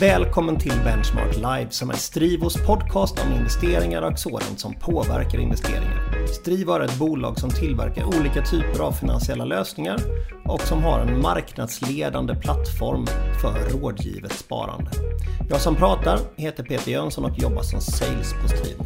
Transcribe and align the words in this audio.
Välkommen 0.00 0.58
till 0.58 0.72
Benchmark 0.84 1.36
Live 1.36 1.66
som 1.70 1.90
är 1.90 1.94
Strivos 1.94 2.56
podcast 2.66 3.18
om 3.18 3.32
investeringar 3.32 4.02
och 4.02 4.18
sådant 4.18 4.60
som 4.60 4.74
påverkar 4.74 5.38
investeringar. 5.38 6.26
Strivo 6.26 6.72
är 6.72 6.80
ett 6.80 6.98
bolag 6.98 7.38
som 7.38 7.50
tillverkar 7.50 8.04
olika 8.04 8.42
typer 8.42 8.80
av 8.80 8.92
finansiella 8.92 9.44
lösningar 9.44 10.00
och 10.44 10.60
som 10.60 10.82
har 10.82 11.00
en 11.00 11.20
marknadsledande 11.20 12.34
plattform 12.34 13.06
för 13.42 13.78
rådgivet 13.78 14.32
sparande. 14.32 14.90
Jag 15.50 15.60
som 15.60 15.76
pratar 15.76 16.18
heter 16.36 16.62
Peter 16.62 16.90
Jönsson 16.90 17.24
och 17.24 17.38
jobbar 17.38 17.62
som 17.62 17.80
sales 17.80 18.34
på 18.42 18.48
Strivo. 18.48 18.84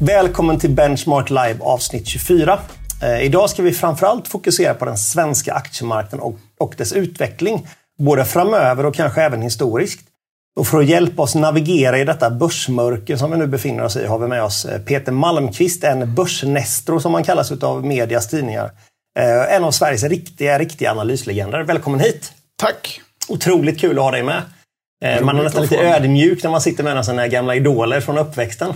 Välkommen 0.00 0.58
till 0.58 0.70
Benchmark 0.70 1.30
Live 1.30 1.58
avsnitt 1.60 2.06
24. 2.06 2.58
Eh, 3.02 3.22
idag 3.22 3.50
ska 3.50 3.62
vi 3.62 3.72
framförallt 3.72 4.28
fokusera 4.28 4.74
på 4.74 4.84
den 4.84 4.96
svenska 4.98 5.54
aktiemarknaden 5.54 6.20
och, 6.20 6.38
och 6.62 6.74
dess 6.78 6.92
utveckling. 6.92 7.68
Både 7.98 8.24
framöver 8.24 8.86
och 8.86 8.94
kanske 8.94 9.22
även 9.22 9.42
historiskt. 9.42 10.00
Och 10.60 10.66
för 10.66 10.78
att 10.78 10.86
hjälpa 10.86 11.22
oss 11.22 11.34
navigera 11.34 11.98
i 11.98 12.04
detta 12.04 12.30
börsmörker 12.30 13.16
som 13.16 13.30
vi 13.30 13.36
nu 13.36 13.46
befinner 13.46 13.84
oss 13.84 13.96
i 13.96 14.06
har 14.06 14.18
vi 14.18 14.28
med 14.28 14.42
oss 14.42 14.64
eh, 14.64 14.80
Peter 14.80 15.12
Malmqvist, 15.12 15.84
en 15.84 16.14
börsnestro 16.14 17.00
som 17.00 17.12
man 17.12 17.24
kallas 17.24 17.52
av 17.52 17.86
medias 17.86 18.28
tidningar. 18.28 18.70
Eh, 19.18 19.54
en 19.54 19.64
av 19.64 19.70
Sveriges 19.70 20.02
riktiga, 20.02 20.58
riktiga 20.58 20.90
analyslegender. 20.90 21.62
Välkommen 21.62 22.00
hit! 22.00 22.32
Tack! 22.56 23.00
Otroligt 23.28 23.80
kul 23.80 23.98
att 23.98 24.04
ha 24.04 24.10
dig 24.10 24.22
med. 24.22 24.42
Man 25.22 25.38
är 25.38 25.42
nästan 25.42 25.62
lite 25.62 25.76
ödmjuk 25.76 26.42
när 26.42 26.50
man 26.50 26.60
sitter 26.60 26.84
med 26.84 26.90
en 26.90 26.98
av 26.98 27.02
sina 27.02 27.28
gamla 27.28 27.54
idoler 27.54 28.00
från 28.00 28.18
uppväxten. 28.18 28.74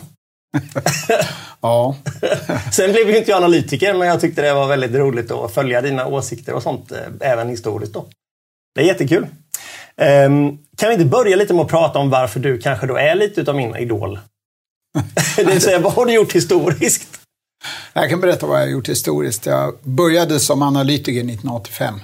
Ja. 1.61 1.97
Sen 2.73 2.93
blev 2.93 3.11
ju 3.11 3.19
inte 3.19 3.31
jag 3.31 3.37
analytiker, 3.37 3.95
men 3.95 4.09
jag 4.09 4.21
tyckte 4.21 4.43
det 4.43 4.55
var 4.55 4.67
väldigt 4.67 4.95
roligt 4.95 5.31
att 5.31 5.55
följa 5.55 5.81
dina 5.81 6.07
åsikter 6.07 6.55
och 6.55 6.63
sånt, 6.63 6.93
eh, 6.93 6.99
även 7.21 7.49
historiskt. 7.49 7.93
Då. 7.93 8.07
Det 8.75 8.81
är 8.81 8.85
jättekul. 8.85 9.27
Um, 9.97 10.59
kan 10.77 10.89
vi 10.89 10.93
inte 10.93 11.05
börja 11.05 11.37
lite 11.37 11.55
med 11.55 11.63
att 11.63 11.71
prata 11.71 11.99
om 11.99 12.11
varför 12.11 12.41
du 12.41 12.59
kanske 12.59 12.87
då 12.87 12.97
är 12.97 13.15
lite 13.15 13.41
utav 13.41 13.57
min 13.57 13.77
idol? 13.77 14.19
det 15.37 15.45
vill 15.45 15.61
säga, 15.61 15.79
vad 15.79 15.93
har 15.93 16.07
du 16.07 16.13
gjort 16.13 16.33
historiskt? 16.33 17.21
Jag 17.93 18.11
kan 18.11 18.21
berätta 18.21 18.47
vad 18.47 18.57
jag 18.57 18.65
har 18.65 18.71
gjort 18.71 18.89
historiskt. 18.89 19.47
Jag 19.47 19.79
började 19.83 20.41
som 20.41 20.63
analytiker 20.63 21.21
1985. 21.21 22.01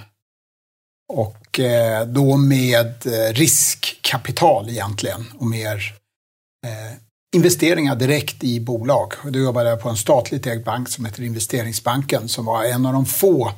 Och 1.12 1.60
eh, 1.60 2.06
då 2.06 2.36
med 2.36 3.06
eh, 3.06 3.32
riskkapital 3.32 4.68
egentligen 4.68 5.24
och 5.38 5.46
mer 5.46 5.94
investeringar 7.34 7.96
direkt 7.96 8.44
i 8.44 8.60
bolag. 8.60 9.12
då 9.24 9.38
jobbade 9.38 9.70
jag 9.70 9.80
på 9.80 9.88
en 9.88 9.96
statligt 9.96 10.46
ägd 10.46 10.64
bank 10.64 10.88
som 10.88 11.04
heter 11.04 11.22
Investeringsbanken 11.22 12.28
som 12.28 12.44
var 12.44 12.64
en 12.64 12.86
av 12.86 12.92
de 12.92 13.06
få 13.06 13.52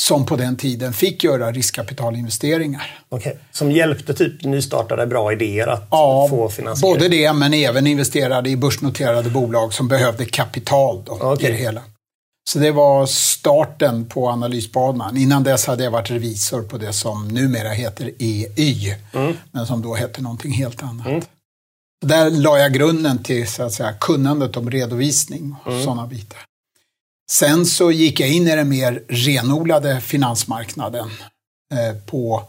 som 0.00 0.26
på 0.26 0.36
den 0.36 0.56
tiden 0.56 0.92
fick 0.92 1.24
göra 1.24 1.52
riskkapitalinvesteringar. 1.52 2.98
Okay. 3.08 3.32
Som 3.52 3.72
hjälpte 3.72 4.14
typ 4.14 4.44
nystartade 4.44 5.06
bra 5.06 5.32
idéer 5.32 5.66
att 5.66 5.88
ja, 5.90 6.26
få 6.30 6.48
finansiering? 6.48 6.94
både 6.94 7.08
det 7.08 7.32
men 7.32 7.54
även 7.54 7.86
investerade 7.86 8.50
i 8.50 8.56
börsnoterade 8.56 9.30
bolag 9.30 9.72
som 9.72 9.88
behövde 9.88 10.24
kapital 10.24 11.02
då, 11.06 11.12
okay. 11.12 11.48
i 11.48 11.52
det 11.52 11.58
hela. 11.58 11.82
Så 12.48 12.58
det 12.58 12.70
var 12.70 13.06
starten 13.06 14.06
på 14.08 14.28
analysbanan. 14.28 15.16
Innan 15.16 15.42
dess 15.42 15.66
hade 15.66 15.84
jag 15.84 15.90
varit 15.90 16.10
revisor 16.10 16.62
på 16.62 16.78
det 16.78 16.92
som 16.92 17.28
numera 17.28 17.68
heter 17.68 18.10
EY, 18.18 18.94
mm. 19.14 19.36
men 19.52 19.66
som 19.66 19.82
då 19.82 19.94
hette 19.94 20.22
någonting 20.22 20.52
helt 20.52 20.82
annat. 20.82 21.06
Mm. 21.06 21.22
Där 22.00 22.30
la 22.30 22.58
jag 22.58 22.72
grunden 22.72 23.22
till 23.22 23.48
så 23.48 23.62
att 23.62 23.72
säga, 23.72 23.92
kunnandet 23.92 24.56
om 24.56 24.70
redovisning 24.70 25.56
och 25.64 25.72
mm. 25.72 25.84
sådana 25.84 26.06
bitar. 26.06 26.38
Sen 27.30 27.66
så 27.66 27.90
gick 27.90 28.20
jag 28.20 28.28
in 28.28 28.48
i 28.48 28.56
den 28.56 28.68
mer 28.68 29.02
renodlade 29.08 30.00
finansmarknaden 30.00 31.10
eh, 31.74 31.96
på 32.06 32.42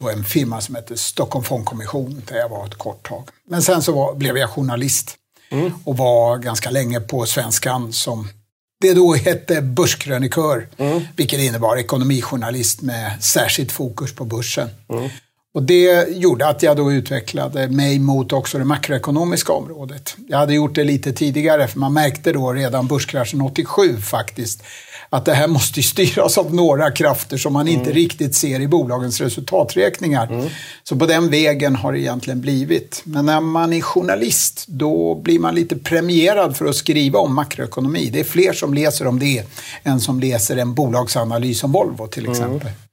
då 0.00 0.10
en 0.10 0.24
firma 0.24 0.60
som 0.60 0.74
heter 0.74 0.96
Stockholm 0.96 1.44
Fondkommission 1.44 2.22
där 2.28 2.36
jag 2.36 2.48
var 2.48 2.66
ett 2.66 2.74
kort 2.74 3.08
tag. 3.08 3.28
Men 3.48 3.62
sen 3.62 3.82
så 3.82 3.92
var, 3.92 4.14
blev 4.14 4.36
jag 4.36 4.50
journalist 4.50 5.16
mm. 5.50 5.72
och 5.84 5.96
var 5.96 6.38
ganska 6.38 6.70
länge 6.70 7.00
på 7.00 7.26
Svenskan 7.26 7.92
som 7.92 8.28
det 8.80 8.94
då 8.94 9.14
hette 9.14 9.62
börskrönikör, 9.62 10.68
mm. 10.76 11.02
vilket 11.16 11.40
innebar 11.40 11.76
ekonomijournalist 11.76 12.82
med 12.82 13.22
särskilt 13.22 13.72
fokus 13.72 14.14
på 14.14 14.24
börsen. 14.24 14.68
Mm. 14.88 15.10
Och 15.56 15.62
det 15.62 16.08
gjorde 16.08 16.48
att 16.48 16.62
jag 16.62 16.76
då 16.76 16.92
utvecklade 16.92 17.68
mig 17.68 17.98
mot 17.98 18.32
också 18.32 18.58
det 18.58 18.64
makroekonomiska 18.64 19.52
området. 19.52 20.16
Jag 20.28 20.38
hade 20.38 20.54
gjort 20.54 20.74
det 20.74 20.84
lite 20.84 21.12
tidigare, 21.12 21.68
för 21.68 21.78
man 21.78 21.92
märkte 21.92 22.32
då 22.32 22.52
redan 22.52 22.86
börskraschen 22.86 23.40
87 23.40 23.96
faktiskt, 23.96 24.62
att 25.10 25.24
det 25.24 25.34
här 25.34 25.48
måste 25.48 25.82
styras 25.82 26.38
av 26.38 26.54
några 26.54 26.90
krafter 26.90 27.36
som 27.36 27.52
man 27.52 27.68
mm. 27.68 27.80
inte 27.80 27.92
riktigt 27.92 28.34
ser 28.34 28.60
i 28.60 28.68
bolagens 28.68 29.20
resultaträkningar. 29.20 30.26
Mm. 30.26 30.48
Så 30.84 30.96
på 30.96 31.06
den 31.06 31.30
vägen 31.30 31.76
har 31.76 31.92
det 31.92 32.00
egentligen 32.00 32.40
blivit. 32.40 33.02
Men 33.04 33.26
när 33.26 33.40
man 33.40 33.72
är 33.72 33.80
journalist, 33.80 34.64
då 34.68 35.14
blir 35.14 35.38
man 35.38 35.54
lite 35.54 35.76
premierad 35.76 36.56
för 36.56 36.66
att 36.66 36.76
skriva 36.76 37.18
om 37.18 37.34
makroekonomi. 37.34 38.10
Det 38.12 38.20
är 38.20 38.24
fler 38.24 38.52
som 38.52 38.74
läser 38.74 39.06
om 39.06 39.18
det 39.18 39.44
än 39.82 40.00
som 40.00 40.20
läser 40.20 40.56
en 40.56 40.74
bolagsanalys 40.74 41.64
om 41.64 41.72
Volvo 41.72 42.06
till 42.06 42.24
mm. 42.24 42.32
exempel. 42.32 42.68
Mm. 42.68 42.85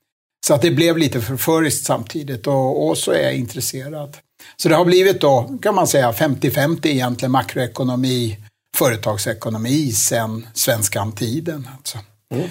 Så 0.45 0.53
att 0.53 0.61
det 0.61 0.71
blev 0.71 0.97
lite 0.97 1.21
förföriskt 1.21 1.85
samtidigt 1.85 2.47
och, 2.47 2.87
och, 2.87 2.97
så 2.97 3.11
är 3.11 3.23
jag 3.23 3.35
intresserad. 3.35 4.17
Så 4.57 4.69
det 4.69 4.75
har 4.75 4.85
blivit 4.85 5.21
då, 5.21 5.57
kan 5.61 5.75
man 5.75 5.87
säga, 5.87 6.11
50-50 6.11 6.87
egentligen 6.87 7.31
makroekonomi, 7.31 8.37
företagsekonomi 8.77 9.91
sen 9.91 10.47
svenskan-tiden. 10.53 11.69
Alltså. 11.77 11.97
Mm. 12.33 12.49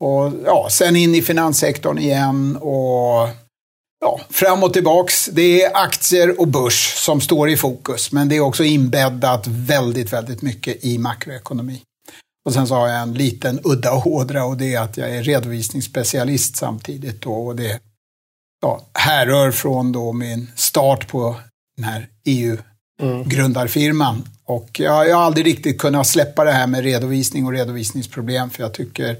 Och 0.00 0.32
ja, 0.44 0.68
sen 0.70 0.96
in 0.96 1.14
i 1.14 1.22
finanssektorn 1.22 1.98
igen 1.98 2.56
och 2.56 3.28
ja, 4.00 4.20
fram 4.30 4.62
och 4.62 4.72
tillbaks. 4.72 5.26
Det 5.26 5.62
är 5.62 5.76
aktier 5.76 6.40
och 6.40 6.48
börs 6.48 6.94
som 6.96 7.20
står 7.20 7.48
i 7.50 7.56
fokus, 7.56 8.12
men 8.12 8.28
det 8.28 8.36
är 8.36 8.40
också 8.40 8.64
inbäddat 8.64 9.46
väldigt, 9.46 10.12
väldigt 10.12 10.42
mycket 10.42 10.84
i 10.84 10.98
makroekonomi. 10.98 11.82
Och 12.44 12.52
sen 12.52 12.66
så 12.66 12.74
har 12.74 12.88
jag 12.88 13.02
en 13.02 13.14
liten 13.14 13.60
udda 13.64 14.02
ådra 14.04 14.44
och 14.44 14.56
det 14.56 14.74
är 14.74 14.80
att 14.80 14.96
jag 14.96 15.16
är 15.16 15.22
redovisningsspecialist 15.22 16.56
samtidigt. 16.56 17.22
Då, 17.22 17.32
och 17.32 17.56
det 17.56 17.80
ja, 18.62 18.80
härrör 18.94 19.50
från 19.50 19.92
då 19.92 20.12
min 20.12 20.50
start 20.56 21.08
på 21.08 21.36
den 21.76 21.84
här 21.84 22.08
EU-grundarfirman. 22.24 24.28
Och 24.44 24.80
jag, 24.80 25.08
jag 25.08 25.16
har 25.16 25.22
aldrig 25.22 25.46
riktigt 25.46 25.78
kunnat 25.78 26.06
släppa 26.06 26.44
det 26.44 26.52
här 26.52 26.66
med 26.66 26.84
redovisning 26.84 27.46
och 27.46 27.52
redovisningsproblem 27.52 28.50
för 28.50 28.62
jag 28.62 28.74
tycker 28.74 29.16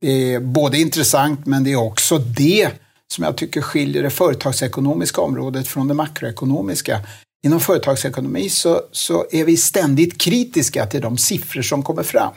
det 0.00 0.34
är 0.34 0.40
både 0.40 0.78
intressant 0.78 1.46
men 1.46 1.64
det 1.64 1.72
är 1.72 1.76
också 1.76 2.18
det 2.18 2.70
som 3.12 3.24
jag 3.24 3.36
tycker 3.36 3.60
skiljer 3.60 4.02
det 4.02 4.10
företagsekonomiska 4.10 5.20
området 5.20 5.68
från 5.68 5.88
det 5.88 5.94
makroekonomiska. 5.94 7.00
Inom 7.44 7.60
företagsekonomi 7.60 8.48
så, 8.48 8.82
så 8.92 9.26
är 9.30 9.44
vi 9.44 9.56
ständigt 9.56 10.20
kritiska 10.20 10.86
till 10.86 11.00
de 11.00 11.18
siffror 11.18 11.62
som 11.62 11.82
kommer 11.82 12.02
fram 12.02 12.32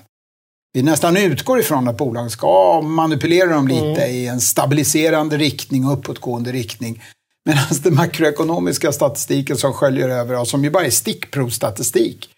vi 0.73 0.81
nästan 0.81 1.17
utgår 1.17 1.59
ifrån 1.59 1.87
att 1.87 1.97
bolagen 1.97 2.29
ska 2.29 2.81
manipulera 2.81 3.53
dem 3.53 3.67
lite 3.67 4.03
mm. 4.03 4.15
i 4.15 4.27
en 4.27 4.41
stabiliserande 4.41 5.37
riktning 5.37 5.85
och 5.85 5.93
uppåtgående 5.93 6.51
riktning. 6.51 7.03
Medan 7.45 7.63
den 7.83 7.95
makroekonomiska 7.95 8.91
statistiken 8.91 9.57
som 9.57 9.73
sköljer 9.73 10.09
över 10.09 10.35
oss, 10.35 10.49
som 10.49 10.63
ju 10.63 10.69
bara 10.69 10.85
är 10.85 10.89
stickprovstatistik, 10.89 12.29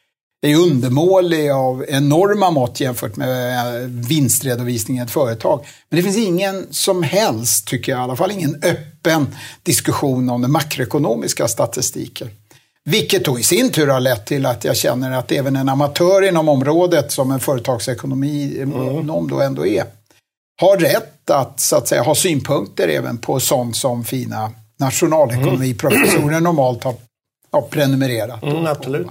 är 0.42 0.56
undermålig 0.56 1.50
av 1.50 1.86
enorma 1.88 2.52
mått 2.52 2.80
jämfört 2.80 3.16
med 3.16 3.58
eh, 3.82 3.88
vinstredovisning 3.88 4.98
i 4.98 5.02
ett 5.02 5.12
företag. 5.12 5.66
Men 5.90 5.98
det 5.98 6.04
finns 6.04 6.18
ingen 6.18 6.68
som 6.72 7.04
helst, 7.04 7.68
tycker 7.68 7.92
jag 7.92 8.00
i 8.00 8.04
alla 8.04 8.16
fall, 8.16 8.32
ingen 8.32 8.56
öppen 8.64 9.36
diskussion 9.64 10.30
om 10.30 10.42
den 10.42 10.52
makroekonomiska 10.52 11.48
statistiken. 11.48 12.30
Vilket 12.90 13.26
då 13.26 13.40
i 13.40 13.44
sin 13.44 13.72
tur 13.72 13.88
har 13.88 14.00
lett 14.00 14.26
till 14.26 14.46
att 14.46 14.64
jag 14.64 14.78
känner 14.78 15.12
att 15.12 15.32
även 15.32 15.56
en 15.56 15.70
amatör 15.70 16.22
inom 16.22 16.50
området, 16.50 17.12
som 17.12 17.32
en 17.32 17.40
företagsekonomi 17.40 18.62
mm. 18.62 19.28
då 19.28 19.42
ändå 19.42 19.68
är, 19.68 19.86
har 20.62 20.78
rätt 20.78 21.30
att, 21.30 21.60
så 21.60 21.76
att 21.76 21.88
säga, 21.88 22.02
ha 22.02 22.16
synpunkter 22.16 22.88
även 22.88 23.18
på 23.18 23.40
sånt 23.40 23.76
som 23.76 24.04
fina 24.04 24.52
nationalekonomiprofessorer 24.80 26.28
mm. 26.28 26.44
normalt 26.44 26.84
har, 26.84 26.96
har 27.52 27.62
prenumererat. 27.62 28.44
Mm, 28.44 28.66
absolut. 28.66 29.08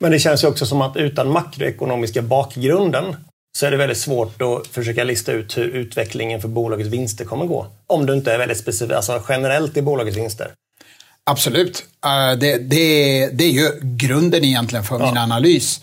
Men 0.00 0.12
det 0.12 0.18
känns 0.18 0.44
ju 0.44 0.48
också 0.48 0.66
som 0.66 0.82
att 0.82 0.96
utan 0.96 1.32
makroekonomiska 1.32 2.22
bakgrunden 2.22 3.16
så 3.58 3.66
är 3.66 3.70
det 3.70 3.76
väldigt 3.76 3.98
svårt 3.98 4.42
att 4.42 4.66
försöka 4.66 5.04
lista 5.04 5.32
ut 5.32 5.58
hur 5.58 5.68
utvecklingen 5.68 6.40
för 6.40 6.48
bolagets 6.48 6.90
vinster 6.90 7.24
kommer 7.24 7.46
gå. 7.46 7.66
Om 7.86 8.06
du 8.06 8.14
inte 8.14 8.32
är 8.32 8.38
väldigt 8.38 8.58
specifik, 8.58 8.96
alltså 8.96 9.22
generellt 9.28 9.76
i 9.76 9.82
bolagets 9.82 10.16
vinster. 10.16 10.52
Absolut. 11.30 11.84
Uh, 12.06 12.38
det, 12.38 12.58
det, 12.58 13.26
det 13.32 13.44
är 13.44 13.50
ju 13.50 13.70
grunden 13.82 14.44
egentligen 14.44 14.84
för 14.84 15.00
ja. 15.00 15.06
min 15.06 15.18
analys. 15.18 15.80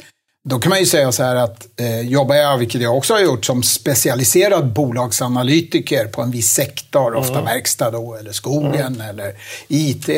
Då 0.50 0.60
kan 0.60 0.70
man 0.70 0.80
ju 0.80 0.86
säga 0.86 1.12
så 1.12 1.24
här 1.24 1.36
att 1.36 1.68
eh, 1.80 2.02
jobbar 2.02 2.36
jag, 2.36 2.58
vilket 2.58 2.82
jag 2.82 2.98
också 2.98 3.14
har 3.14 3.22
gjort, 3.22 3.46
som 3.46 3.64
specialiserad 3.64 4.74
bolagsanalytiker 4.74 6.06
på 6.06 6.22
en 6.22 6.32
viss 6.32 6.50
sektor, 6.50 7.08
mm. 7.08 7.20
ofta 7.20 7.42
verkstad 7.42 7.92
då, 7.92 8.16
eller 8.16 8.32
skogen 8.32 8.96
mm. 8.96 9.02
eller 9.02 9.34
IT, 9.68 10.10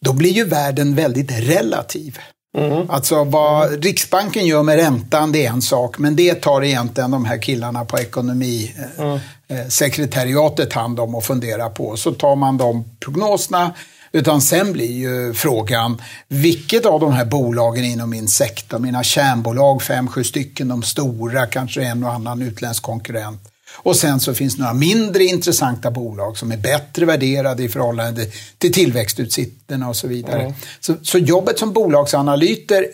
då 0.00 0.12
blir 0.12 0.30
ju 0.30 0.44
världen 0.44 0.94
väldigt 0.94 1.30
relativ. 1.32 2.18
Mm. 2.58 2.90
Alltså 2.90 3.24
vad 3.24 3.84
Riksbanken 3.84 4.46
gör 4.46 4.62
med 4.62 4.76
räntan, 4.76 5.32
det 5.32 5.46
är 5.46 5.50
en 5.50 5.62
sak, 5.62 5.98
men 5.98 6.16
det 6.16 6.34
tar 6.34 6.64
egentligen 6.64 7.10
de 7.10 7.24
här 7.24 7.42
killarna 7.42 7.84
på 7.84 7.98
ekonomi, 7.98 8.74
mm. 8.98 9.18
eh, 9.48 9.68
sekretariatet 9.68 10.72
hand 10.72 11.00
om 11.00 11.14
och 11.14 11.24
funderar 11.24 11.68
på. 11.68 11.96
Så 11.96 12.12
tar 12.12 12.36
man 12.36 12.56
de 12.56 12.84
prognoserna, 13.00 13.74
utan 14.12 14.40
sen 14.40 14.72
blir 14.72 14.92
ju 14.92 15.34
frågan, 15.34 16.02
vilket 16.28 16.86
av 16.86 17.00
de 17.00 17.12
här 17.12 17.24
bolagen 17.24 17.84
inom 17.84 18.10
min 18.10 18.28
sektor, 18.28 18.78
mina 18.78 19.02
kärnbolag, 19.02 19.82
fem, 19.82 20.08
sju 20.08 20.24
stycken, 20.24 20.68
de 20.68 20.82
stora, 20.82 21.46
kanske 21.46 21.82
en 21.82 22.04
och 22.04 22.12
annan 22.12 22.42
utländsk 22.42 22.82
konkurrent, 22.82 23.40
och 23.82 23.96
sen 23.96 24.20
så 24.20 24.34
finns 24.34 24.58
några 24.58 24.72
mindre 24.72 25.24
intressanta 25.24 25.90
bolag 25.90 26.38
som 26.38 26.52
är 26.52 26.56
bättre 26.56 27.06
värderade 27.06 27.62
i 27.62 27.68
förhållande 27.68 28.26
till 28.58 28.72
tillväxtutsikterna 28.72 29.88
och 29.88 29.96
så 29.96 30.08
vidare. 30.08 30.40
Mm. 30.40 30.54
Så, 30.80 30.94
så, 31.02 31.18
jobbet 31.18 31.58
som 31.58 31.72
bolagsanalytiker 31.72 32.84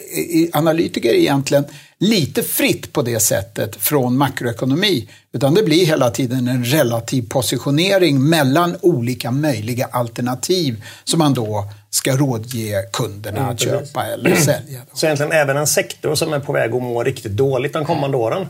är 1.10 1.14
egentligen 1.14 1.64
lite 2.04 2.42
fritt 2.42 2.92
på 2.92 3.02
det 3.02 3.20
sättet 3.20 3.76
från 3.76 4.16
makroekonomi. 4.16 5.08
Utan 5.32 5.54
det 5.54 5.62
blir 5.62 5.86
hela 5.86 6.10
tiden 6.10 6.48
en 6.48 6.64
relativ 6.64 7.28
positionering 7.28 8.28
mellan 8.28 8.76
olika 8.80 9.30
möjliga 9.30 9.86
alternativ 9.86 10.84
som 11.04 11.18
man 11.18 11.34
då 11.34 11.70
ska 11.90 12.16
rådge 12.16 12.88
kunderna 12.92 13.38
mm, 13.38 13.50
att 13.50 13.60
köpa 13.60 14.06
eller 14.06 14.34
sälja. 14.34 14.80
Så 14.92 15.06
egentligen 15.06 15.32
även 15.32 15.56
en 15.56 15.66
sektor 15.66 16.14
som 16.14 16.32
är 16.32 16.40
på 16.40 16.52
väg 16.52 16.74
att 16.74 16.82
må 16.82 17.02
riktigt 17.02 17.32
dåligt 17.32 17.72
de 17.72 17.84
kommande 17.84 18.16
åren 18.16 18.46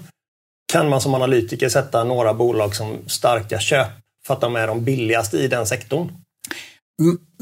kan 0.72 0.88
man 0.88 1.00
som 1.00 1.14
analytiker 1.14 1.68
sätta 1.68 2.04
några 2.04 2.34
bolag 2.34 2.74
som 2.74 2.98
starka 3.06 3.58
köp 3.58 3.88
för 4.26 4.34
att 4.34 4.40
de 4.40 4.56
är 4.56 4.66
de 4.66 4.84
billigaste 4.84 5.38
i 5.38 5.48
den 5.48 5.66
sektorn? 5.66 6.12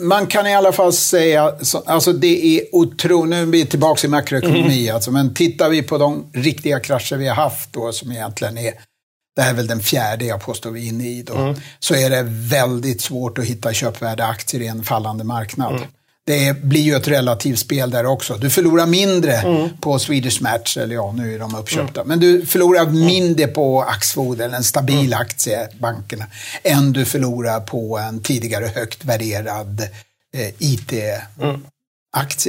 Man 0.01 0.27
kan 0.27 0.47
i 0.47 0.55
alla 0.55 0.73
fall 0.73 0.93
säga, 0.93 1.55
alltså 1.87 2.13
det 2.13 2.59
är 2.59 2.65
otroligt, 2.73 3.31
nu 3.31 3.43
är 3.43 3.47
vi 3.47 3.67
tillbaka 3.67 4.07
i 4.07 4.11
makroekonomi, 4.11 4.83
mm. 4.83 4.95
alltså, 4.95 5.11
men 5.11 5.35
tittar 5.35 5.69
vi 5.69 5.83
på 5.83 5.99
de 5.99 6.31
riktiga 6.33 6.81
krascher 6.81 7.17
vi 7.17 7.29
har 7.29 7.35
haft 7.35 7.73
då, 7.73 7.93
som 7.93 8.13
egentligen 8.13 8.59
är, 8.59 8.73
det 9.37 9.43
här 9.43 9.51
är 9.51 9.55
väl 9.55 9.67
den 9.67 9.81
fjärde 9.81 10.25
jag 10.25 10.43
påstår 10.43 10.71
vi 10.71 10.87
är 10.87 10.89
inne 10.89 11.09
i 11.09 11.23
då, 11.23 11.35
mm. 11.35 11.55
så 11.79 11.95
är 11.95 12.11
det 12.11 12.23
väldigt 12.29 13.01
svårt 13.01 13.39
att 13.39 13.45
hitta 13.45 13.73
köpvärda 13.73 14.27
aktier 14.27 14.61
i 14.61 14.67
en 14.67 14.85
fallande 14.85 15.25
marknad. 15.25 15.77
Mm 15.77 15.89
det 16.33 16.63
blir 16.63 16.81
ju 16.81 16.95
ett 16.95 17.09
relativt 17.09 17.59
spel 17.59 17.91
där 17.91 18.07
också. 18.07 18.37
Du 18.37 18.51
förlorar 18.51 18.87
mindre 18.87 19.37
mm. 19.37 19.69
på 19.81 19.99
Swedish 19.99 20.43
Match, 20.43 20.77
eller 20.77 20.95
ja, 20.95 21.13
nu 21.13 21.35
är 21.35 21.39
de 21.39 21.55
uppköpta. 21.55 22.01
Mm. 22.01 22.09
Men 22.09 22.21
du 22.21 22.47
förlorar 22.47 22.83
mm. 22.83 23.05
mindre 23.07 23.47
på 23.47 23.83
Axfood, 23.83 24.41
eller 24.41 24.57
en 24.57 24.65
stabil 24.65 25.13
mm. 25.13 25.21
aktie, 25.21 25.69
bankerna, 25.81 26.27
än 26.63 26.93
du 26.93 27.05
förlorar 27.05 27.61
på 27.61 27.99
en 27.99 28.23
tidigare 28.23 28.67
högt 28.67 29.05
värderad 29.05 29.81
eh, 30.35 30.49
IT-aktie 30.59 30.95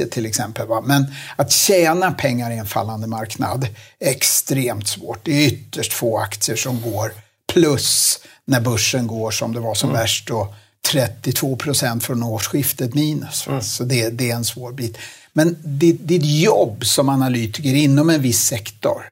till 0.06 0.26
exempel. 0.26 0.66
Va? 0.66 0.80
Men 0.80 1.06
att 1.36 1.52
tjäna 1.52 2.12
pengar 2.12 2.50
i 2.50 2.58
en 2.58 2.66
fallande 2.66 3.06
marknad 3.06 3.66
är 4.00 4.10
extremt 4.10 4.88
svårt. 4.88 5.20
Det 5.22 5.32
är 5.32 5.46
ytterst 5.46 5.92
få 5.92 6.18
aktier 6.18 6.56
som 6.56 6.80
går 6.80 7.12
plus 7.52 8.20
när 8.44 8.60
börsen 8.60 9.06
går 9.06 9.30
som 9.30 9.54
det 9.54 9.60
var 9.60 9.74
som 9.74 9.90
mm. 9.90 10.00
värst. 10.00 10.30
Och 10.30 10.54
32 10.92 11.56
procent 11.56 12.04
från 12.04 12.22
årsskiftet 12.22 12.94
minus. 12.94 13.46
Mm. 13.46 13.62
Så 13.62 13.84
det, 13.84 14.08
det, 14.08 14.30
är 14.30 14.34
en 14.34 14.44
svår 14.44 14.72
bit. 14.72 14.98
Men 15.32 15.56
ditt 15.62 16.24
jobb 16.24 16.84
som 16.84 17.08
analytiker 17.08 17.74
inom 17.74 18.10
en 18.10 18.22
viss 18.22 18.44
sektor, 18.44 19.02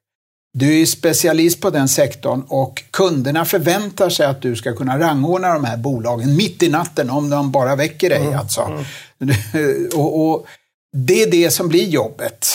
du 0.59 0.81
är 0.81 0.87
specialist 0.87 1.61
på 1.61 1.71
den 1.71 1.89
sektorn 1.89 2.45
och 2.49 2.83
kunderna 2.91 3.45
förväntar 3.45 4.11
sig 4.11 4.27
att 4.27 4.43
du 4.43 4.57
ska 4.57 4.77
kunna 4.77 4.99
rangordna 4.99 5.53
de 5.53 5.65
här 5.65 5.77
bolagen 5.77 6.37
mitt 6.37 6.63
i 6.63 6.69
natten 6.69 7.11
om 7.11 7.31
de 7.31 7.53
bara 7.53 7.77
väcker 7.77 8.11
dig. 8.11 8.27
Mm. 8.27 8.39
Alltså. 8.39 8.85
Mm. 9.21 9.89
och, 9.95 10.31
och, 10.31 10.47
det 10.97 11.23
är 11.23 11.31
det 11.31 11.51
som 11.51 11.69
blir 11.69 11.89
jobbet. 11.89 12.47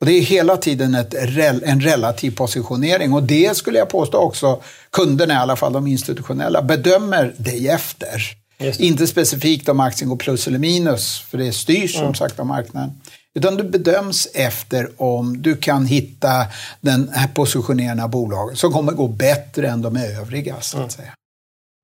Och 0.00 0.06
det 0.06 0.12
är 0.12 0.20
hela 0.20 0.56
tiden 0.56 0.94
ett, 0.94 1.14
en 1.62 1.80
relativ 1.80 2.36
positionering 2.36 3.12
och 3.12 3.22
det 3.22 3.56
skulle 3.56 3.78
jag 3.78 3.88
påstå 3.88 4.18
också 4.18 4.62
kunderna, 4.90 5.34
i 5.34 5.36
alla 5.36 5.56
fall 5.56 5.72
de 5.72 5.86
institutionella, 5.86 6.62
bedömer 6.62 7.34
dig 7.38 7.68
efter. 7.68 8.41
Inte 8.78 9.06
specifikt 9.06 9.68
om 9.68 9.80
aktien 9.80 10.08
går 10.08 10.16
plus 10.16 10.46
eller 10.46 10.58
minus, 10.58 11.20
för 11.20 11.38
det 11.38 11.52
styrs 11.52 11.92
som 11.92 12.02
mm. 12.02 12.14
sagt 12.14 12.40
av 12.40 12.46
marknaden. 12.46 13.00
Utan 13.34 13.56
du 13.56 13.62
bedöms 13.62 14.28
efter 14.34 14.90
om 14.96 15.42
du 15.42 15.56
kan 15.56 15.86
hitta 15.86 16.46
den 16.80 17.08
här 17.12 17.28
positioneringen 17.28 18.00
av 18.00 18.10
bolagen 18.10 18.56
som 18.56 18.72
kommer 18.72 18.92
gå 18.92 19.08
bättre 19.08 19.68
än 19.68 19.82
de 19.82 19.96
övriga, 19.96 20.60
så 20.60 20.78
att 20.78 20.92
säga. 20.92 21.12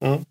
Mm. 0.04 0.24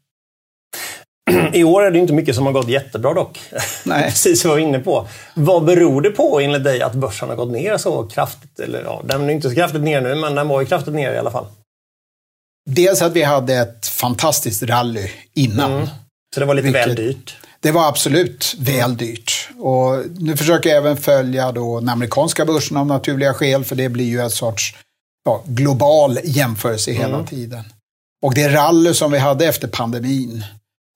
I 1.53 1.63
år 1.63 1.85
är 1.85 1.91
det 1.91 1.99
inte 1.99 2.13
mycket 2.13 2.35
som 2.35 2.45
har 2.45 2.53
gått 2.53 2.67
jättebra 2.67 3.13
dock. 3.13 3.39
Nej. 3.85 4.03
Precis 4.03 4.45
vad 4.45 4.55
vi 4.55 4.61
var 4.61 4.69
inne 4.69 4.79
på. 4.79 5.07
Vad 5.33 5.65
beror 5.65 6.01
det 6.01 6.09
på 6.09 6.39
enligt 6.39 6.63
dig 6.63 6.81
att 6.81 6.93
börsen 6.95 7.29
har 7.29 7.35
gått 7.35 7.51
ner 7.51 7.77
så 7.77 8.03
kraftigt? 8.03 8.59
Eller, 8.59 8.83
ja, 8.83 9.01
den 9.05 9.29
är 9.29 9.33
inte 9.33 9.49
så 9.49 9.55
kraftigt 9.55 9.81
ner 9.81 10.01
nu, 10.01 10.15
men 10.15 10.35
den 10.35 10.47
var 10.47 10.61
ju 10.61 10.67
kraftigt 10.67 10.93
ner 10.93 11.13
i 11.13 11.17
alla 11.17 11.31
fall. 11.31 11.45
Dels 12.69 13.01
att 13.01 13.13
vi 13.13 13.23
hade 13.23 13.55
ett 13.55 13.87
fantastiskt 13.87 14.63
rally 14.63 15.09
innan. 15.33 15.71
Mm. 15.71 15.87
Så 16.33 16.39
det 16.39 16.45
var 16.45 16.53
lite 16.53 16.65
Vilket, 16.65 16.87
väl 16.87 16.95
dyrt? 16.95 17.35
Det 17.59 17.71
var 17.71 17.87
absolut 17.87 18.55
väl 18.59 18.97
dyrt. 18.97 19.49
Och 19.57 20.03
nu 20.17 20.37
försöker 20.37 20.69
jag 20.69 20.77
även 20.77 20.97
följa 20.97 21.51
då 21.51 21.79
den 21.79 21.89
amerikanska 21.89 22.45
börsen 22.45 22.77
av 22.77 22.87
naturliga 22.87 23.33
skäl, 23.33 23.63
för 23.63 23.75
det 23.75 23.89
blir 23.89 24.05
ju 24.05 24.19
en 24.19 24.29
sorts 24.29 24.75
ja, 25.25 25.43
global 25.45 26.19
jämförelse 26.23 26.91
hela 26.91 27.15
mm. 27.15 27.25
tiden. 27.25 27.63
Och 28.25 28.33
det 28.33 28.49
rally 28.49 28.93
som 28.93 29.11
vi 29.11 29.17
hade 29.17 29.45
efter 29.45 29.67
pandemin, 29.67 30.43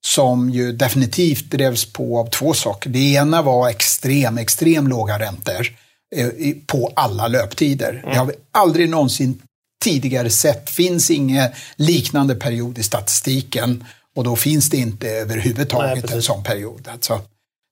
som 0.06 0.50
ju 0.50 0.72
definitivt 0.72 1.52
drevs 1.52 1.94
på 1.94 2.20
av 2.20 2.30
två 2.30 2.54
saker. 2.54 2.90
Det 2.90 3.14
ena 3.14 3.42
var 3.42 3.70
extrem, 3.70 4.38
extrem 4.38 4.88
låga 4.88 5.20
räntor 5.20 5.68
eh, 6.16 6.30
på 6.68 6.92
alla 6.96 7.28
löptider. 7.28 7.90
Mm. 7.90 8.10
Det 8.10 8.16
har 8.18 8.26
vi 8.26 8.34
aldrig 8.52 8.90
någonsin 8.90 9.42
tidigare 9.84 10.30
sett. 10.30 10.70
finns 10.70 11.12
ingen 11.12 11.50
liknande 11.76 12.36
period 12.36 12.78
i 12.78 12.84
statistiken. 12.84 13.86
Och 14.16 14.24
då 14.24 14.36
finns 14.36 14.70
det 14.70 14.78
inte 14.78 15.10
överhuvudtaget 15.10 16.06
Nej, 16.08 16.16
en 16.16 16.22
sån 16.22 16.44
period. 16.44 16.88
Alltså. 16.92 17.22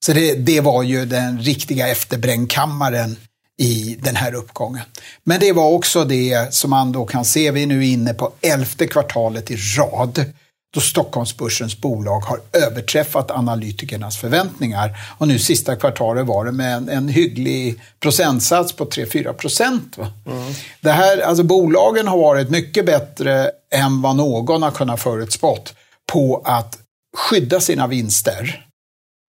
Så 0.05 0.13
det, 0.13 0.33
det 0.33 0.61
var 0.61 0.83
ju 0.83 1.05
den 1.05 1.39
riktiga 1.39 1.87
efterbrännkammaren 1.87 3.15
i 3.57 3.97
den 4.01 4.15
här 4.15 4.33
uppgången. 4.33 4.83
Men 5.23 5.39
det 5.39 5.53
var 5.53 5.69
också 5.69 6.03
det 6.03 6.53
som 6.53 6.69
man 6.69 6.91
då 6.91 7.05
kan 7.05 7.25
se, 7.25 7.51
vi 7.51 7.63
är 7.63 7.67
nu 7.67 7.85
inne 7.85 8.13
på 8.13 8.31
elfte 8.41 8.87
kvartalet 8.87 9.51
i 9.51 9.55
rad, 9.55 10.25
då 10.73 10.79
Stockholmsbörsens 10.79 11.77
bolag 11.77 12.19
har 12.19 12.39
överträffat 12.53 13.31
analytikernas 13.31 14.17
förväntningar. 14.17 14.97
Och 15.17 15.27
nu 15.27 15.39
sista 15.39 15.75
kvartalet 15.75 16.25
var 16.25 16.45
det 16.45 16.51
med 16.51 16.75
en, 16.75 16.89
en 16.89 17.07
hygglig 17.07 17.81
procentsats 17.99 18.73
på 18.73 18.85
3-4 18.85 19.33
procent. 19.33 19.97
Mm. 19.97 20.53
Det 20.81 20.91
här, 20.91 21.21
alltså 21.21 21.43
bolagen 21.43 22.07
har 22.07 22.17
varit 22.17 22.49
mycket 22.49 22.85
bättre 22.85 23.51
än 23.71 24.01
vad 24.01 24.15
någon 24.15 24.63
har 24.63 24.71
kunnat 24.71 25.01
förutspått 25.01 25.73
på 26.11 26.41
att 26.45 26.79
skydda 27.17 27.59
sina 27.59 27.87
vinster 27.87 28.65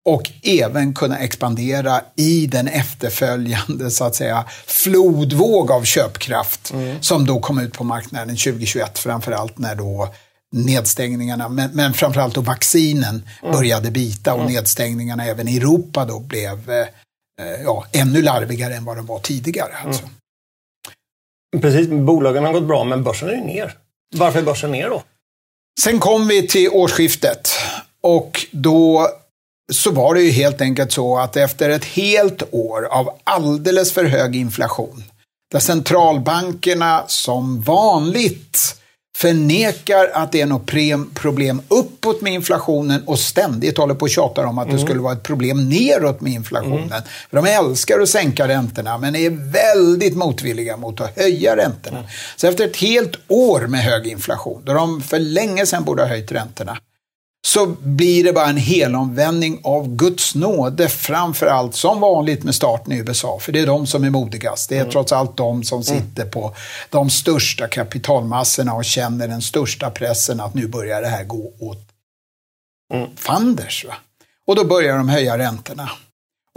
och 0.09 0.31
även 0.43 0.93
kunna 0.93 1.17
expandera 1.17 2.01
i 2.15 2.47
den 2.47 2.67
efterföljande 2.67 3.91
så 3.91 4.03
att 4.03 4.15
säga, 4.15 4.45
flodvåg 4.65 5.71
av 5.71 5.83
köpkraft 5.83 6.71
mm. 6.71 7.01
som 7.01 7.25
då 7.25 7.39
kom 7.39 7.59
ut 7.59 7.73
på 7.73 7.83
marknaden 7.83 8.37
2021, 8.37 8.99
framförallt 8.99 9.57
när 9.57 9.75
då 9.75 10.13
nedstängningarna, 10.51 11.49
men, 11.49 11.71
men 11.73 11.93
framförallt 11.93 12.35
då 12.35 12.41
vaccinen 12.41 13.27
mm. 13.41 13.53
började 13.53 13.91
bita 13.91 14.33
och 14.33 14.41
mm. 14.41 14.53
nedstängningarna 14.53 15.25
även 15.25 15.47
i 15.47 15.57
Europa 15.57 16.05
då 16.05 16.19
blev 16.19 16.69
eh, 16.69 16.87
ja, 17.63 17.85
ännu 17.91 18.21
larvigare 18.21 18.75
än 18.75 18.85
vad 18.85 18.97
de 18.97 19.05
var 19.05 19.19
tidigare. 19.19 19.77
Alltså. 19.85 20.03
Mm. 20.03 21.61
Precis, 21.61 21.89
bolagen 21.89 22.43
har 22.43 22.53
gått 22.53 22.67
bra 22.67 22.83
men 22.83 23.03
börsen 23.03 23.29
är 23.29 23.33
ju 23.33 23.43
ner. 23.43 23.77
Varför 24.15 24.39
är 24.39 24.43
börsen 24.43 24.71
ner 24.71 24.89
då? 24.89 25.03
Sen 25.79 25.99
kom 25.99 26.27
vi 26.27 26.47
till 26.47 26.69
årsskiftet 26.69 27.49
och 28.01 28.45
då 28.51 29.09
så 29.73 29.91
var 29.91 30.13
det 30.13 30.21
ju 30.21 30.31
helt 30.31 30.61
enkelt 30.61 30.91
så 30.91 31.17
att 31.17 31.37
efter 31.37 31.69
ett 31.69 31.85
helt 31.85 32.43
år 32.51 32.87
av 32.91 33.09
alldeles 33.23 33.93
för 33.93 34.05
hög 34.05 34.35
inflation, 34.35 35.03
där 35.51 35.59
centralbankerna 35.59 37.03
som 37.07 37.61
vanligt 37.61 38.75
förnekar 39.17 40.11
att 40.13 40.31
det 40.31 40.41
är 40.41 40.45
något 40.45 40.65
problem 41.13 41.61
uppåt 41.67 42.21
med 42.21 42.33
inflationen 42.33 43.03
och 43.05 43.19
ständigt 43.19 43.77
håller 43.77 43.95
på 43.95 44.03
och 44.03 44.09
tjatar 44.09 44.43
om 44.43 44.57
att 44.57 44.65
mm. 44.65 44.77
det 44.77 44.83
skulle 44.83 44.99
vara 44.99 45.13
ett 45.13 45.23
problem 45.23 45.69
neråt 45.69 46.21
med 46.21 46.33
inflationen. 46.33 46.83
Mm. 46.83 47.01
För 47.29 47.41
de 47.41 47.45
älskar 47.45 47.99
att 47.99 48.09
sänka 48.09 48.47
räntorna 48.47 48.97
men 48.97 49.15
är 49.15 49.29
väldigt 49.51 50.15
motvilliga 50.15 50.77
mot 50.77 51.01
att 51.01 51.17
höja 51.17 51.57
räntorna. 51.57 51.97
Mm. 51.97 52.09
Så 52.35 52.47
efter 52.47 52.65
ett 52.65 52.77
helt 52.77 53.15
år 53.27 53.67
med 53.67 53.79
hög 53.79 54.07
inflation, 54.07 54.61
då 54.65 54.73
de 54.73 55.01
för 55.01 55.19
länge 55.19 55.65
sedan 55.65 55.83
borde 55.83 56.01
ha 56.01 56.09
höjt 56.09 56.31
räntorna, 56.31 56.77
så 57.47 57.65
blir 57.79 58.23
det 58.23 58.33
bara 58.33 58.49
en 58.49 58.57
helomvändning 58.57 59.59
av 59.63 59.95
Guds 59.95 60.35
nåde, 60.35 60.89
framförallt 60.89 61.75
som 61.75 61.99
vanligt 61.99 62.43
med 62.43 62.55
starten 62.55 62.93
i 62.93 62.97
USA, 62.97 63.39
för 63.41 63.51
det 63.51 63.59
är 63.59 63.65
de 63.65 63.87
som 63.87 64.03
är 64.03 64.09
modigast. 64.09 64.69
Det 64.69 64.75
är 64.75 64.79
mm. 64.79 64.91
trots 64.91 65.11
allt 65.11 65.37
de 65.37 65.63
som 65.63 65.81
mm. 65.81 65.83
sitter 65.83 66.25
på 66.25 66.55
de 66.89 67.09
största 67.09 67.67
kapitalmassorna 67.67 68.73
och 68.73 68.85
känner 68.85 69.27
den 69.27 69.41
största 69.41 69.89
pressen 69.89 70.39
att 70.39 70.53
nu 70.53 70.67
börjar 70.67 71.01
det 71.01 71.07
här 71.07 71.23
gå 71.23 71.51
åt 71.59 71.89
mm. 72.93 73.09
fanders. 73.15 73.85
Va? 73.85 73.93
Och 74.47 74.55
då 74.55 74.65
börjar 74.65 74.97
de 74.97 75.09
höja 75.09 75.37
räntorna. 75.37 75.89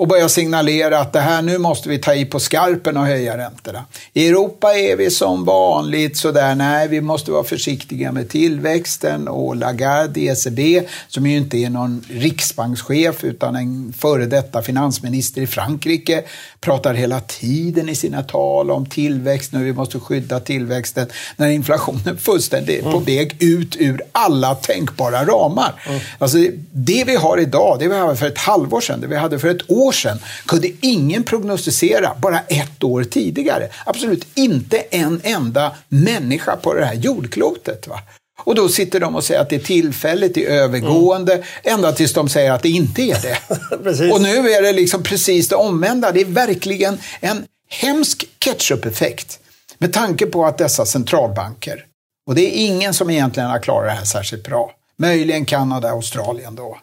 Och 0.00 0.08
börja 0.08 0.28
signalera 0.28 0.98
att 0.98 1.12
det 1.12 1.20
här, 1.20 1.42
nu 1.42 1.58
måste 1.58 1.88
vi 1.88 1.98
ta 1.98 2.14
i 2.14 2.24
på 2.24 2.40
skarpen 2.40 2.96
och 2.96 3.06
höja 3.06 3.38
räntorna. 3.38 3.84
I 4.12 4.28
Europa 4.28 4.74
är 4.74 4.96
vi 4.96 5.10
som 5.10 5.44
vanligt 5.44 6.16
sådär, 6.16 6.54
nej 6.54 6.88
vi 6.88 7.00
måste 7.00 7.30
vara 7.30 7.44
försiktiga 7.44 8.12
med 8.12 8.28
tillväxten 8.28 9.28
och 9.28 9.56
Lagarde 9.56 10.20
i 10.20 10.28
ECB, 10.28 10.82
som 11.08 11.26
ju 11.26 11.36
inte 11.36 11.56
är 11.56 11.70
någon 11.70 12.04
riksbankschef 12.10 13.24
utan 13.24 13.56
en 13.56 13.94
före 13.98 14.26
detta 14.26 14.62
finansminister 14.62 15.42
i 15.42 15.46
Frankrike, 15.46 16.22
pratar 16.60 16.94
hela 16.94 17.20
tiden 17.20 17.88
i 17.88 17.94
sina 17.94 18.22
tal 18.22 18.70
om 18.70 18.86
tillväxt, 18.86 19.52
nu 19.52 19.64
vi 19.64 19.72
måste 19.72 20.00
skydda 20.00 20.40
tillväxten, 20.40 21.06
när 21.36 21.48
inflationen 21.48 22.16
fullständigt 22.18 22.78
är 22.78 22.82
på 22.82 22.88
mm. 22.88 23.04
väg 23.04 23.36
ut 23.42 23.76
ur 23.78 24.02
alla 24.12 24.54
tänkbara 24.54 25.24
ramar. 25.24 25.82
Mm. 25.88 26.00
Alltså, 26.18 26.38
det 26.72 27.04
vi 27.04 27.16
har 27.16 27.38
idag, 27.40 27.76
det 27.78 27.88
vi 27.88 27.96
hade 27.98 28.16
för 28.16 28.26
ett 28.26 28.38
halvår 28.38 28.80
sedan, 28.80 29.00
det 29.00 29.06
vi 29.06 29.16
hade 29.16 29.38
för 29.38 29.48
ett 29.48 29.70
år 29.70 29.89
sedan, 29.92 30.18
kunde 30.46 30.70
ingen 30.80 31.22
prognostisera 31.22 32.14
bara 32.18 32.40
ett 32.40 32.84
år 32.84 33.04
tidigare. 33.04 33.68
Absolut 33.86 34.26
inte 34.34 34.76
en 34.78 35.20
enda 35.24 35.76
människa 35.88 36.56
på 36.56 36.74
det 36.74 36.84
här 36.84 36.94
jordklotet. 36.94 37.88
Va? 37.88 38.00
Och 38.44 38.54
då 38.54 38.68
sitter 38.68 39.00
de 39.00 39.16
och 39.16 39.24
säger 39.24 39.40
att 39.40 39.50
det 39.50 39.56
är 39.56 39.60
tillfälligt, 39.60 40.34
det 40.34 40.46
är 40.46 40.50
övergående, 40.50 41.32
mm. 41.32 41.44
ända 41.62 41.92
tills 41.92 42.12
de 42.12 42.28
säger 42.28 42.52
att 42.52 42.62
det 42.62 42.68
inte 42.68 43.02
är 43.02 43.22
det. 43.22 44.10
och 44.12 44.20
nu 44.20 44.50
är 44.50 44.62
det 44.62 44.72
liksom 44.72 45.02
precis 45.02 45.48
det 45.48 45.56
omvända. 45.56 46.12
Det 46.12 46.20
är 46.20 46.24
verkligen 46.24 46.98
en 47.20 47.44
hemsk 47.68 48.24
ketchup-effekt. 48.38 49.38
Med 49.78 49.92
tanke 49.92 50.26
på 50.26 50.46
att 50.46 50.58
dessa 50.58 50.86
centralbanker, 50.86 51.84
och 52.26 52.34
det 52.34 52.42
är 52.42 52.66
ingen 52.66 52.94
som 52.94 53.10
egentligen 53.10 53.50
har 53.50 53.58
klarat 53.58 53.90
det 53.90 53.98
här 53.98 54.04
särskilt 54.04 54.44
bra, 54.44 54.72
möjligen 54.98 55.44
Kanada 55.44 55.88
och 55.88 55.94
Australien 55.94 56.54
då, 56.54 56.78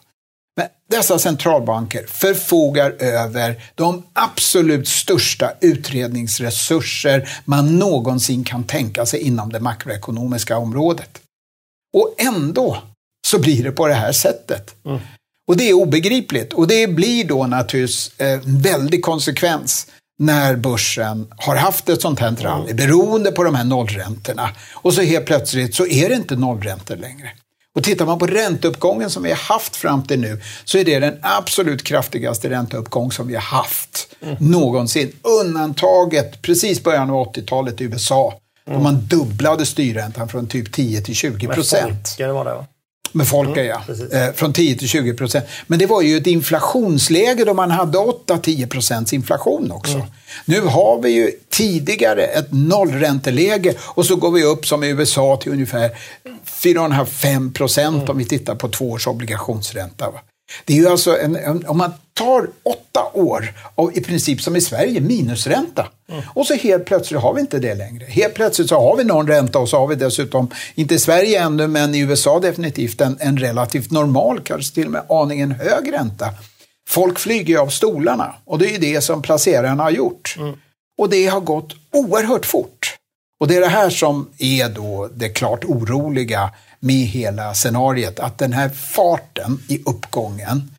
men 0.58 0.66
dessa 0.90 1.18
centralbanker 1.18 2.06
förfogar 2.06 2.90
över 2.98 3.62
de 3.74 4.02
absolut 4.12 4.88
största 4.88 5.52
utredningsresurser 5.60 7.28
man 7.44 7.78
någonsin 7.78 8.44
kan 8.44 8.64
tänka 8.64 9.06
sig 9.06 9.20
inom 9.20 9.52
det 9.52 9.60
makroekonomiska 9.60 10.58
området. 10.58 11.20
Och 11.96 12.14
ändå 12.18 12.82
så 13.26 13.38
blir 13.38 13.64
det 13.64 13.72
på 13.72 13.86
det 13.86 13.94
här 13.94 14.12
sättet. 14.12 14.74
Mm. 14.84 15.00
Och 15.48 15.56
det 15.56 15.68
är 15.68 15.74
obegripligt. 15.74 16.52
Och 16.52 16.66
det 16.66 16.86
blir 16.86 17.24
då 17.24 17.46
naturligtvis 17.46 18.10
en 18.18 18.60
väldig 18.60 19.04
konsekvens 19.04 19.86
när 20.18 20.56
börsen 20.56 21.26
har 21.36 21.56
haft 21.56 21.88
ett 21.88 22.02
sånt 22.02 22.20
här 22.20 22.36
rally, 22.36 22.70
mm. 22.70 22.76
beroende 22.76 23.32
på 23.32 23.44
de 23.44 23.54
här 23.54 23.64
nollräntorna. 23.64 24.50
Och 24.72 24.94
så 24.94 25.02
helt 25.02 25.26
plötsligt 25.26 25.74
så 25.74 25.86
är 25.86 26.08
det 26.08 26.14
inte 26.14 26.36
nollräntor 26.36 26.96
längre. 26.96 27.30
Och 27.76 27.84
tittar 27.84 28.06
man 28.06 28.18
på 28.18 28.26
ränteuppgången 28.26 29.10
som 29.10 29.22
vi 29.22 29.28
har 29.28 29.36
haft 29.36 29.76
fram 29.76 30.02
till 30.02 30.20
nu 30.20 30.40
så 30.64 30.78
är 30.78 30.84
det 30.84 30.98
den 30.98 31.18
absolut 31.22 31.84
kraftigaste 31.84 32.50
ränteuppgång 32.50 33.12
som 33.12 33.26
vi 33.28 33.34
har 33.34 33.42
haft 33.42 34.14
mm. 34.20 34.36
någonsin. 34.40 35.12
Undantaget 35.22 36.42
precis 36.42 36.82
början 36.82 37.10
av 37.10 37.32
80-talet 37.32 37.80
i 37.80 37.84
USA 37.84 38.40
Mm. 38.68 38.78
Då 38.78 38.84
man 38.84 39.06
dubblade 39.06 39.66
styrräntan 39.66 40.28
från 40.28 40.46
typ 40.46 40.72
10 40.72 41.00
till 41.00 41.14
20 41.14 41.48
procent. 41.48 42.16
Med 42.18 42.34
var 42.34 42.44
det 42.44 42.54
va? 42.54 42.66
Med 43.12 43.28
Folker 43.28 43.64
mm, 43.64 44.06
ja. 44.10 44.18
Eh, 44.18 44.34
från 44.34 44.52
10 44.52 44.76
till 44.76 44.88
20 44.88 45.14
procent. 45.14 45.44
Men 45.66 45.78
det 45.78 45.86
var 45.86 46.02
ju 46.02 46.16
ett 46.16 46.26
inflationsläge 46.26 47.44
då 47.44 47.54
man 47.54 47.70
hade 47.70 47.98
8-10 47.98 48.68
procents 48.68 49.12
inflation 49.12 49.72
också. 49.72 49.94
Mm. 49.94 50.06
Nu 50.44 50.60
har 50.60 51.02
vi 51.02 51.10
ju 51.10 51.30
tidigare 51.50 52.24
ett 52.24 52.52
nollränteläge 52.52 53.74
och 53.80 54.06
så 54.06 54.16
går 54.16 54.30
vi 54.30 54.44
upp 54.44 54.66
som 54.66 54.84
i 54.84 54.88
USA 54.88 55.38
till 55.42 55.52
ungefär 55.52 55.90
4,5 56.44 57.52
procent 57.52 57.96
mm. 57.96 58.10
om 58.10 58.18
vi 58.18 58.24
tittar 58.24 58.54
på 58.54 58.68
två 58.68 58.90
års 58.90 59.06
obligationsränta. 59.06 60.10
Va? 60.10 60.20
Det 60.64 60.72
är 60.72 60.76
ju 60.76 60.88
alltså 60.88 61.18
en, 61.18 61.36
en, 61.36 61.66
om 61.66 61.78
man 61.78 61.92
tar 62.12 62.48
åtta 62.62 63.10
år 63.12 63.54
av 63.74 63.96
i 63.96 64.00
princip 64.00 64.40
som 64.40 64.56
i 64.56 64.60
Sverige 64.60 65.00
minusränta 65.00 65.88
mm. 66.08 66.22
och 66.34 66.46
så 66.46 66.54
helt 66.54 66.84
plötsligt 66.84 67.20
har 67.20 67.34
vi 67.34 67.40
inte 67.40 67.58
det 67.58 67.74
längre. 67.74 68.04
Helt 68.04 68.34
plötsligt 68.34 68.68
så 68.68 68.74
har 68.74 68.96
vi 68.96 69.04
någon 69.04 69.28
ränta 69.28 69.58
och 69.58 69.68
så 69.68 69.78
har 69.78 69.86
vi 69.86 69.94
dessutom, 69.94 70.50
inte 70.74 70.94
i 70.94 70.98
Sverige 70.98 71.40
ännu 71.40 71.66
men 71.66 71.94
i 71.94 71.98
USA 71.98 72.40
definitivt, 72.40 73.00
en, 73.00 73.16
en 73.20 73.38
relativt 73.38 73.90
normal, 73.90 74.40
kanske 74.40 74.74
till 74.74 74.86
och 74.86 74.92
med 74.92 75.02
aningen 75.08 75.50
hög 75.50 75.92
ränta. 75.92 76.26
Folk 76.88 77.18
flyger 77.18 77.54
ju 77.54 77.58
av 77.58 77.68
stolarna 77.68 78.34
och 78.44 78.58
det 78.58 78.66
är 78.66 78.72
ju 78.72 78.78
det 78.78 79.00
som 79.00 79.22
placerarna 79.22 79.82
har 79.82 79.90
gjort. 79.90 80.34
Mm. 80.38 80.54
Och 80.98 81.10
det 81.10 81.26
har 81.26 81.40
gått 81.40 81.74
oerhört 81.92 82.46
fort. 82.46 82.96
Och 83.40 83.48
det 83.48 83.56
är 83.56 83.60
det 83.60 83.68
här 83.68 83.90
som 83.90 84.30
är 84.38 84.68
då 84.68 85.08
det 85.14 85.28
klart 85.28 85.64
oroliga 85.64 86.50
med 86.80 87.06
hela 87.06 87.54
scenariet. 87.54 88.20
Att 88.20 88.38
den 88.38 88.52
här 88.52 88.68
farten 88.68 89.58
i 89.68 89.82
uppgången 89.86 90.70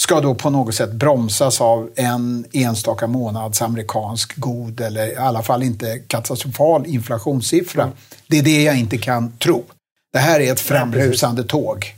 ska 0.00 0.20
då 0.20 0.34
på 0.34 0.50
något 0.50 0.74
sätt 0.74 0.92
bromsas 0.92 1.60
av 1.60 1.90
en 1.96 2.44
enstaka 2.52 3.06
månads 3.06 3.62
amerikansk 3.62 4.36
god 4.36 4.80
eller 4.80 5.06
i 5.06 5.16
alla 5.16 5.42
fall 5.42 5.62
inte 5.62 5.98
katastrofal 5.98 6.86
inflationssiffra. 6.86 7.82
Mm. 7.82 7.94
Det 8.26 8.38
är 8.38 8.42
det 8.42 8.62
jag 8.62 8.78
inte 8.78 8.98
kan 8.98 9.32
tro. 9.38 9.64
Det 10.12 10.18
här 10.18 10.40
är 10.40 10.52
ett 10.52 10.60
framrusande 10.60 11.44
tåg. 11.44 11.94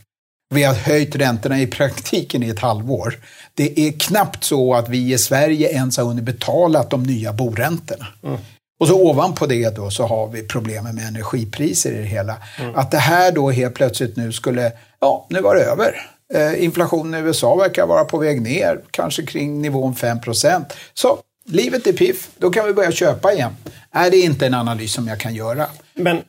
Vi 0.54 0.62
har 0.62 0.74
höjt 0.74 1.16
räntorna 1.16 1.60
i 1.60 1.66
praktiken 1.66 2.42
i 2.42 2.48
ett 2.48 2.58
halvår. 2.58 3.18
Det 3.54 3.80
är 3.80 3.92
knappt 3.92 4.44
så 4.44 4.74
att 4.74 4.88
vi 4.88 5.12
i 5.12 5.18
Sverige 5.18 5.68
ens 5.68 5.96
har 5.96 6.04
hunnit 6.04 6.24
betalat 6.24 6.90
de 6.90 7.02
nya 7.02 7.32
boräntorna. 7.32 8.06
Mm. 8.22 8.38
Och 8.80 8.88
så 8.88 9.10
ovanpå 9.10 9.46
det 9.46 9.76
då 9.76 9.90
så 9.90 10.06
har 10.06 10.28
vi 10.28 10.42
problemen 10.42 10.94
med 10.94 11.08
energipriser 11.08 11.92
i 11.92 11.96
det 11.96 12.04
hela. 12.04 12.36
Mm. 12.58 12.74
Att 12.74 12.90
det 12.90 12.98
här 12.98 13.32
då 13.32 13.50
helt 13.50 13.74
plötsligt 13.74 14.16
nu 14.16 14.32
skulle, 14.32 14.72
ja, 15.00 15.26
nu 15.30 15.40
var 15.40 15.54
det 15.54 15.62
över. 15.62 16.10
Eh, 16.34 16.64
inflationen 16.64 17.24
i 17.24 17.26
USA 17.26 17.56
verkar 17.56 17.86
vara 17.86 18.04
på 18.04 18.18
väg 18.18 18.42
ner, 18.42 18.80
kanske 18.90 19.26
kring 19.26 19.62
nivån 19.62 19.94
5% 19.94 20.64
Så 20.94 21.18
livet 21.44 21.86
är 21.86 21.92
piff, 21.92 22.30
då 22.38 22.50
kan 22.50 22.66
vi 22.66 22.72
börja 22.72 22.92
köpa 22.92 23.32
igen. 23.32 23.56
Är 23.90 24.10
det 24.10 24.16
inte 24.16 24.46
en 24.46 24.54
analys 24.54 24.92
som 24.92 25.08
jag 25.08 25.20
kan 25.20 25.34
göra. 25.34 25.66
Men 25.94 26.22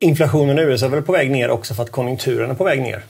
inflationen 0.00 0.58
i 0.58 0.62
USA 0.62 0.86
är 0.86 0.90
väl 0.90 1.02
på 1.02 1.12
väg 1.12 1.30
ner 1.30 1.50
också 1.50 1.74
för 1.74 1.82
att 1.82 1.90
konjunkturen 1.90 2.50
är 2.50 2.54
på 2.54 2.64
väg 2.64 2.82
ner? 2.82 3.04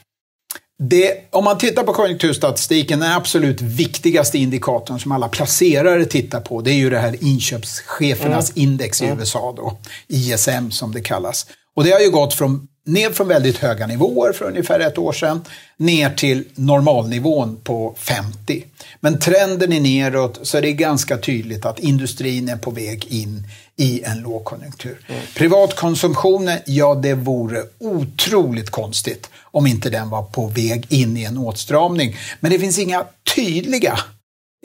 Det, 0.82 1.12
om 1.30 1.44
man 1.44 1.58
tittar 1.58 1.82
på 1.82 1.92
konjunkturstatistiken, 1.92 3.00
den 3.00 3.12
absolut 3.12 3.60
viktigaste 3.60 4.38
indikatorn 4.38 5.00
som 5.00 5.12
alla 5.12 5.28
placerare 5.28 6.04
tittar 6.04 6.40
på, 6.40 6.60
det 6.60 6.70
är 6.70 6.74
ju 6.74 6.90
det 6.90 6.98
här 6.98 7.16
inköpschefernas 7.24 8.50
mm. 8.50 8.68
index 8.68 9.02
i 9.02 9.04
mm. 9.04 9.18
USA 9.18 9.54
då, 9.56 9.78
ISM 10.08 10.70
som 10.70 10.92
det 10.92 11.00
kallas. 11.00 11.46
Och 11.76 11.84
det 11.84 11.90
har 11.90 12.00
ju 12.00 12.10
gått 12.10 12.34
från, 12.34 12.68
ner 12.86 13.10
från 13.10 13.28
väldigt 13.28 13.58
höga 13.58 13.86
nivåer 13.86 14.32
för 14.32 14.44
ungefär 14.44 14.80
ett 14.80 14.98
år 14.98 15.12
sedan, 15.12 15.40
ner 15.76 16.10
till 16.10 16.44
normalnivån 16.54 17.60
på 17.64 17.94
50. 17.98 18.64
Men 19.00 19.18
trenden 19.18 19.72
är 19.72 19.80
neråt, 19.80 20.38
så 20.42 20.60
det 20.60 20.68
är 20.68 20.72
ganska 20.72 21.18
tydligt 21.18 21.66
att 21.66 21.78
industrin 21.78 22.48
är 22.48 22.56
på 22.56 22.70
väg 22.70 23.06
in 23.08 23.46
i 23.80 24.02
en 24.04 24.20
lågkonjunktur. 24.20 24.98
Mm. 25.08 25.22
Privatkonsumtionen, 25.36 26.58
ja 26.66 26.94
det 26.94 27.14
vore 27.14 27.62
otroligt 27.78 28.70
konstigt 28.70 29.30
om 29.42 29.66
inte 29.66 29.90
den 29.90 30.10
var 30.10 30.22
på 30.22 30.46
väg 30.46 30.86
in 30.88 31.16
i 31.16 31.24
en 31.24 31.38
åtstramning. 31.38 32.16
Men 32.40 32.50
det 32.50 32.58
finns 32.58 32.78
inga 32.78 33.04
tydliga 33.34 33.98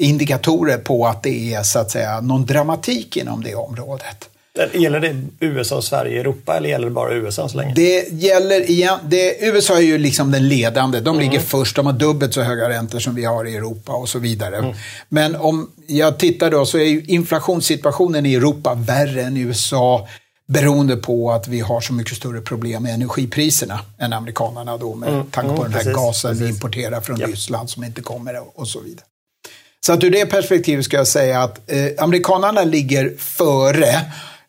indikatorer 0.01 0.77
på 0.77 1.07
att 1.07 1.23
det 1.23 1.53
är 1.53 1.63
så 1.63 1.79
att 1.79 1.91
säga 1.91 2.21
någon 2.21 2.45
dramatik 2.45 3.17
inom 3.17 3.43
det 3.43 3.55
området. 3.55 4.29
Gäller 4.73 4.99
det 4.99 5.15
USA, 5.39 5.81
Sverige, 5.81 6.19
Europa 6.19 6.57
eller 6.57 6.69
gäller 6.69 6.85
det 6.85 6.91
bara 6.91 7.13
USA 7.13 7.49
så 7.49 7.57
länge? 7.57 7.73
Det 7.73 8.11
gäller 8.11 8.69
igen, 8.69 8.99
det, 9.03 9.37
USA 9.41 9.77
är 9.77 9.81
ju 9.81 9.97
liksom 9.97 10.31
den 10.31 10.47
ledande. 10.47 10.99
De 10.99 11.19
ligger 11.19 11.31
mm. 11.31 11.43
först, 11.43 11.75
de 11.75 11.85
har 11.85 11.93
dubbelt 11.93 12.33
så 12.33 12.41
höga 12.41 12.69
räntor 12.69 12.99
som 12.99 13.15
vi 13.15 13.25
har 13.25 13.45
i 13.45 13.55
Europa 13.55 13.91
och 13.93 14.09
så 14.09 14.19
vidare. 14.19 14.57
Mm. 14.57 14.75
Men 15.09 15.35
om 15.35 15.71
jag 15.87 16.17
tittar 16.17 16.51
då 16.51 16.65
så 16.65 16.77
är 16.77 16.83
ju 16.83 17.03
inflationssituationen 17.07 18.25
i 18.25 18.33
Europa 18.33 18.73
värre 18.73 19.21
än 19.21 19.37
i 19.37 19.39
USA 19.39 20.07
beroende 20.47 20.95
på 20.95 21.31
att 21.31 21.47
vi 21.47 21.59
har 21.59 21.81
så 21.81 21.93
mycket 21.93 22.17
större 22.17 22.41
problem 22.41 22.83
med 22.83 22.93
energipriserna 22.93 23.79
än 23.99 24.13
amerikanerna 24.13 24.77
då 24.77 24.95
med 24.95 25.09
mm. 25.09 25.25
tanke 25.31 25.55
på 25.55 25.61
mm, 25.61 25.63
den 25.63 25.73
här 25.73 25.79
precis, 25.79 25.95
gasen 25.95 26.31
precis. 26.31 26.45
vi 26.45 26.49
importerar 26.49 27.01
från 27.01 27.19
yep. 27.19 27.29
Ryssland 27.29 27.69
som 27.69 27.83
inte 27.83 28.01
kommer 28.01 28.59
och 28.59 28.67
så 28.67 28.79
vidare. 28.79 29.05
Så 29.85 29.93
att 29.93 30.03
ur 30.03 30.11
det 30.11 30.25
perspektivet 30.25 30.85
ska 30.85 30.97
jag 30.97 31.07
säga 31.07 31.41
att 31.41 31.71
eh, 31.71 31.87
amerikanerna 31.97 32.63
ligger 32.63 33.13
före 33.17 34.01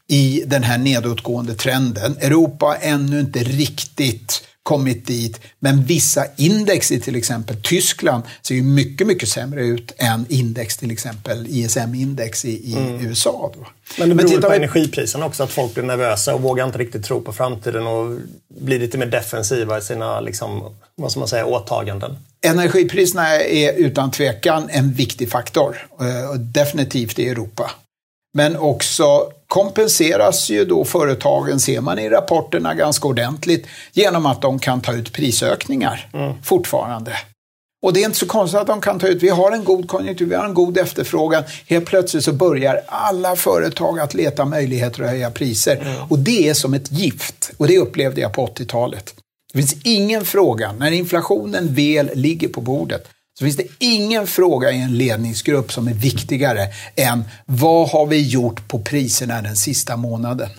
i 0.08 0.44
den 0.46 0.62
här 0.62 0.78
nedåtgående 0.78 1.54
trenden. 1.54 2.16
Europa 2.20 2.66
har 2.66 2.78
ännu 2.80 3.20
inte 3.20 3.38
riktigt 3.38 4.42
kommit 4.66 5.06
dit, 5.06 5.40
men 5.58 5.84
vissa 5.84 6.26
index 6.36 6.92
i 6.92 7.00
till 7.00 7.16
exempel 7.16 7.56
Tyskland 7.62 8.22
ser 8.42 8.54
ju 8.54 8.62
mycket, 8.62 9.06
mycket 9.06 9.28
sämre 9.28 9.64
ut 9.64 9.92
än 9.96 10.26
index, 10.28 10.76
till 10.76 10.90
exempel 10.90 11.46
ISM-index 11.48 12.44
i, 12.44 12.70
i 12.70 12.76
mm. 12.76 13.06
USA. 13.06 13.52
Då. 13.54 13.66
Men 13.98 14.08
det 14.08 14.14
beror 14.14 14.30
men 14.30 14.40
på 14.40 14.48
vi... 14.48 14.56
energipriserna 14.56 15.26
också, 15.26 15.42
att 15.42 15.50
folk 15.50 15.74
blir 15.74 15.84
nervösa 15.84 16.34
och 16.34 16.42
vågar 16.42 16.66
inte 16.66 16.78
riktigt 16.78 17.04
tro 17.04 17.20
på 17.20 17.32
framtiden 17.32 17.86
och 17.86 18.18
blir 18.48 18.78
lite 18.78 18.98
mer 18.98 19.06
defensiva 19.06 19.78
i 19.78 19.82
sina 19.82 20.20
liksom, 20.20 20.74
vad 20.94 21.10
ska 21.10 21.20
man 21.20 21.28
säga, 21.28 21.46
åtaganden. 21.46 22.16
Energipriserna 22.46 23.40
är 23.40 23.72
utan 23.72 24.10
tvekan 24.10 24.68
en 24.70 24.92
viktig 24.92 25.30
faktor, 25.30 25.86
eh, 26.00 26.34
definitivt 26.34 27.18
i 27.18 27.28
Europa. 27.28 27.70
Men 28.34 28.56
också 28.56 29.32
kompenseras 29.48 30.50
ju 30.50 30.64
då 30.64 30.84
företagen, 30.84 31.60
ser 31.60 31.80
man 31.80 31.98
i 31.98 32.08
rapporterna 32.08 32.74
ganska 32.74 33.08
ordentligt, 33.08 33.66
genom 33.92 34.26
att 34.26 34.42
de 34.42 34.58
kan 34.58 34.80
ta 34.80 34.92
ut 34.92 35.12
prisökningar 35.12 36.08
mm. 36.12 36.42
fortfarande. 36.42 37.12
Och 37.82 37.92
det 37.92 38.00
är 38.00 38.04
inte 38.04 38.18
så 38.18 38.26
konstigt 38.26 38.60
att 38.60 38.66
de 38.66 38.80
kan 38.80 38.98
ta 38.98 39.06
ut, 39.06 39.22
vi 39.22 39.28
har 39.28 39.52
en 39.52 39.64
god 39.64 39.88
konjunktur, 39.88 40.26
vi 40.26 40.34
har 40.34 40.44
en 40.44 40.54
god 40.54 40.78
efterfrågan. 40.78 41.42
Helt 41.66 41.86
plötsligt 41.86 42.24
så 42.24 42.32
börjar 42.32 42.82
alla 42.86 43.36
företag 43.36 44.00
att 44.00 44.14
leta 44.14 44.44
möjligheter 44.44 45.02
att 45.02 45.10
höja 45.10 45.30
priser. 45.30 45.76
Mm. 45.76 46.02
Och 46.08 46.18
det 46.18 46.48
är 46.48 46.54
som 46.54 46.74
ett 46.74 46.92
gift. 46.92 47.50
Och 47.56 47.66
det 47.66 47.78
upplevde 47.78 48.20
jag 48.20 48.32
på 48.32 48.46
80-talet. 48.46 49.14
Det 49.52 49.58
finns 49.58 49.76
ingen 49.84 50.24
fråga, 50.24 50.72
när 50.72 50.90
inflationen 50.90 51.74
väl 51.74 52.10
ligger 52.14 52.48
på 52.48 52.60
bordet, 52.60 53.08
så 53.38 53.44
finns 53.44 53.56
det 53.56 53.66
ingen 53.78 54.26
fråga 54.26 54.72
i 54.72 54.80
en 54.80 54.98
ledningsgrupp 54.98 55.72
som 55.72 55.88
är 55.88 55.94
viktigare 55.94 56.68
än 56.94 57.24
vad 57.46 57.88
har 57.88 58.06
vi 58.06 58.28
gjort 58.28 58.68
på 58.68 58.78
priserna 58.78 59.42
den 59.42 59.56
sista 59.56 59.96
månaden? 59.96 60.50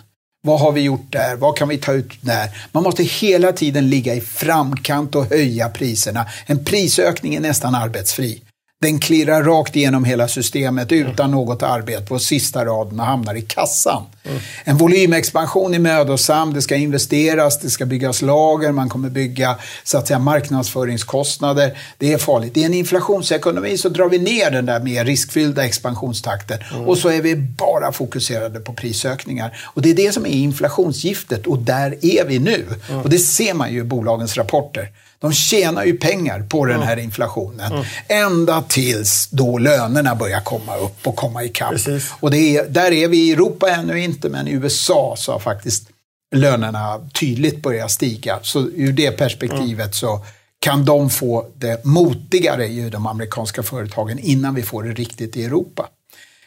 Vad 0.43 0.59
har 0.59 0.71
vi 0.71 0.81
gjort 0.81 1.11
där? 1.11 1.35
Vad 1.35 1.57
kan 1.57 1.67
vi 1.67 1.77
ta 1.77 1.93
ut 1.93 2.11
där? 2.21 2.67
Man 2.71 2.83
måste 2.83 3.03
hela 3.03 3.51
tiden 3.51 3.89
ligga 3.89 4.15
i 4.15 4.21
framkant 4.21 5.15
och 5.15 5.25
höja 5.25 5.69
priserna. 5.69 6.25
En 6.45 6.65
prisökning 6.65 7.35
är 7.35 7.39
nästan 7.39 7.75
arbetsfri. 7.75 8.41
Den 8.81 8.99
klirrar 8.99 9.43
rakt 9.43 9.75
igenom 9.75 10.03
hela 10.03 10.27
systemet 10.27 10.91
utan 10.91 11.31
något 11.31 11.63
arbete 11.63 12.05
på 12.05 12.19
sista 12.19 12.65
raden 12.65 12.99
och 12.99 13.05
hamnar 13.05 13.35
i 13.35 13.41
kassan. 13.41 14.03
Mm. 14.23 14.39
En 14.63 14.77
volymexpansion 14.77 15.73
är 15.73 15.79
mödosam, 15.79 16.53
det 16.53 16.61
ska 16.61 16.75
investeras, 16.75 17.59
det 17.59 17.69
ska 17.69 17.85
byggas 17.85 18.21
lager, 18.21 18.71
man 18.71 18.89
kommer 18.89 19.09
bygga 19.09 19.55
så 19.83 19.97
att 19.97 20.07
säga, 20.07 20.19
marknadsföringskostnader. 20.19 21.77
Det 21.97 22.13
är 22.13 22.17
farligt. 22.17 22.57
I 22.57 22.63
en 22.63 22.73
inflationsekonomi 22.73 23.77
så 23.77 23.89
drar 23.89 24.09
vi 24.09 24.19
ner 24.19 24.51
den 24.51 24.65
där 24.65 24.79
mer 24.79 25.05
riskfyllda 25.05 25.65
expansionstakten 25.65 26.59
mm. 26.73 26.87
och 26.87 26.97
så 26.97 27.09
är 27.09 27.21
vi 27.21 27.35
bara 27.35 27.91
fokuserade 27.91 28.59
på 28.59 28.73
prisökningar. 28.73 29.57
Och 29.73 29.81
det 29.81 29.89
är 29.89 29.95
det 29.95 30.11
som 30.13 30.25
är 30.25 30.29
inflationsgiftet 30.29 31.47
och 31.47 31.59
där 31.59 31.95
är 32.01 32.25
vi 32.25 32.39
nu. 32.39 32.65
Mm. 32.89 33.01
Och 33.01 33.09
det 33.09 33.19
ser 33.19 33.53
man 33.53 33.73
ju 33.73 33.79
i 33.79 33.83
bolagens 33.83 34.37
rapporter. 34.37 34.91
De 35.19 35.33
tjänar 35.33 35.85
ju 35.85 35.97
pengar 35.97 36.39
på 36.49 36.65
den 36.65 36.81
här 36.81 36.97
inflationen. 36.97 37.71
Mm. 37.71 37.85
Ända 38.07 38.61
tills 38.61 39.27
då 39.31 39.57
lönerna 39.57 40.15
börjar 40.15 40.41
komma 40.41 40.77
upp 40.77 41.07
och 41.07 41.15
komma 41.15 41.43
ikapp. 41.43 41.71
Precis. 41.71 42.11
Och 42.19 42.31
det 42.31 42.57
är, 42.57 42.69
där 42.69 42.91
är 42.91 43.07
vi 43.07 43.17
i 43.17 43.31
Europa 43.31 43.69
ännu 43.69 43.99
inte, 43.99 44.29
men 44.29 44.47
i 44.47 44.51
USA 44.51 45.15
så 45.17 45.31
har 45.31 45.39
faktiskt 45.39 45.89
lönerna 46.35 47.09
tydligt 47.19 47.61
börjat 47.61 47.91
stiga. 47.91 48.39
Så 48.41 48.59
ur 48.59 48.91
det 48.91 49.11
perspektivet 49.11 49.79
mm. 49.79 49.93
så 49.93 50.25
kan 50.59 50.85
de 50.85 51.09
få 51.09 51.47
det 51.55 51.85
motigare 51.85 52.67
i 52.67 52.89
de 52.89 53.07
amerikanska 53.07 53.63
företagen 53.63 54.19
innan 54.19 54.55
vi 54.55 54.63
får 54.63 54.83
det 54.83 54.91
riktigt 54.91 55.37
i 55.37 55.45
Europa. 55.45 55.89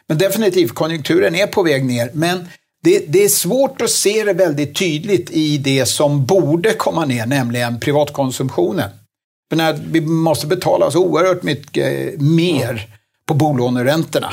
Men 0.06 0.18
definitivt, 0.18 0.74
konjunkturen 0.74 1.34
är 1.34 1.46
på 1.46 1.62
väg 1.62 1.84
ner, 1.84 2.10
men 2.12 2.48
det, 2.82 3.04
det, 3.08 3.24
är 3.24 3.28
svårt 3.28 3.82
att 3.82 3.90
se 3.90 4.24
det 4.24 4.32
väldigt 4.32 4.78
tydligt 4.78 5.30
i 5.30 5.58
det 5.58 5.86
som 5.86 6.24
borde 6.24 6.74
komma 6.74 7.04
ner, 7.04 7.26
nämligen 7.26 7.80
privatkonsumtionen. 7.80 8.90
För 9.50 9.56
när 9.56 9.72
vi 9.90 10.00
måste 10.00 10.46
betala 10.46 10.90
så 10.90 11.04
oerhört 11.04 11.42
mycket 11.42 12.20
mer 12.20 12.86
på 13.26 13.34
bolåneräntorna 13.34 14.32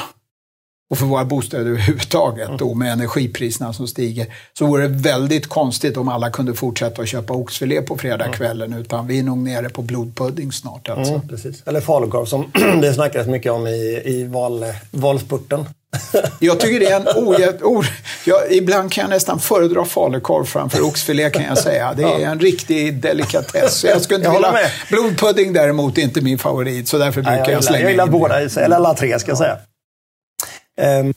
och 0.89 0.97
för 0.97 1.05
våra 1.05 1.25
bostäder 1.25 1.65
överhuvudtaget 1.65 2.49
då 2.59 2.73
med 2.73 2.93
energipriserna 2.93 3.73
som 3.73 3.87
stiger, 3.87 4.33
så 4.53 4.65
vore 4.65 4.87
det 4.87 5.09
väldigt 5.09 5.47
konstigt 5.47 5.97
om 5.97 6.07
alla 6.07 6.29
kunde 6.29 6.53
fortsätta 6.53 7.01
att 7.01 7.07
köpa 7.07 7.33
oxfilé 7.33 7.81
på 7.81 7.97
fredagskvällen, 7.97 8.73
utan 8.73 9.07
vi 9.07 9.19
är 9.19 9.23
nog 9.23 9.37
nere 9.37 9.69
på 9.69 9.81
blodpudding 9.81 10.51
snart. 10.51 10.89
Alltså. 10.89 11.13
Mm, 11.13 11.27
precis. 11.27 11.63
Eller 11.65 11.81
falukorv 11.81 12.25
som 12.25 12.51
det 12.81 12.93
snackades 12.93 13.27
mycket 13.27 13.51
om 13.51 13.67
i, 13.67 14.01
i 14.05 14.23
val, 14.23 14.65
valspurten. 14.91 15.65
Jag 16.39 16.59
tycker 16.59 16.79
det 16.79 16.85
är 16.85 16.99
en 16.99 17.07
ojet... 17.27 17.61
O, 17.61 17.83
jag, 18.25 18.51
ibland 18.51 18.91
kan 18.91 19.01
jag 19.01 19.09
nästan 19.09 19.39
föredra 19.39 19.85
falukorv 19.85 20.45
framför 20.45 20.85
oxfilé 20.85 21.29
kan 21.29 21.43
jag 21.43 21.57
säga. 21.57 21.93
Det 21.93 22.03
är 22.03 22.19
en 22.19 22.39
riktig 22.39 23.01
delikatess. 23.01 23.83
Jag 23.83 24.01
skulle 24.01 24.17
inte 24.17 24.27
jag 24.27 24.33
vilja... 24.33 24.51
Med. 24.51 24.71
Blodpudding 24.89 25.53
däremot 25.53 25.97
är 25.97 26.01
inte 26.01 26.21
min 26.21 26.39
favorit, 26.39 26.87
så 26.87 26.97
därför 26.97 27.21
brukar 27.21 27.31
Nej, 27.31 27.39
jag, 27.39 27.51
jag 27.51 27.63
slänga 27.63 27.83
jag 27.83 27.91
gillar 27.91 28.05
in 28.05 28.11
båda, 28.11 28.39
eller 28.39 28.75
alla 28.75 28.93
tre 28.93 29.19
ska 29.19 29.31
jag 29.31 29.37
säga. 29.37 29.57
Um, 30.81 31.13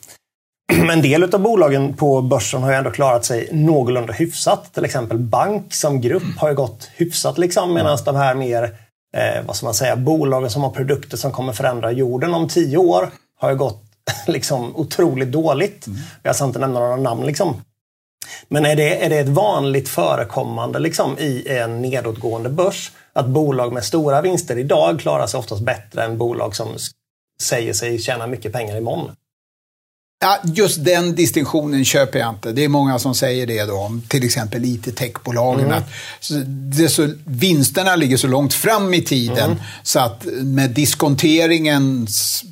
men 0.77 0.89
en 0.89 1.01
del 1.01 1.23
av 1.23 1.39
bolagen 1.39 1.93
på 1.93 2.21
börsen 2.21 2.63
har 2.63 2.71
ju 2.71 2.77
ändå 2.77 2.91
klarat 2.91 3.25
sig 3.25 3.49
någorlunda 3.51 4.13
hyfsat. 4.13 4.73
Till 4.73 4.85
exempel 4.85 5.17
bank 5.17 5.73
som 5.73 6.01
grupp 6.01 6.37
har 6.37 6.49
ju 6.49 6.55
gått 6.55 6.89
hyfsat 6.95 7.37
liksom, 7.37 7.73
medan 7.73 7.97
de 8.05 8.15
här 8.15 8.35
mer 8.35 8.63
eh, 9.17 9.45
vad 9.45 9.55
ska 9.55 9.65
man 9.65 9.73
säga, 9.73 9.95
bolagen 9.95 10.49
som 10.49 10.61
har 10.61 10.69
produkter 10.69 11.17
som 11.17 11.31
kommer 11.31 11.53
förändra 11.53 11.91
jorden 11.91 12.33
om 12.33 12.47
tio 12.47 12.77
år 12.77 13.11
har 13.39 13.49
ju 13.49 13.57
gått 13.57 13.90
liksom 14.27 14.75
otroligt 14.75 15.31
dåligt. 15.31 15.87
Mm. 15.87 15.99
Jag 16.23 16.35
ska 16.35 16.45
inte 16.45 16.59
nämna 16.59 16.79
några 16.79 16.95
namn. 16.95 17.25
Liksom. 17.25 17.61
Men 18.47 18.65
är 18.65 18.75
det, 18.75 19.05
är 19.05 19.09
det 19.09 19.19
ett 19.19 19.29
vanligt 19.29 19.89
förekommande 19.89 20.79
liksom, 20.79 21.19
i 21.19 21.47
en 21.47 21.81
nedåtgående 21.81 22.49
börs 22.49 22.91
att 23.13 23.27
bolag 23.27 23.73
med 23.73 23.83
stora 23.83 24.21
vinster 24.21 24.57
idag 24.57 24.99
klarar 24.99 25.27
sig 25.27 25.37
oftast 25.37 25.61
bättre 25.61 26.03
än 26.03 26.17
bolag 26.17 26.55
som 26.55 26.67
säger 27.41 27.73
sig 27.73 27.99
tjäna 27.99 28.27
mycket 28.27 28.53
pengar 28.53 28.77
imorgon? 28.77 29.11
Ja, 30.23 30.37
just 30.43 30.85
den 30.85 31.15
distinktionen 31.15 31.85
köper 31.85 32.19
jag 32.19 32.29
inte. 32.29 32.51
Det 32.51 32.63
är 32.63 32.69
många 32.69 32.99
som 32.99 33.15
säger 33.15 33.47
det 33.47 33.65
då, 33.65 33.73
om 33.73 34.01
till 34.01 34.25
exempel 34.25 34.65
IT-techbolagen. 34.65 35.65
Mm. 35.65 35.77
Att 35.77 35.89
så, 36.91 37.13
vinsterna 37.25 37.95
ligger 37.95 38.17
så 38.17 38.27
långt 38.27 38.53
fram 38.53 38.93
i 38.93 39.01
tiden 39.01 39.51
mm. 39.51 39.57
så 39.83 39.99
att 39.99 40.25
med 40.43 40.69
diskonteringen, 40.69 42.07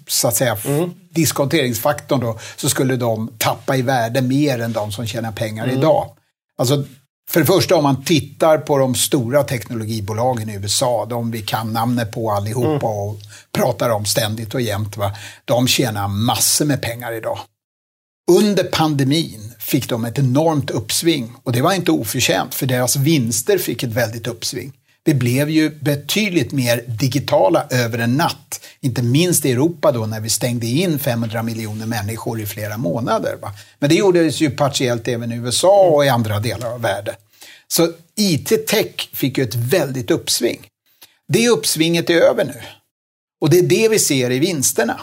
så 0.07 0.27
att 0.27 0.35
säga, 0.35 0.57
mm. 0.65 0.91
Diskonteringsfaktorn 1.09 2.19
då, 2.19 2.39
så 2.55 2.69
skulle 2.69 2.95
de 2.95 3.31
tappa 3.37 3.75
i 3.75 3.81
värde 3.81 4.21
mer 4.21 4.59
än 4.59 4.73
de 4.73 4.91
som 4.91 5.07
tjänar 5.07 5.31
pengar 5.31 5.63
mm. 5.63 5.77
idag. 5.77 6.09
Alltså, 6.57 6.83
för 7.29 7.39
det 7.39 7.45
första 7.45 7.75
om 7.75 7.83
man 7.83 8.03
tittar 8.03 8.57
på 8.57 8.77
de 8.77 8.95
stora 8.95 9.43
teknologibolagen 9.43 10.49
i 10.49 10.53
USA, 10.53 11.05
de 11.05 11.31
vi 11.31 11.41
kan 11.41 11.73
namnet 11.73 12.11
på 12.11 12.31
allihopa 12.31 12.69
mm. 12.69 12.83
och 12.83 13.19
pratar 13.51 13.89
om 13.89 14.05
ständigt 14.05 14.53
och 14.53 14.61
jämt, 14.61 14.97
va? 14.97 15.15
de 15.45 15.67
tjänar 15.67 16.07
massor 16.07 16.65
med 16.65 16.81
pengar 16.81 17.11
idag. 17.11 17.39
Under 18.31 18.63
pandemin 18.63 19.53
fick 19.59 19.89
de 19.89 20.05
ett 20.05 20.19
enormt 20.19 20.69
uppsving 20.69 21.33
och 21.43 21.51
det 21.51 21.61
var 21.61 21.73
inte 21.73 21.91
oförtjänt 21.91 22.55
för 22.55 22.65
deras 22.65 22.95
vinster 22.95 23.57
fick 23.57 23.83
ett 23.83 23.93
väldigt 23.93 24.27
uppsving. 24.27 24.73
Vi 25.09 25.15
blev 25.15 25.49
ju 25.49 25.69
betydligt 25.69 26.51
mer 26.51 26.83
digitala 26.87 27.65
över 27.69 27.99
en 27.99 28.17
natt. 28.17 28.65
Inte 28.79 29.03
minst 29.03 29.45
i 29.45 29.51
Europa 29.51 29.91
då 29.91 30.05
när 30.05 30.19
vi 30.19 30.29
stängde 30.29 30.67
in 30.67 30.99
500 30.99 31.43
miljoner 31.43 31.85
människor 31.85 32.41
i 32.41 32.45
flera 32.45 32.77
månader. 32.77 33.35
Va? 33.41 33.53
Men 33.79 33.89
det 33.89 33.95
gjordes 33.95 34.41
ju 34.41 34.49
partiellt 34.49 35.07
även 35.07 35.31
i 35.31 35.35
USA 35.35 35.89
och 35.89 36.05
i 36.05 36.09
andra 36.09 36.39
delar 36.39 36.73
av 36.73 36.81
världen. 36.81 37.15
Så 37.67 37.87
IT-tech 38.15 39.09
fick 39.13 39.37
ju 39.37 39.43
ett 39.43 39.55
väldigt 39.55 40.11
uppsving. 40.11 40.67
Det 41.27 41.49
uppsvinget 41.49 42.09
är 42.09 42.21
över 42.21 42.45
nu. 42.45 42.61
Och 43.41 43.49
det 43.49 43.59
är 43.59 43.63
det 43.63 43.89
vi 43.89 43.99
ser 43.99 44.31
i 44.31 44.39
vinsterna. 44.39 45.01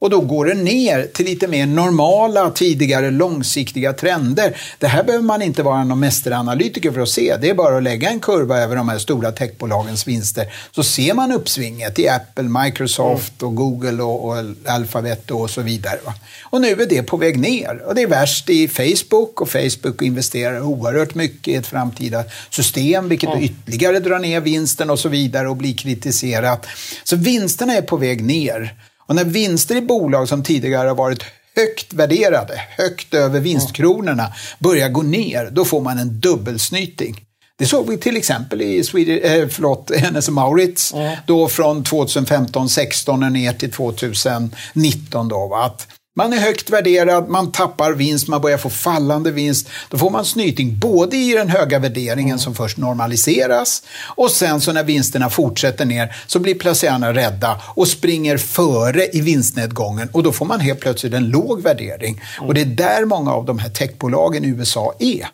Och 0.00 0.10
då 0.10 0.20
går 0.20 0.44
det 0.46 0.54
ner 0.54 1.06
till 1.14 1.26
lite 1.26 1.46
mer 1.46 1.66
normala, 1.66 2.50
tidigare 2.50 3.10
långsiktiga 3.10 3.92
trender. 3.92 4.56
Det 4.78 4.86
här 4.86 5.04
behöver 5.04 5.24
man 5.24 5.42
inte 5.42 5.62
vara 5.62 5.84
någon 5.84 6.00
mästeranalytiker 6.00 6.92
för 6.92 7.00
att 7.00 7.08
se. 7.08 7.36
Det 7.40 7.50
är 7.50 7.54
bara 7.54 7.76
att 7.76 7.82
lägga 7.82 8.10
en 8.10 8.20
kurva 8.20 8.58
över 8.58 8.76
de 8.76 8.88
här 8.88 8.98
stora 8.98 9.32
techbolagens 9.32 10.06
vinster. 10.06 10.52
Så 10.70 10.82
ser 10.82 11.14
man 11.14 11.32
uppsvinget 11.32 11.98
i 11.98 12.08
Apple, 12.08 12.44
Microsoft 12.64 13.42
och 13.42 13.54
Google 13.54 14.02
och, 14.02 14.28
och 14.28 14.36
Alphabet 14.66 15.30
och 15.30 15.50
så 15.50 15.62
vidare. 15.62 15.98
Va? 16.04 16.14
Och 16.42 16.60
nu 16.60 16.68
är 16.68 16.86
det 16.86 17.02
på 17.02 17.16
väg 17.16 17.38
ner. 17.38 17.82
Och 17.86 17.94
det 17.94 18.02
är 18.02 18.06
värst 18.06 18.50
i 18.50 18.68
Facebook 18.68 19.40
och 19.40 19.48
Facebook 19.48 20.02
investerar 20.02 20.60
oerhört 20.60 21.14
mycket 21.14 21.48
i 21.48 21.54
ett 21.54 21.66
framtida 21.66 22.24
system, 22.50 23.08
vilket 23.08 23.30
mm. 23.30 23.42
ytterligare 23.42 24.00
drar 24.00 24.18
ner 24.18 24.40
vinsten 24.40 24.90
och 24.90 24.98
så 24.98 25.08
vidare 25.08 25.48
och 25.48 25.56
blir 25.56 25.74
kritiserat. 25.74 26.66
Så 27.04 27.16
vinsterna 27.16 27.74
är 27.74 27.82
på 27.82 27.96
väg 27.96 28.24
ner. 28.24 28.74
Och 29.08 29.14
när 29.14 29.24
vinster 29.24 29.76
i 29.76 29.80
bolag 29.80 30.28
som 30.28 30.42
tidigare 30.42 30.88
har 30.88 30.94
varit 30.94 31.22
högt 31.56 31.92
värderade, 31.92 32.60
högt 32.76 33.14
över 33.14 33.40
vinstkronorna, 33.40 34.32
börjar 34.58 34.88
gå 34.88 35.02
ner, 35.02 35.50
då 35.52 35.64
får 35.64 35.80
man 35.80 35.98
en 35.98 36.20
dubbelsnyting. 36.20 37.24
Det 37.58 37.66
såg 37.66 37.90
vi 37.90 37.98
till 37.98 38.16
exempel 38.16 38.62
i 38.62 38.84
Sweden, 38.84 39.42
äh, 39.42 39.48
förlåt, 39.48 39.90
Hennes 39.96 40.28
Maurits 40.28 40.94
mm. 40.94 41.16
då 41.26 41.48
från 41.48 41.84
2015-16 41.84 43.30
ner 43.30 43.52
till 43.52 43.72
2019. 43.72 45.28
Då, 45.28 45.46
va? 45.46 45.64
Att 45.64 45.86
man 46.18 46.32
är 46.32 46.36
högt 46.36 46.70
värderad, 46.70 47.28
man 47.28 47.52
tappar 47.52 47.92
vinst, 47.92 48.28
man 48.28 48.40
börjar 48.40 48.58
få 48.58 48.70
fallande 48.70 49.30
vinst. 49.30 49.68
Då 49.88 49.98
får 49.98 50.10
man 50.10 50.24
snyting 50.24 50.78
både 50.78 51.16
i 51.16 51.32
den 51.32 51.48
höga 51.48 51.78
värderingen 51.78 52.28
mm. 52.28 52.38
som 52.38 52.54
först 52.54 52.76
normaliseras 52.76 53.82
och 54.16 54.30
sen 54.30 54.60
så 54.60 54.72
när 54.72 54.84
vinsterna 54.84 55.30
fortsätter 55.30 55.84
ner 55.84 56.16
så 56.26 56.38
blir 56.38 56.54
placerarna 56.54 57.14
rädda 57.14 57.60
och 57.74 57.88
springer 57.88 58.36
före 58.36 59.06
i 59.12 59.20
vinstnedgången 59.20 60.08
och 60.12 60.22
då 60.22 60.32
får 60.32 60.46
man 60.46 60.60
helt 60.60 60.80
plötsligt 60.80 61.14
en 61.14 61.28
låg 61.28 61.62
värdering. 61.62 62.22
Mm. 62.36 62.48
Och 62.48 62.54
det 62.54 62.60
är 62.60 62.64
där 62.64 63.04
många 63.04 63.32
av 63.32 63.44
de 63.44 63.58
här 63.58 63.70
techbolagen 63.70 64.44
i 64.44 64.48
USA 64.48 64.94
är. 64.98 65.28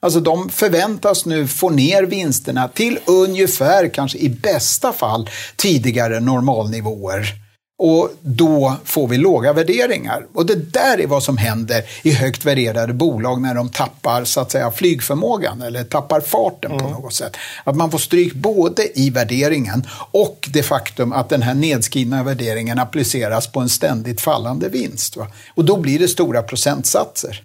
Alltså 0.00 0.20
de 0.20 0.48
förväntas 0.48 1.26
nu 1.26 1.46
få 1.46 1.70
ner 1.70 2.02
vinsterna 2.02 2.68
till 2.68 2.98
ungefär, 3.04 3.88
kanske 3.94 4.18
i 4.18 4.28
bästa 4.28 4.92
fall, 4.92 5.30
tidigare 5.56 6.20
normalnivåer 6.20 7.47
och 7.78 8.10
då 8.20 8.76
får 8.84 9.08
vi 9.08 9.16
låga 9.16 9.52
värderingar. 9.52 10.26
Och 10.32 10.46
det 10.46 10.72
där 10.72 11.00
är 11.00 11.06
vad 11.06 11.22
som 11.22 11.36
händer 11.36 11.84
i 12.02 12.10
högt 12.12 12.44
värderade 12.44 12.92
bolag 12.92 13.42
när 13.42 13.54
de 13.54 13.68
tappar 13.68 14.24
så 14.24 14.40
att 14.40 14.50
säga 14.50 14.70
flygförmågan 14.70 15.62
eller 15.62 15.84
tappar 15.84 16.20
farten 16.20 16.70
mm. 16.70 16.84
på 16.84 16.90
något 16.90 17.14
sätt. 17.14 17.36
Att 17.64 17.76
man 17.76 17.90
får 17.90 17.98
stryk 17.98 18.34
både 18.34 18.98
i 18.98 19.10
värderingen 19.10 19.86
och 20.10 20.48
det 20.52 20.62
faktum 20.62 21.12
att 21.12 21.28
den 21.28 21.42
här 21.42 21.54
nedskrivna 21.54 22.22
värderingen 22.22 22.78
appliceras 22.78 23.46
på 23.46 23.60
en 23.60 23.68
ständigt 23.68 24.20
fallande 24.20 24.68
vinst. 24.68 25.16
Va? 25.16 25.26
Och 25.54 25.64
då 25.64 25.76
blir 25.76 25.98
det 25.98 26.08
stora 26.08 26.42
procentsatser. 26.42 27.42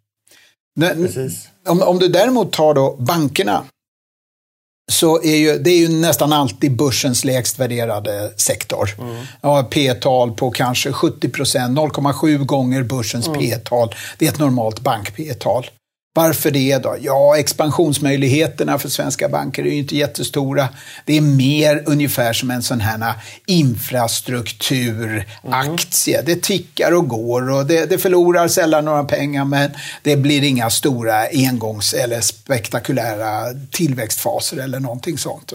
Om, 1.67 1.81
om 1.81 1.99
du 1.99 2.07
däremot 2.07 2.51
tar 2.51 2.73
då 2.73 2.95
bankerna 2.99 3.63
så 4.91 5.21
är 5.21 5.35
ju, 5.35 5.57
det 5.57 5.69
är 5.69 5.77
ju 5.77 5.89
nästan 5.89 6.33
alltid 6.33 6.75
börsens 6.75 7.25
lägst 7.25 7.59
värderade 7.59 8.31
sektor. 8.37 8.89
Mm. 8.99 9.25
Ja, 9.41 9.67
P-tal 9.71 10.31
på 10.31 10.51
kanske 10.51 10.91
70 10.91 11.29
procent, 11.29 11.77
0,7 11.77 12.37
gånger 12.37 12.83
börsens 12.83 13.27
mm. 13.27 13.39
P-tal. 13.39 13.95
Det 14.17 14.25
är 14.25 14.29
ett 14.29 14.39
normalt 14.39 14.79
bank-P-tal. 14.79 15.65
Varför 16.15 16.51
det 16.51 16.77
då? 16.77 16.95
Ja, 17.01 17.37
expansionsmöjligheterna 17.37 18.79
för 18.79 18.89
svenska 18.89 19.29
banker 19.29 19.63
är 19.63 19.67
ju 19.67 19.77
inte 19.77 19.95
jättestora. 19.95 20.69
Det 21.05 21.17
är 21.17 21.21
mer 21.21 21.83
ungefär 21.85 22.33
som 22.33 22.51
en 22.51 22.63
sån 22.63 22.81
här 22.81 23.13
infrastrukturaktie. 23.45 26.19
Mm. 26.19 26.25
Det 26.25 26.41
tickar 26.41 26.91
och 26.91 27.07
går 27.07 27.51
och 27.51 27.65
det, 27.65 27.85
det, 27.85 27.97
förlorar 27.97 28.47
sällan 28.47 28.85
några 28.85 29.03
pengar 29.03 29.45
men 29.45 29.71
det 30.01 30.15
blir 30.15 30.43
inga 30.43 30.69
stora 30.69 31.27
engångs 31.33 31.93
eller 31.93 32.21
spektakulära 32.21 33.45
tillväxtfaser 33.71 34.57
eller 34.57 34.79
någonting 34.79 35.17
sånt. 35.17 35.53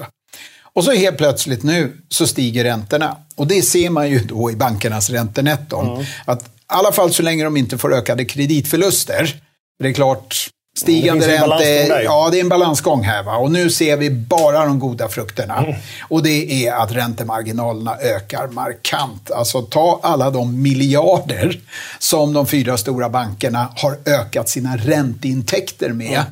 Och 0.73 0.85
så 0.85 0.93
helt 0.93 1.17
plötsligt 1.17 1.63
nu 1.63 1.97
så 2.09 2.27
stiger 2.27 2.65
räntorna. 2.65 3.17
Och 3.37 3.47
det 3.47 3.63
ser 3.63 3.91
man 3.91 4.11
ju 4.11 4.19
då 4.19 4.51
i 4.51 4.57
bankernas 4.57 5.11
räntenetton. 5.11 5.89
Mm. 5.89 6.05
Att 6.25 6.43
i 6.43 6.47
alla 6.67 6.93
fall 6.93 7.13
så 7.13 7.23
länge 7.23 7.45
de 7.45 7.57
inte 7.57 7.79
får 7.79 7.95
ökade 7.95 8.25
kreditförluster 8.25 9.41
det 9.83 9.89
är 9.89 9.93
klart, 9.93 10.51
stigande 10.79 11.29
räntor, 11.29 12.03
ja 12.05 12.29
det 12.31 12.39
är 12.39 12.41
en 12.41 12.49
balansgång 12.49 13.03
här. 13.03 13.23
Va? 13.23 13.37
Och 13.37 13.51
nu 13.51 13.71
ser 13.71 13.97
vi 13.97 14.11
bara 14.11 14.65
de 14.65 14.79
goda 14.79 15.09
frukterna. 15.09 15.57
Mm. 15.57 15.75
Och 16.09 16.23
det 16.23 16.67
är 16.67 16.73
att 16.73 16.93
räntemarginalerna 16.93 17.97
ökar 17.97 18.49
markant. 18.49 19.31
Alltså 19.31 19.63
ta 19.63 20.01
alla 20.03 20.31
de 20.31 20.63
miljarder 20.63 21.61
som 21.99 22.33
de 22.33 22.47
fyra 22.47 22.77
stora 22.77 23.09
bankerna 23.09 23.69
har 23.77 23.97
ökat 24.07 24.49
sina 24.49 24.77
ränteintäkter 24.77 25.93
med. 25.93 26.19
Mm. 26.19 26.25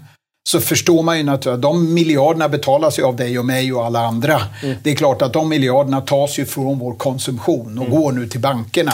Så 0.49 0.61
förstår 0.61 1.03
man 1.03 1.19
ju 1.19 1.25
naturligtvis 1.25 1.55
att 1.55 1.63
de 1.63 1.95
miljarderna 1.95 2.49
betalas 2.49 2.99
ju 2.99 3.03
av 3.03 3.17
dig 3.17 3.39
och 3.39 3.45
mig 3.45 3.73
och 3.73 3.87
alla 3.87 4.01
andra. 4.01 4.43
Mm. 4.63 4.77
Det 4.83 4.91
är 4.91 4.95
klart 4.95 5.23
att 5.23 5.33
de 5.33 5.49
miljarderna 5.49 6.01
tas 6.01 6.39
ju 6.39 6.47
från 6.47 6.79
vår 6.79 6.95
konsumtion 6.95 7.79
och 7.79 7.87
mm. 7.87 8.01
går 8.01 8.13
nu 8.13 8.29
till 8.29 8.41
bankerna 8.41 8.93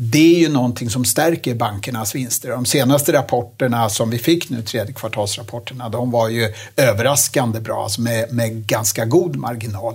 det 0.00 0.34
är 0.36 0.38
ju 0.38 0.48
någonting 0.48 0.90
som 0.90 1.04
stärker 1.04 1.54
bankernas 1.54 2.14
vinster. 2.14 2.50
De 2.50 2.64
senaste 2.64 3.12
rapporterna 3.12 3.88
som 3.88 4.10
vi 4.10 4.18
fick 4.18 4.50
nu, 4.50 4.62
tredje 4.62 4.92
kvartalsrapporterna, 4.92 5.88
de 5.88 6.10
var 6.10 6.28
ju 6.28 6.52
överraskande 6.76 7.60
bra, 7.60 7.82
alltså 7.82 8.00
med, 8.00 8.32
med 8.32 8.66
ganska 8.66 9.04
god 9.04 9.36
marginal. 9.36 9.94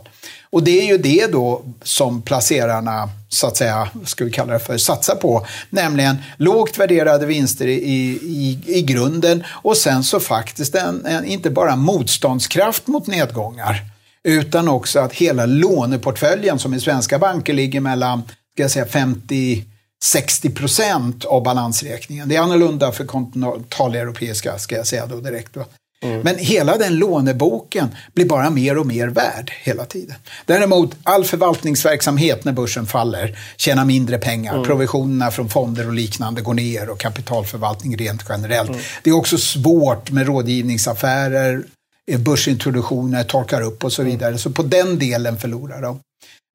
Och 0.50 0.64
det 0.64 0.82
är 0.82 0.86
ju 0.86 0.98
det 0.98 1.32
då 1.32 1.62
som 1.84 2.22
placerarna, 2.22 3.10
så 3.30 3.48
att 3.48 3.58
säga, 3.58 3.90
ska 4.06 4.26
vi 4.26 4.32
kalla 4.32 4.54
det 4.54 4.60
för, 4.60 4.78
satsar 4.78 5.16
på. 5.16 5.46
Nämligen 5.70 6.18
lågt 6.38 6.78
värderade 6.78 7.26
vinster 7.26 7.68
i, 7.68 7.74
i, 7.74 8.60
i 8.66 8.82
grunden 8.82 9.44
och 9.50 9.78
sen 9.78 10.04
så 10.04 10.20
faktiskt 10.20 10.76
en, 10.76 11.06
en, 11.06 11.26
inte 11.26 11.50
bara 11.50 11.76
motståndskraft 11.76 12.88
mot 12.88 13.08
nedgångar, 13.08 13.82
utan 14.24 14.68
också 14.68 15.00
att 15.00 15.14
hela 15.14 15.46
låneportföljen 15.46 16.60
som 16.60 16.74
i 16.74 16.80
svenska 16.80 17.20
banker 17.20 17.54
ligger 17.54 17.82
mellan 17.82 18.24
ska 18.54 18.64
jag 18.64 18.72
säga, 18.72 18.86
50 18.86 19.64
60 20.04 20.50
procent 20.50 21.26
av 21.26 21.44
balansräkningen. 21.44 22.30
Det 22.30 22.36
är 22.36 22.40
annorlunda 22.40 22.92
för 22.92 23.06
kontinentaleuropeiska, 23.06 24.60
ska 24.60 24.76
jag 24.76 24.88
säga 24.88 25.06
då 25.06 25.20
direkt. 25.20 25.58
Mm. 26.04 26.22
Men 26.22 26.38
hela 26.38 26.78
den 26.78 26.96
låneboken 26.96 27.96
blir 28.14 28.26
bara 28.26 28.50
mer 28.50 28.78
och 28.78 28.86
mer 28.86 29.08
värd 29.08 29.52
hela 29.64 29.86
tiden. 29.86 30.16
Däremot 30.46 30.96
all 31.04 31.24
förvaltningsverksamhet 31.24 32.46
när 32.46 32.52
börsen 32.52 32.86
faller 32.86 33.40
tjänar 33.58 33.86
mindre 33.86 34.18
pengar. 34.18 34.54
Mm. 34.54 34.66
Provisionerna 34.66 35.32
från 35.32 35.50
fonder 35.50 35.88
och 35.88 35.94
liknande 35.94 36.42
går 36.42 36.54
ner 36.54 36.90
och 36.90 37.00
kapitalförvaltning 37.00 37.98
rent 37.98 38.24
generellt. 38.30 38.70
Mm. 38.70 38.82
Det 39.04 39.10
är 39.10 39.16
också 39.16 39.38
svårt 39.38 40.12
med 40.12 40.28
rådgivningsaffärer, 40.28 41.64
börsintroduktioner 42.18 43.24
torkar 43.24 43.62
upp 43.62 43.84
och 43.84 43.94
så 43.94 44.02
mm. 44.02 44.12
vidare. 44.12 44.38
Så 44.38 44.52
på 44.52 44.64
den 44.64 45.00
delen 45.00 45.38
förlorar 45.38 45.82
de. 45.82 46.00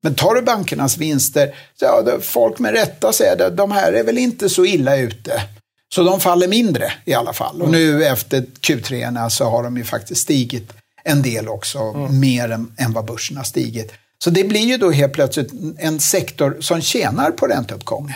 Men 0.02 0.14
tar 0.14 0.34
du 0.34 0.42
bankernas 0.42 0.98
vinster, 0.98 1.54
ja, 1.80 2.18
folk 2.20 2.58
med 2.58 2.72
rätta 2.72 3.12
säger 3.12 3.46
att 3.46 3.56
de 3.56 3.70
här 3.70 3.92
är 3.92 4.04
väl 4.04 4.18
inte 4.18 4.48
så 4.48 4.64
illa 4.64 4.96
ute. 4.96 5.42
Så 5.94 6.02
de 6.02 6.20
faller 6.20 6.48
mindre 6.48 6.92
i 7.04 7.14
alla 7.14 7.32
fall. 7.32 7.62
Och 7.62 7.70
nu 7.70 8.04
efter 8.04 8.40
Q3 8.40 9.28
så 9.28 9.44
har 9.44 9.62
de 9.62 9.76
ju 9.76 9.84
faktiskt 9.84 10.20
stigit 10.20 10.72
en 11.04 11.22
del 11.22 11.48
också, 11.48 11.78
mm. 11.78 12.20
mer 12.20 12.50
än, 12.50 12.72
än 12.78 12.92
vad 12.92 13.04
börsen 13.04 13.37
har 13.37 13.44
stigit. 13.44 13.92
Så 14.24 14.30
det 14.30 14.44
blir 14.44 14.61
ju 14.61 14.76
då 14.76 14.90
helt 14.90 15.12
plötsligt 15.12 15.52
en 15.78 16.00
sektor 16.00 16.56
som 16.61 16.80
tjänar 16.80 17.30
på 17.30 17.46
ränteuppgången. 17.46 18.14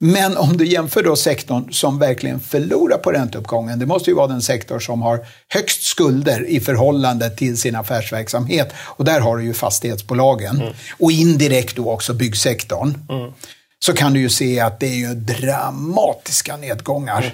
Men 0.00 0.36
om 0.36 0.56
du 0.56 0.66
jämför 0.66 1.02
då 1.02 1.16
sektorn 1.16 1.72
som 1.72 1.98
verkligen 1.98 2.40
förlorar 2.40 2.98
på 2.98 3.12
ränteuppgången, 3.12 3.78
det 3.78 3.86
måste 3.86 4.10
ju 4.10 4.16
vara 4.16 4.26
den 4.26 4.42
sektor 4.42 4.78
som 4.78 5.02
har 5.02 5.26
högst 5.48 5.82
skulder 5.82 6.46
i 6.48 6.60
förhållande 6.60 7.30
till 7.30 7.58
sin 7.58 7.76
affärsverksamhet. 7.76 8.72
Och 8.78 9.04
där 9.04 9.20
har 9.20 9.36
du 9.36 9.44
ju 9.44 9.54
fastighetsbolagen. 9.54 10.60
Mm. 10.60 10.72
Och 10.98 11.12
indirekt 11.12 11.76
då 11.76 11.90
också 11.90 12.14
byggsektorn. 12.14 12.98
Mm. 13.08 13.32
Så 13.78 13.92
kan 13.92 14.12
du 14.12 14.20
ju 14.20 14.28
se 14.28 14.60
att 14.60 14.80
det 14.80 14.86
är 14.86 14.96
ju 14.96 15.14
dramatiska 15.14 16.56
nedgångar 16.56 17.22
mm. 17.22 17.32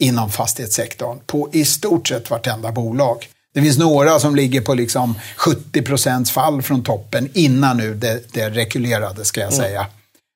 inom 0.00 0.30
fastighetssektorn 0.30 1.18
på 1.26 1.48
i 1.52 1.64
stort 1.64 2.08
sett 2.08 2.30
vartenda 2.30 2.72
bolag. 2.72 3.28
Det 3.54 3.62
finns 3.62 3.78
några 3.78 4.20
som 4.20 4.36
ligger 4.36 4.60
på 4.60 4.74
liksom 4.74 5.18
70 5.36 5.82
procents 5.82 6.30
fall 6.30 6.62
från 6.62 6.82
toppen 6.82 7.28
innan 7.34 7.76
nu 7.76 7.94
det, 7.94 8.32
det 8.32 8.50
rekylerade, 8.50 9.24
ska 9.24 9.40
jag 9.40 9.52
mm. 9.52 9.64
säga. 9.64 9.86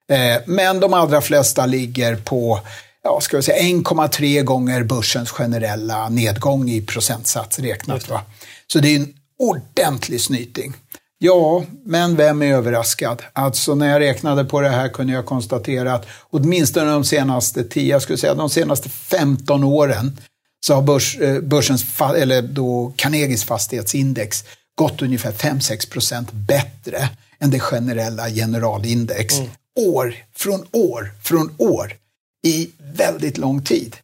Eh, 0.08 0.42
men 0.46 0.80
de 0.80 0.94
allra 0.94 1.20
flesta 1.20 1.66
ligger 1.66 2.16
på 2.16 2.60
ja, 3.04 3.20
1,3 3.20 4.42
gånger 4.42 4.82
börsens 4.82 5.30
generella 5.30 6.08
nedgång 6.08 6.70
i 6.70 6.82
procentsats 6.82 7.58
räknat. 7.58 8.08
Va? 8.08 8.20
Så 8.66 8.78
det 8.78 8.88
är 8.88 8.96
en 8.96 9.14
ordentlig 9.38 10.20
snyting. 10.20 10.74
Ja, 11.18 11.64
men 11.84 12.16
vem 12.16 12.42
är 12.42 12.54
överraskad? 12.54 13.22
Alltså 13.32 13.74
när 13.74 13.88
jag 13.88 14.00
räknade 14.00 14.44
på 14.44 14.60
det 14.60 14.68
här 14.68 14.88
kunde 14.88 15.12
jag 15.12 15.26
konstatera 15.26 15.94
att 15.94 16.06
åtminstone 16.30 16.90
de 16.90 17.04
senaste 17.04 17.64
10, 17.64 17.90
jag 17.90 18.02
skulle 18.02 18.18
säga 18.18 18.34
de 18.34 18.50
senaste 18.50 18.88
15 18.88 19.64
åren 19.64 20.18
så 20.66 20.74
har 20.74 20.82
börs, 20.82 21.18
eh, 21.18 21.40
börsens, 21.40 21.84
eller 22.16 22.42
då 22.42 22.92
Carnegies 22.96 23.44
fastighetsindex 23.44 24.44
gått 24.74 25.02
ungefär 25.02 25.32
5-6 25.32 25.90
procent 25.90 26.32
bättre 26.32 27.08
än 27.40 27.50
det 27.50 27.60
generella 27.60 28.30
generalindex. 28.30 29.38
Mm 29.38 29.50
år 29.78 30.14
från 30.36 30.66
år 30.72 31.10
från 31.24 31.54
år 31.58 31.92
i 32.46 32.70
väldigt 32.96 33.38
lång 33.38 33.62
tid. 33.62 33.96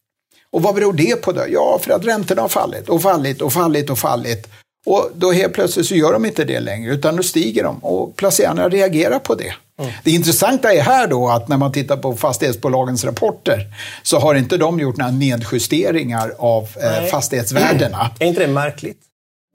Och 0.51 0.63
vad 0.63 0.75
beror 0.75 0.93
det 0.93 1.23
på 1.23 1.33
då? 1.33 1.45
Ja, 1.49 1.79
för 1.83 1.91
att 1.91 2.05
räntorna 2.05 2.43
har 2.43 2.49
fallit 2.49 2.89
och 2.89 3.03
fallit 3.03 3.43
och 3.43 3.53
fallit 3.53 3.91
och 3.91 3.99
fallit. 3.99 4.49
Och 4.87 5.11
då 5.15 5.33
helt 5.33 5.53
plötsligt 5.53 5.87
så 5.87 5.95
gör 5.95 6.13
de 6.13 6.25
inte 6.25 6.45
det 6.45 6.61
längre, 6.61 6.93
utan 6.93 7.17
då 7.17 7.23
stiger 7.23 7.65
de 7.65 7.79
och 7.79 8.17
placerarna 8.17 8.69
reagerar 8.69 9.19
på 9.19 9.35
det. 9.35 9.55
Mm. 9.79 9.93
Det 10.05 10.11
intressanta 10.11 10.73
är 10.73 10.81
här 10.81 11.09
då 11.09 11.29
att 11.29 11.49
när 11.49 11.57
man 11.57 11.73
tittar 11.73 11.97
på 11.97 12.17
fastighetsbolagens 12.17 13.05
rapporter 13.05 13.67
så 14.03 14.19
har 14.19 14.35
inte 14.35 14.57
de 14.57 14.81
gjort 14.81 14.97
några 14.97 15.11
nedjusteringar 15.11 16.35
av 16.39 16.69
eh, 16.77 17.05
fastighetsvärdena. 17.05 18.11
Är 18.19 18.27
inte 18.27 18.41
det 18.41 18.53
märkligt? 18.53 18.99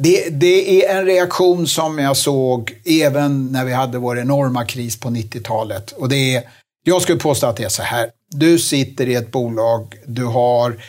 Det, 0.02 0.30
det, 0.30 0.86
är 0.86 1.00
en 1.00 1.06
reaktion 1.06 1.68
som 1.68 2.00
jag 2.00 2.18
såg 2.18 2.74
även 2.86 3.52
när 3.52 3.66
vi 3.66 3.74
hade 3.74 3.98
vår 3.98 4.20
enorma 4.20 4.66
kris 4.66 5.00
på 5.00 5.10
90-talet. 5.10 5.92
Och 5.92 6.10
det 6.10 6.36
är, 6.36 6.44
jag 6.84 7.02
skulle 7.02 7.20
påstå 7.20 7.48
att 7.48 7.58
det 7.58 7.64
är 7.64 7.70
så 7.70 7.84
här. 7.84 8.10
Du 8.32 8.60
sitter 8.60 9.08
i 9.08 9.16
ett 9.16 9.32
bolag, 9.32 9.96
du 10.06 10.26
har 10.26 10.82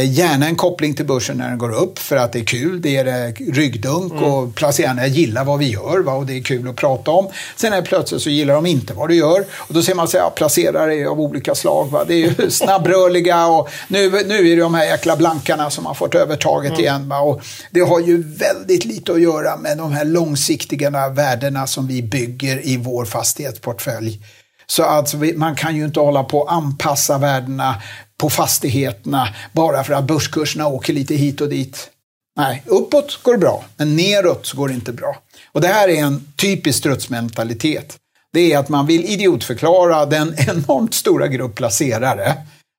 gärna 0.00 0.46
en 0.46 0.56
koppling 0.56 0.94
till 0.94 1.06
börsen 1.06 1.36
när 1.36 1.48
den 1.48 1.58
går 1.58 1.72
upp 1.74 1.98
för 1.98 2.16
att 2.16 2.32
det 2.32 2.38
är 2.38 2.44
kul. 2.44 2.82
Det 2.82 2.96
är 2.96 3.06
eh, 3.06 3.52
ryggdunk 3.52 4.12
mm. 4.12 4.24
och 4.24 4.54
placerarna 4.54 5.06
gillar 5.06 5.44
vad 5.44 5.58
vi 5.58 5.70
gör 5.70 6.02
va? 6.02 6.12
och 6.12 6.26
det 6.26 6.36
är 6.38 6.42
kul 6.42 6.68
att 6.68 6.76
prata 6.76 7.10
om. 7.10 7.28
Sen 7.56 7.72
är 7.72 7.82
plötsligt 7.82 8.22
så 8.22 8.30
gillar 8.30 8.54
de 8.54 8.66
inte 8.66 8.94
vad 8.94 9.08
du 9.08 9.14
gör 9.14 9.44
och 9.52 9.74
då 9.74 9.82
ser 9.82 9.94
man 9.94 10.08
sig, 10.08 10.20
ja, 10.20 10.30
placerare 10.30 11.08
av 11.08 11.20
olika 11.20 11.54
slag. 11.54 11.90
Va? 11.90 12.04
Det 12.04 12.14
är 12.14 12.18
ju 12.18 12.50
snabbrörliga 12.50 13.46
och 13.46 13.68
nu, 13.88 14.10
nu 14.10 14.50
är 14.50 14.56
det 14.56 14.62
de 14.62 14.74
här 14.74 14.84
jäkla 14.84 15.16
blankarna 15.16 15.70
som 15.70 15.86
har 15.86 15.94
fått 15.94 16.14
övertaget 16.14 16.70
mm. 16.70 16.80
igen. 16.80 17.08
Va? 17.08 17.20
Och 17.20 17.42
det 17.70 17.80
har 17.80 18.00
ju 18.00 18.22
väldigt 18.22 18.84
lite 18.84 19.12
att 19.12 19.20
göra 19.20 19.56
med 19.56 19.78
de 19.78 19.92
här 19.92 20.04
långsiktiga 20.04 21.08
värdena 21.08 21.66
som 21.66 21.86
vi 21.86 22.02
bygger 22.02 22.66
i 22.66 22.76
vår 22.76 23.04
fastighetsportfölj. 23.04 24.20
Så 24.66 24.82
alltså, 24.82 25.16
man 25.16 25.54
kan 25.54 25.76
ju 25.76 25.84
inte 25.84 26.00
hålla 26.00 26.24
på 26.24 26.44
att 26.44 26.52
anpassa 26.52 27.18
värdena 27.18 27.74
på 28.22 28.30
fastigheterna 28.30 29.28
bara 29.52 29.84
för 29.84 29.94
att 29.94 30.04
börskurserna 30.04 30.66
åker 30.66 30.92
lite 30.92 31.14
hit 31.14 31.40
och 31.40 31.48
dit. 31.48 31.90
Nej, 32.36 32.62
uppåt 32.66 33.22
går 33.22 33.32
det 33.32 33.38
bra, 33.38 33.64
men 33.76 33.96
neråt 33.96 34.52
går 34.52 34.68
det 34.68 34.74
inte 34.74 34.92
bra. 34.92 35.16
Och 35.52 35.60
det 35.60 35.68
här 35.68 35.88
är 35.88 36.02
en 36.02 36.32
typisk 36.36 36.78
strutsmentalitet. 36.78 37.96
det 38.32 38.52
är 38.52 38.58
att 38.58 38.68
man 38.68 38.86
vill 38.86 39.04
idiotförklara 39.04 40.06
den 40.06 40.34
enormt 40.48 40.94
stora 40.94 41.28
grupp 41.28 41.54
placerare 41.54 42.34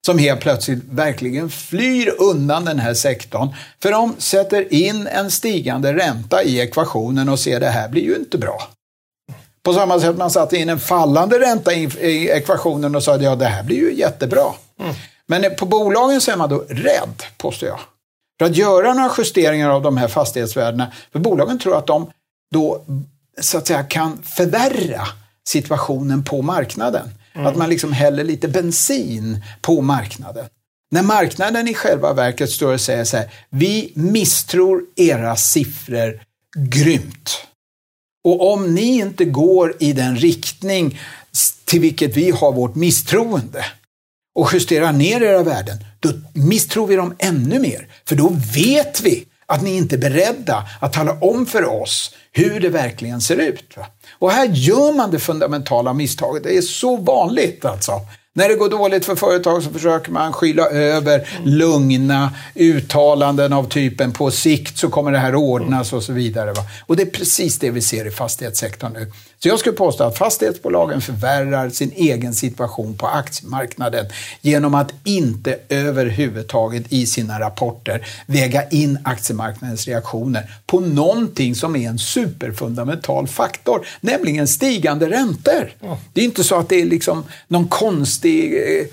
som 0.06 0.18
helt 0.18 0.40
plötsligt 0.40 0.84
verkligen 0.90 1.50
flyr 1.50 2.14
undan 2.18 2.66
den 2.66 2.80
här 2.80 2.94
sektorn. 2.94 3.50
För 3.82 3.92
de 3.92 4.16
sätter 4.18 4.74
in 4.74 5.08
en 5.08 5.32
stigande 5.32 5.94
ränta 5.94 6.44
i 6.44 6.60
ekvationen 6.60 7.30
och 7.30 7.40
ser 7.40 7.60
det 7.60 7.70
här 7.70 7.90
blir 7.90 8.04
ju 8.04 8.16
inte 8.16 8.38
bra. 8.38 8.68
På 9.64 9.74
samma 9.74 10.00
sätt 10.00 10.18
man 10.18 10.32
satte 10.32 10.58
in 10.58 10.70
en 10.70 10.80
fallande 10.80 11.40
ränta 11.40 11.74
i 11.74 12.30
ekvationen 12.30 12.96
och 12.96 13.04
sa 13.04 13.18
ja 13.18 13.36
det 13.36 13.46
här 13.46 13.64
blir 13.64 13.78
ju 13.78 13.94
jättebra. 13.94 14.46
Mm. 14.80 14.96
Men 15.40 15.56
på 15.56 15.66
bolagen 15.66 16.22
så 16.22 16.32
är 16.32 16.38
man 16.38 16.50
då 16.50 16.66
rädd, 16.70 17.24
påstår 17.38 17.70
jag. 17.70 17.80
För 18.40 18.46
att 18.46 18.58
göra 18.58 18.94
några 18.94 19.12
justeringar 19.18 19.70
av 19.70 19.82
de 19.82 19.98
här 19.98 20.08
fastighetsvärdena. 20.08 20.92
För 21.12 21.20
bolagen 21.20 21.60
tror 21.60 21.78
att 21.78 21.88
de 21.88 22.12
då 22.52 22.82
så 23.42 23.58
att 23.58 23.68
säga 23.68 23.84
kan 23.84 24.18
förvärra 24.24 25.08
situationen 25.48 26.24
på 26.24 26.42
marknaden. 26.42 27.10
Mm. 27.34 27.48
Att 27.48 27.56
man 27.56 27.70
liksom 27.70 27.94
häller 27.94 28.24
lite 28.24 28.48
bensin 28.48 29.44
på 29.62 29.82
marknaden. 29.82 30.46
När 30.92 31.04
marknaden 31.04 31.68
i 31.68 31.74
själva 31.74 32.14
verket 32.14 32.50
står 32.50 32.74
och 32.74 32.82
säger 32.82 33.04
så 33.04 33.18
här, 33.18 33.30
vi 33.50 33.92
misstror 33.96 34.82
era 34.96 35.36
siffror 35.36 36.22
grymt. 36.58 37.48
Och 38.24 38.54
om 38.54 38.76
ni 38.76 39.00
inte 39.00 39.26
går 39.26 39.76
i 39.80 39.94
den 39.94 40.16
riktning 40.16 41.00
till 41.66 41.80
vilket 41.80 42.18
vi 42.18 42.32
har 42.32 42.52
vårt 42.52 42.76
misstroende 42.76 43.66
och 44.36 44.50
justerar 44.54 44.92
ner 44.92 45.24
era 45.24 45.44
värden, 45.44 45.78
då 46.00 46.10
misstror 46.34 46.88
vi 46.88 46.96
dem 46.96 47.16
ännu 47.20 47.60
mer. 47.60 47.88
För 48.06 48.16
då 48.16 48.38
vet 48.56 49.02
vi 49.02 49.26
att 49.46 49.62
ni 49.62 49.78
inte 49.78 49.96
är 49.96 50.00
beredda 50.00 50.68
att 50.80 50.94
tala 50.94 51.18
om 51.22 51.46
för 51.46 51.66
oss 51.82 52.16
hur 52.32 52.60
det 52.60 52.70
verkligen 52.70 53.22
ser 53.22 53.38
ut. 53.38 53.78
Och 54.20 54.32
här 54.32 54.46
gör 54.46 54.94
man 54.94 55.12
det 55.12 55.20
fundamentala 55.20 55.94
misstaget. 55.94 56.44
Det 56.44 56.58
är 56.58 56.62
så 56.62 56.98
vanligt 56.98 57.66
alltså. 57.66 58.02
När 58.36 58.50
det 58.50 58.56
går 58.56 58.70
dåligt 58.70 59.06
för 59.06 59.16
företag 59.16 59.64
så 59.64 59.70
försöker 59.70 60.12
man 60.12 60.34
skylla 60.34 60.70
över 60.70 61.30
lugna 61.44 62.34
uttalanden 62.56 63.54
av 63.54 63.70
typen 63.70 64.12
på 64.12 64.32
sikt 64.32 64.78
så 64.78 64.90
kommer 64.90 65.12
det 65.12 65.18
här 65.18 65.36
ordnas 65.36 65.94
och 65.94 66.04
så 66.04 66.14
vidare. 66.14 66.54
Va? 66.54 66.62
Och 66.86 66.96
det 66.96 67.04
är 67.04 67.10
precis 67.10 67.60
det 67.60 67.70
vi 67.70 67.82
ser 67.82 68.08
i 68.08 68.12
fastighetssektorn 68.12 68.94
nu. 68.94 69.12
Så 69.44 69.50
jag 69.50 69.60
skulle 69.60 69.76
påstå 69.76 70.04
att 70.04 70.18
fastighetsbolagen 70.18 71.02
förvärrar 71.02 71.70
sin 71.70 71.92
egen 71.96 72.34
situation 72.34 72.98
på 72.98 73.08
aktiemarknaden 73.08 74.06
genom 74.42 74.76
att 74.76 74.94
inte 75.04 75.60
överhuvudtaget 75.70 76.84
i 76.90 77.06
sina 77.06 77.40
rapporter 77.40 78.08
väga 78.26 78.70
in 78.70 79.00
aktiemarknadens 79.04 79.88
reaktioner 79.88 80.52
på 80.66 80.80
någonting 80.80 81.56
som 81.56 81.76
är 81.76 81.90
en 81.90 82.00
superfundamental 82.00 83.28
faktor, 83.28 83.88
nämligen 84.02 84.48
stigande 84.48 85.10
räntor. 85.10 85.72
Det 86.14 86.22
är 86.22 86.26
inte 86.26 86.44
så 86.44 86.56
att 86.56 86.70
det 86.70 86.82
är 86.82 86.86
liksom 86.86 87.24
någon 87.48 87.68
konstig 87.68 88.54
eh, 88.54 88.86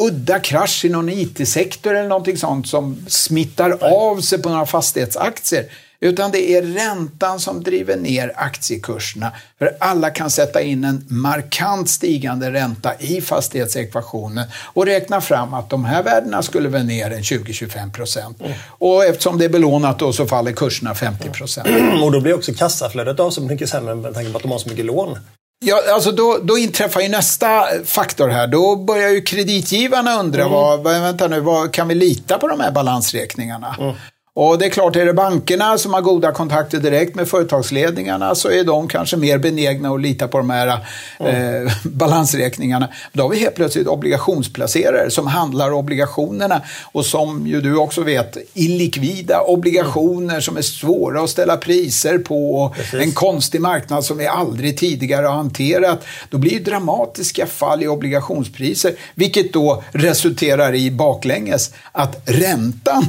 udda 0.00 0.38
krasch 0.40 0.84
i 0.84 0.88
någon 0.88 1.08
IT-sektor 1.08 1.94
eller 1.94 2.08
någonting 2.08 2.36
sånt 2.36 2.68
som 2.68 3.04
smittar 3.06 3.70
av 3.80 4.20
sig 4.20 4.42
på 4.42 4.48
några 4.48 4.66
fastighetsaktier. 4.66 5.64
Utan 6.00 6.30
det 6.30 6.50
är 6.50 6.62
räntan 6.62 7.40
som 7.40 7.62
driver 7.62 7.96
ner 7.96 8.32
aktiekurserna. 8.36 9.32
För 9.58 9.76
alla 9.80 10.10
kan 10.10 10.30
sätta 10.30 10.62
in 10.62 10.84
en 10.84 11.06
markant 11.08 11.88
stigande 11.88 12.52
ränta 12.52 12.94
i 12.98 13.20
fastighetsekvationen 13.20 14.46
och 14.64 14.86
räkna 14.86 15.20
fram 15.20 15.54
att 15.54 15.70
de 15.70 15.84
här 15.84 16.02
värdena 16.02 16.42
skulle 16.42 16.68
väl 16.68 16.86
ner 16.86 17.10
en 17.10 17.22
20-25 17.22 17.92
procent. 17.92 18.40
Mm. 18.40 18.52
Och 18.68 19.04
eftersom 19.04 19.38
det 19.38 19.44
är 19.44 19.48
belånat 19.48 19.98
då 19.98 20.12
så 20.12 20.26
faller 20.26 20.52
kurserna 20.52 20.94
50 20.94 21.30
procent. 21.30 21.68
Mm. 21.68 22.02
Och 22.02 22.12
då 22.12 22.20
blir 22.20 22.34
också 22.34 22.52
kassaflödet 22.54 23.20
av 23.20 23.30
så 23.30 23.42
mycket 23.42 23.68
sämre 23.68 23.94
med 23.94 24.14
tanke 24.14 24.30
på 24.30 24.36
att 24.36 24.42
de 24.42 24.52
har 24.52 24.58
så 24.58 24.68
mycket 24.68 24.84
lån. 24.84 25.18
Ja, 25.64 25.82
alltså 25.94 26.12
då, 26.12 26.38
då 26.42 26.58
inträffar 26.58 27.00
ju 27.00 27.08
nästa 27.08 27.64
faktor 27.84 28.28
här. 28.28 28.46
Då 28.46 28.76
börjar 28.76 29.08
ju 29.08 29.20
kreditgivarna 29.20 30.20
undra, 30.20 30.40
mm. 30.40 30.52
vad, 30.52 30.82
vänta 30.82 31.28
nu, 31.28 31.40
vad, 31.40 31.72
kan 31.72 31.88
vi 31.88 31.94
lita 31.94 32.38
på 32.38 32.48
de 32.48 32.60
här 32.60 32.70
balansräkningarna? 32.70 33.76
Mm. 33.78 33.94
Och 34.40 34.58
det 34.58 34.66
är 34.66 34.70
klart, 34.70 34.96
är 34.96 35.06
det 35.06 35.12
bankerna 35.12 35.78
som 35.78 35.94
har 35.94 36.00
goda 36.00 36.32
kontakter 36.32 36.78
direkt 36.78 37.14
med 37.14 37.28
företagsledningarna 37.28 38.34
så 38.34 38.50
är 38.50 38.64
de 38.64 38.88
kanske 38.88 39.16
mer 39.16 39.38
benägna 39.38 39.90
att 39.90 40.00
lita 40.00 40.28
på 40.28 40.38
de 40.38 40.50
här 40.50 40.86
mm. 41.18 41.66
eh, 41.66 41.72
balansräkningarna. 41.84 42.88
Då 43.12 43.22
har 43.22 43.30
vi 43.30 43.38
helt 43.38 43.54
plötsligt 43.54 43.86
obligationsplacerare 43.86 45.10
som 45.10 45.26
handlar 45.26 45.72
obligationerna 45.72 46.62
och 46.92 47.06
som 47.06 47.46
ju 47.46 47.60
du 47.60 47.76
också 47.76 48.02
vet, 48.02 48.36
illikvida 48.54 49.40
obligationer 49.40 50.34
mm. 50.34 50.42
som 50.42 50.56
är 50.56 50.62
svåra 50.62 51.22
att 51.22 51.30
ställa 51.30 51.56
priser 51.56 52.18
på. 52.18 52.74
Precis. 52.76 53.00
En 53.00 53.12
konstig 53.12 53.60
marknad 53.60 54.04
som 54.04 54.18
vi 54.18 54.26
aldrig 54.26 54.78
tidigare 54.78 55.26
har 55.26 55.34
hanterat. 55.34 56.04
Då 56.30 56.38
blir 56.38 56.58
det 56.58 56.70
dramatiska 56.70 57.46
fall 57.46 57.82
i 57.82 57.88
obligationspriser, 57.88 58.92
vilket 59.14 59.52
då 59.52 59.82
resulterar 59.92 60.74
i 60.74 60.90
baklänges 60.90 61.70
att 61.92 62.22
räntan 62.24 63.04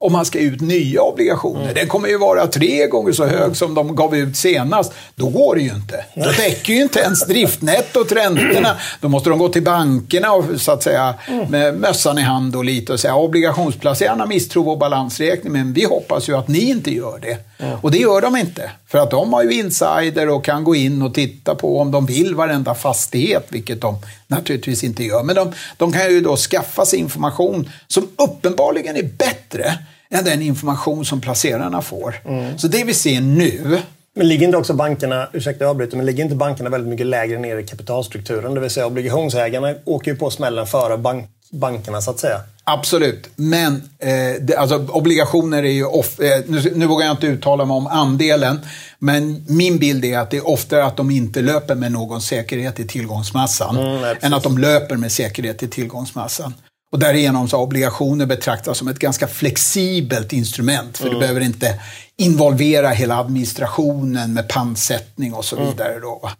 om 0.00 0.12
man 0.12 0.24
ska 0.24 0.38
ut 0.38 0.60
nya 0.60 1.02
obligationer. 1.02 1.62
Mm. 1.62 1.74
Den 1.74 1.88
kommer 1.88 2.08
ju 2.08 2.18
vara 2.18 2.46
tre 2.46 2.86
gånger 2.86 3.12
så 3.12 3.26
hög 3.26 3.56
som 3.56 3.74
de 3.74 3.96
gav 3.96 4.16
ut 4.16 4.36
senast. 4.36 4.92
Då 5.14 5.28
går 5.28 5.54
det 5.54 5.60
ju 5.60 5.70
inte. 5.70 6.04
Då 6.14 6.32
täcker 6.32 6.72
ju 6.72 6.82
inte 6.82 7.00
ens 7.00 7.26
driftnettot 7.26 8.12
räntorna. 8.12 8.76
Då 9.00 9.08
måste 9.08 9.30
de 9.30 9.38
gå 9.38 9.48
till 9.48 9.62
bankerna 9.62 10.32
och 10.32 10.44
så 10.56 10.72
att 10.72 10.82
säga 10.82 11.14
mm. 11.28 11.50
med 11.50 11.74
mössan 11.74 12.18
i 12.18 12.22
hand 12.22 12.56
och 12.56 12.64
lite 12.64 12.92
och 12.92 13.00
säga 13.00 13.14
obligationsplacerarna 13.14 14.26
misstror 14.26 14.64
vår 14.64 14.76
balansräkning 14.76 15.52
men 15.52 15.72
vi 15.72 15.84
hoppas 15.84 16.28
ju 16.28 16.36
att 16.36 16.48
ni 16.48 16.70
inte 16.70 16.94
gör 16.94 17.18
det. 17.18 17.47
Och 17.82 17.90
det 17.90 17.98
gör 17.98 18.20
de 18.20 18.36
inte. 18.36 18.70
För 18.86 18.98
att 18.98 19.10
de 19.10 19.32
har 19.32 19.42
ju 19.42 19.52
insider 19.52 20.28
och 20.28 20.44
kan 20.44 20.64
gå 20.64 20.74
in 20.74 21.02
och 21.02 21.14
titta 21.14 21.54
på 21.54 21.80
om 21.80 21.90
de 21.90 22.06
vill 22.06 22.34
varenda 22.34 22.74
fastighet, 22.74 23.46
vilket 23.48 23.80
de 23.80 23.98
naturligtvis 24.26 24.84
inte 24.84 25.04
gör. 25.04 25.22
Men 25.22 25.36
de, 25.36 25.52
de 25.76 25.92
kan 25.92 26.10
ju 26.10 26.20
då 26.20 26.36
skaffa 26.36 26.86
sig 26.86 26.98
information 26.98 27.70
som 27.86 28.08
uppenbarligen 28.16 28.96
är 28.96 29.02
bättre 29.02 29.78
än 30.10 30.24
den 30.24 30.42
information 30.42 31.04
som 31.04 31.20
placerarna 31.20 31.82
får. 31.82 32.14
Mm. 32.24 32.58
Så 32.58 32.68
det 32.68 32.84
vi 32.84 32.94
ser 32.94 33.20
nu 33.20 33.78
men 34.18 34.28
ligger 34.28 34.46
inte 34.46 34.58
också 34.58 34.74
bankerna, 34.74 35.28
ursäkta 35.32 35.64
jag 35.64 35.70
avbryter, 35.70 35.96
men 35.96 36.06
ligger 36.06 36.24
inte 36.24 36.36
bankerna 36.36 36.70
väldigt 36.70 36.88
mycket 36.88 37.06
lägre 37.06 37.38
ner 37.38 37.56
i 37.56 37.66
kapitalstrukturen? 37.66 38.54
Det 38.54 38.60
vill 38.60 38.70
säga 38.70 38.86
obligationsägarna 38.86 39.74
åker 39.84 40.10
ju 40.10 40.16
på 40.16 40.30
smällen 40.30 40.66
före 40.66 40.98
bank, 40.98 41.30
bankerna 41.50 42.00
så 42.00 42.10
att 42.10 42.18
säga. 42.18 42.40
Absolut, 42.64 43.28
men 43.36 43.74
eh, 43.98 44.10
det, 44.40 44.56
alltså, 44.56 44.86
obligationer 44.88 45.62
är 45.62 45.70
ju 45.70 45.84
off, 45.84 46.20
eh, 46.20 46.42
nu, 46.46 46.72
nu 46.74 46.86
vågar 46.86 47.06
jag 47.06 47.12
inte 47.12 47.26
uttala 47.26 47.64
mig 47.64 47.74
om 47.74 47.86
andelen, 47.86 48.60
men 48.98 49.44
min 49.48 49.78
bild 49.78 50.04
är 50.04 50.18
att 50.18 50.30
det 50.30 50.36
är 50.36 50.48
oftare 50.48 50.84
att 50.84 50.96
de 50.96 51.10
inte 51.10 51.40
löper 51.40 51.74
med 51.74 51.92
någon 51.92 52.20
säkerhet 52.20 52.80
i 52.80 52.86
tillgångsmassan 52.86 53.76
mm, 53.76 54.16
än 54.20 54.34
att 54.34 54.42
de 54.42 54.58
löper 54.58 54.96
med 54.96 55.12
säkerhet 55.12 55.62
i 55.62 55.68
tillgångsmassan. 55.68 56.54
Och 56.92 56.98
därigenom 56.98 57.48
så 57.48 57.56
har 57.56 57.64
obligationer 57.64 58.26
betraktats 58.26 58.78
som 58.78 58.88
ett 58.88 58.98
ganska 58.98 59.26
flexibelt 59.26 60.32
instrument. 60.32 60.98
För 60.98 61.04
mm. 61.04 61.14
du 61.14 61.20
behöver 61.20 61.40
inte 61.40 61.80
involvera 62.16 62.88
hela 62.88 63.16
administrationen 63.16 64.34
med 64.34 64.48
pantsättning 64.48 65.34
och 65.34 65.44
så 65.44 65.56
mm. 65.56 65.68
vidare. 65.68 66.00
Då. 66.00 66.30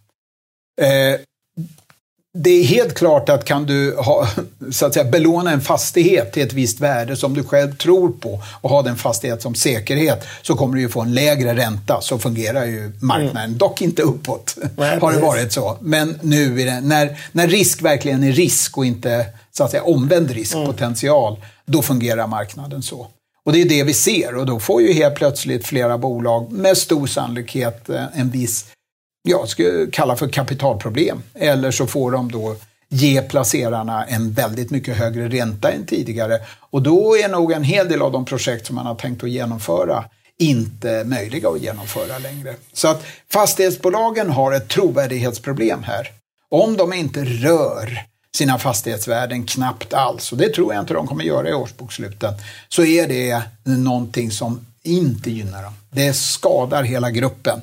Eh, 0.81 1.21
det 2.35 2.51
är 2.51 2.65
helt 2.65 2.95
klart 2.95 3.29
att 3.29 3.45
kan 3.45 3.67
du 3.67 3.97
ha, 3.97 4.29
så 4.71 4.87
att 4.87 4.95
säga, 4.95 5.05
belåna 5.05 5.51
en 5.51 5.61
fastighet 5.61 6.33
till 6.33 6.43
ett 6.43 6.53
visst 6.53 6.81
värde 6.81 7.17
som 7.17 7.35
du 7.35 7.45
själv 7.45 7.77
tror 7.77 8.09
på 8.09 8.41
och 8.61 8.71
ha 8.71 8.83
den 8.83 8.97
fastighet 8.97 9.43
som 9.43 9.55
säkerhet 9.55 10.27
så 10.43 10.55
kommer 10.55 10.75
du 10.75 10.81
ju 10.81 10.89
få 10.89 11.01
en 11.01 11.15
lägre 11.15 11.57
ränta. 11.57 12.01
Så 12.01 12.19
fungerar 12.19 12.65
ju 12.65 12.93
marknaden. 13.01 13.45
Mm. 13.45 13.59
Dock 13.59 13.83
inte 13.83 14.03
uppåt, 14.03 14.57
Nej, 14.77 14.99
har 15.01 15.13
det 15.13 15.19
varit 15.19 15.53
så. 15.53 15.79
Men 15.81 16.19
nu 16.23 16.61
är 16.61 16.67
det, 16.67 16.81
när, 16.81 17.19
när 17.33 17.49
risk 17.49 17.83
verkligen 17.83 18.25
är 18.25 18.33
risk 18.33 18.79
och 18.79 18.87
inte 18.87 19.27
så 19.53 19.65
att 19.65 19.71
säga, 19.71 19.83
omvänd 19.83 20.31
riskpotential, 20.31 21.33
mm. 21.33 21.49
då 21.67 21.83
fungerar 21.83 22.27
marknaden 22.27 22.83
så. 22.83 23.07
Och 23.45 23.53
det 23.53 23.63
är 23.63 23.69
det 23.69 23.85
vi 23.85 23.95
ser 23.95 24.37
och 24.37 24.47
då 24.47 24.61
får 24.61 24.83
ju 24.83 24.93
helt 24.93 25.15
plötsligt 25.15 25.67
flera 25.67 25.99
bolag 25.99 26.53
med 26.53 26.77
stor 26.77 27.07
sannolikhet 27.07 27.89
eh, 27.89 28.05
en 28.15 28.31
viss, 28.31 28.67
jag 29.29 29.49
skulle 29.49 29.91
kalla 29.91 30.17
för 30.17 30.29
kapitalproblem. 30.29 31.23
Eller 31.35 31.71
så 31.71 31.87
får 31.87 32.11
de 32.11 32.33
då 32.33 32.57
ge 32.89 33.23
placerarna 33.23 34.05
en 34.05 34.33
väldigt 34.33 34.71
mycket 34.71 34.97
högre 34.97 35.29
ränta 35.29 35.73
än 35.73 35.87
tidigare. 35.87 36.39
Och 36.71 36.83
då 36.83 37.17
är 37.17 37.29
nog 37.29 37.53
en 37.53 37.65
hel 37.65 37.89
del 37.89 38.03
av 38.03 38.13
de 38.13 38.25
projekt 38.25 38.67
som 38.67 38.77
man 38.77 38.87
har 38.87 38.95
tänkt 38.95 39.23
att 39.23 39.31
genomföra 39.31 40.05
inte 40.39 41.05
möjliga 41.05 41.49
att 41.49 41.61
genomföra 41.61 42.19
längre. 42.19 42.55
Så 42.73 42.89
att 42.89 43.05
fastighetsbolagen 43.33 44.31
har 44.31 44.53
ett 44.53 44.69
trovärdighetsproblem 44.69 45.83
här. 45.83 46.09
Om 46.51 46.77
de 46.77 46.93
inte 46.93 47.25
rör 47.25 48.05
sina 48.35 48.59
fastighetsvärden 48.59 49.47
knappt 49.47 49.95
alls, 49.95 50.33
och 50.33 50.39
det 50.39 50.49
tror 50.49 50.75
jag 50.75 50.83
inte 50.83 50.95
de 50.95 51.07
kommer 51.07 51.25
göra 51.25 51.49
i 51.49 51.55
årsboksluten, 51.55 52.35
så 52.69 52.85
är 52.85 53.09
det 53.09 53.43
någonting 53.65 54.31
som 54.31 54.67
inte 54.83 55.31
gynnar 55.31 55.63
dem. 55.63 55.73
Det 55.91 56.13
skadar 56.13 56.83
hela 56.83 57.11
gruppen. 57.11 57.63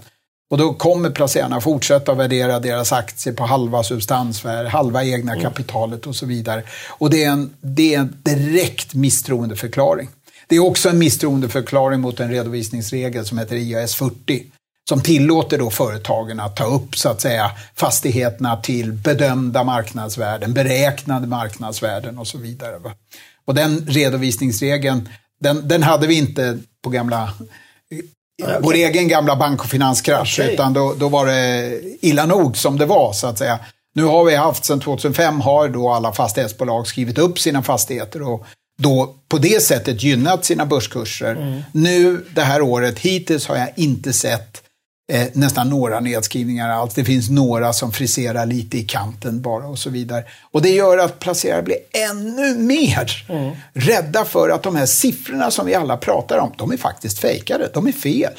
Och 0.49 0.57
då 0.57 0.73
kommer 0.73 1.09
placerarna 1.09 1.61
fortsätta 1.61 2.13
värdera 2.13 2.59
deras 2.59 2.91
aktier 2.91 3.33
på 3.33 3.43
halva 3.45 3.83
substansvärde, 3.83 4.69
halva 4.69 5.03
egna 5.03 5.31
mm. 5.31 5.43
kapitalet 5.43 6.07
och 6.07 6.15
så 6.15 6.25
vidare. 6.25 6.63
Och 6.89 7.09
det 7.09 7.23
är 7.23 7.29
en, 7.29 7.53
det 7.61 7.95
är 7.95 7.99
en 7.99 8.17
direkt 8.23 8.93
misstroendeförklaring. 8.93 10.09
Det 10.47 10.55
är 10.55 10.59
också 10.59 10.89
en 10.89 10.97
misstroendeförklaring 10.97 11.99
mot 11.99 12.19
en 12.19 12.31
redovisningsregel 12.31 13.25
som 13.25 13.37
heter 13.37 13.55
IAS 13.55 13.95
40. 13.95 14.45
som 14.89 15.01
tillåter 15.01 15.57
då 15.57 15.69
företagen 15.69 16.39
att 16.39 16.55
ta 16.55 16.65
upp 16.65 16.95
så 16.95 17.09
att 17.09 17.21
säga 17.21 17.51
fastigheterna 17.75 18.57
till 18.57 18.93
bedömda 18.93 19.63
marknadsvärden, 19.63 20.53
beräknade 20.53 21.27
marknadsvärden 21.27 22.17
och 22.17 22.27
så 22.27 22.37
vidare. 22.37 22.77
Va? 22.77 22.91
Och 23.45 23.55
den 23.55 23.85
redovisningsregeln, 23.87 25.09
den, 25.39 25.67
den 25.67 25.83
hade 25.83 26.07
vi 26.07 26.17
inte 26.17 26.59
på 26.83 26.89
gamla 26.89 27.33
okay. 28.43 28.59
vår 28.61 28.73
egen 28.73 29.07
gamla 29.07 29.35
bank 29.35 29.63
och 29.63 29.69
finanskrasch, 29.69 30.39
okay. 30.39 30.53
utan 30.53 30.73
då, 30.73 30.93
då 30.97 31.09
var 31.09 31.25
det 31.25 31.81
illa 32.01 32.25
nog 32.25 32.57
som 32.57 32.77
det 32.77 32.85
var 32.85 33.13
så 33.13 33.27
att 33.27 33.37
säga. 33.37 33.59
Nu 33.95 34.03
har 34.03 34.23
vi 34.23 34.35
haft, 34.35 34.65
sedan 34.65 34.79
2005 34.79 35.41
har 35.41 35.69
då 35.69 35.89
alla 35.89 36.13
fastighetsbolag 36.13 36.87
skrivit 36.87 37.17
upp 37.17 37.39
sina 37.39 37.63
fastigheter 37.63 38.21
och 38.21 38.45
då 38.77 39.15
på 39.29 39.37
det 39.37 39.63
sättet 39.63 40.03
gynnat 40.03 40.45
sina 40.45 40.65
börskurser. 40.65 41.35
Mm. 41.35 41.61
Nu 41.71 42.25
det 42.35 42.41
här 42.41 42.61
året, 42.61 42.99
hittills 42.99 43.47
har 43.47 43.57
jag 43.57 43.69
inte 43.75 44.13
sett 44.13 44.64
eh, 45.11 45.27
nästan 45.33 45.69
några 45.69 45.99
nedskrivningar 45.99 46.69
alls. 46.69 46.93
Det 46.93 47.05
finns 47.05 47.29
några 47.29 47.73
som 47.73 47.91
friserar 47.91 48.45
lite 48.45 48.77
i 48.77 48.83
kanten 48.83 49.41
bara 49.41 49.67
och 49.67 49.79
så 49.79 49.89
vidare. 49.89 50.23
Och 50.51 50.61
det 50.61 50.69
gör 50.69 50.97
att 50.97 51.19
placerare 51.19 51.61
blir 51.61 51.77
ännu 52.11 52.57
mer 52.57 53.25
mm. 53.29 53.55
rädda 53.73 54.25
för 54.25 54.49
att 54.49 54.63
de 54.63 54.75
här 54.75 54.85
siffrorna 54.85 55.51
som 55.51 55.65
vi 55.65 55.75
alla 55.75 55.97
pratar 55.97 56.37
om, 56.37 56.53
de 56.57 56.71
är 56.71 56.77
faktiskt 56.77 57.19
fejkade. 57.19 57.69
De 57.73 57.87
är 57.87 57.91
fel. 57.91 58.33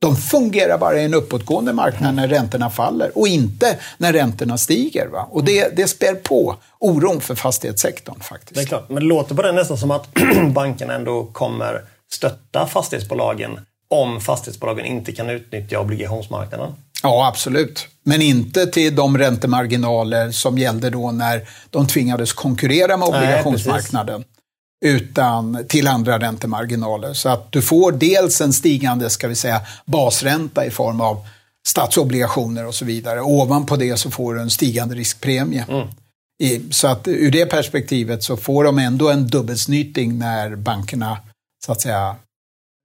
De 0.00 0.16
fungerar 0.16 0.78
bara 0.78 1.00
i 1.00 1.04
en 1.04 1.14
uppåtgående 1.14 1.72
marknad 1.72 2.14
när 2.14 2.28
räntorna 2.28 2.70
faller 2.70 3.18
och 3.18 3.28
inte 3.28 3.78
när 3.98 4.12
räntorna 4.12 4.58
stiger. 4.58 5.06
Va? 5.06 5.28
Och 5.30 5.44
det, 5.44 5.76
det 5.76 5.86
spär 5.86 6.14
på 6.14 6.56
oron 6.78 7.20
för 7.20 7.34
fastighetssektorn 7.34 8.20
faktiskt. 8.20 8.54
Det 8.54 8.60
är 8.60 8.66
klart, 8.66 8.88
men 8.88 8.96
det 8.96 9.08
låter 9.08 9.34
på 9.34 9.42
det 9.42 9.52
nästan 9.52 9.78
som 9.78 9.90
att 9.90 10.08
bankerna 10.54 10.94
ändå 10.94 11.24
kommer 11.24 11.82
stötta 12.12 12.66
fastighetsbolagen 12.66 13.60
om 13.88 14.20
fastighetsbolagen 14.20 14.86
inte 14.86 15.12
kan 15.12 15.30
utnyttja 15.30 15.80
obligationsmarknaden. 15.80 16.72
Ja, 17.02 17.28
absolut. 17.28 17.88
Men 18.02 18.22
inte 18.22 18.66
till 18.66 18.96
de 18.96 19.18
räntemarginaler 19.18 20.30
som 20.30 20.58
gällde 20.58 20.90
då 20.90 21.12
när 21.12 21.48
de 21.70 21.86
tvingades 21.86 22.32
konkurrera 22.32 22.96
med 22.96 23.08
obligationsmarknaden. 23.08 24.20
Nej, 24.20 24.94
utan 24.94 25.64
till 25.68 25.88
andra 25.88 26.18
räntemarginaler. 26.18 27.12
Så 27.12 27.28
att 27.28 27.52
du 27.52 27.62
får 27.62 27.92
dels 27.92 28.40
en 28.40 28.52
stigande, 28.52 29.10
ska 29.10 29.28
vi 29.28 29.34
säga, 29.34 29.60
basränta 29.84 30.66
i 30.66 30.70
form 30.70 31.00
av 31.00 31.26
statsobligationer 31.68 32.66
och 32.66 32.74
så 32.74 32.84
vidare. 32.84 33.20
ovanpå 33.20 33.76
det 33.76 33.96
så 33.96 34.10
får 34.10 34.34
du 34.34 34.40
en 34.40 34.50
stigande 34.50 34.94
riskpremie. 34.94 35.64
Mm. 35.68 36.72
så 36.72 36.88
att 36.88 37.08
ur 37.08 37.30
det 37.30 37.46
perspektivet 37.46 38.22
så 38.22 38.36
får 38.36 38.64
de 38.64 38.78
ändå 38.78 39.10
en 39.10 39.26
dubbelsnyting 39.26 40.18
när 40.18 40.56
bankerna, 40.56 41.18
så 41.66 41.72
att 41.72 41.80
säga, 41.80 42.16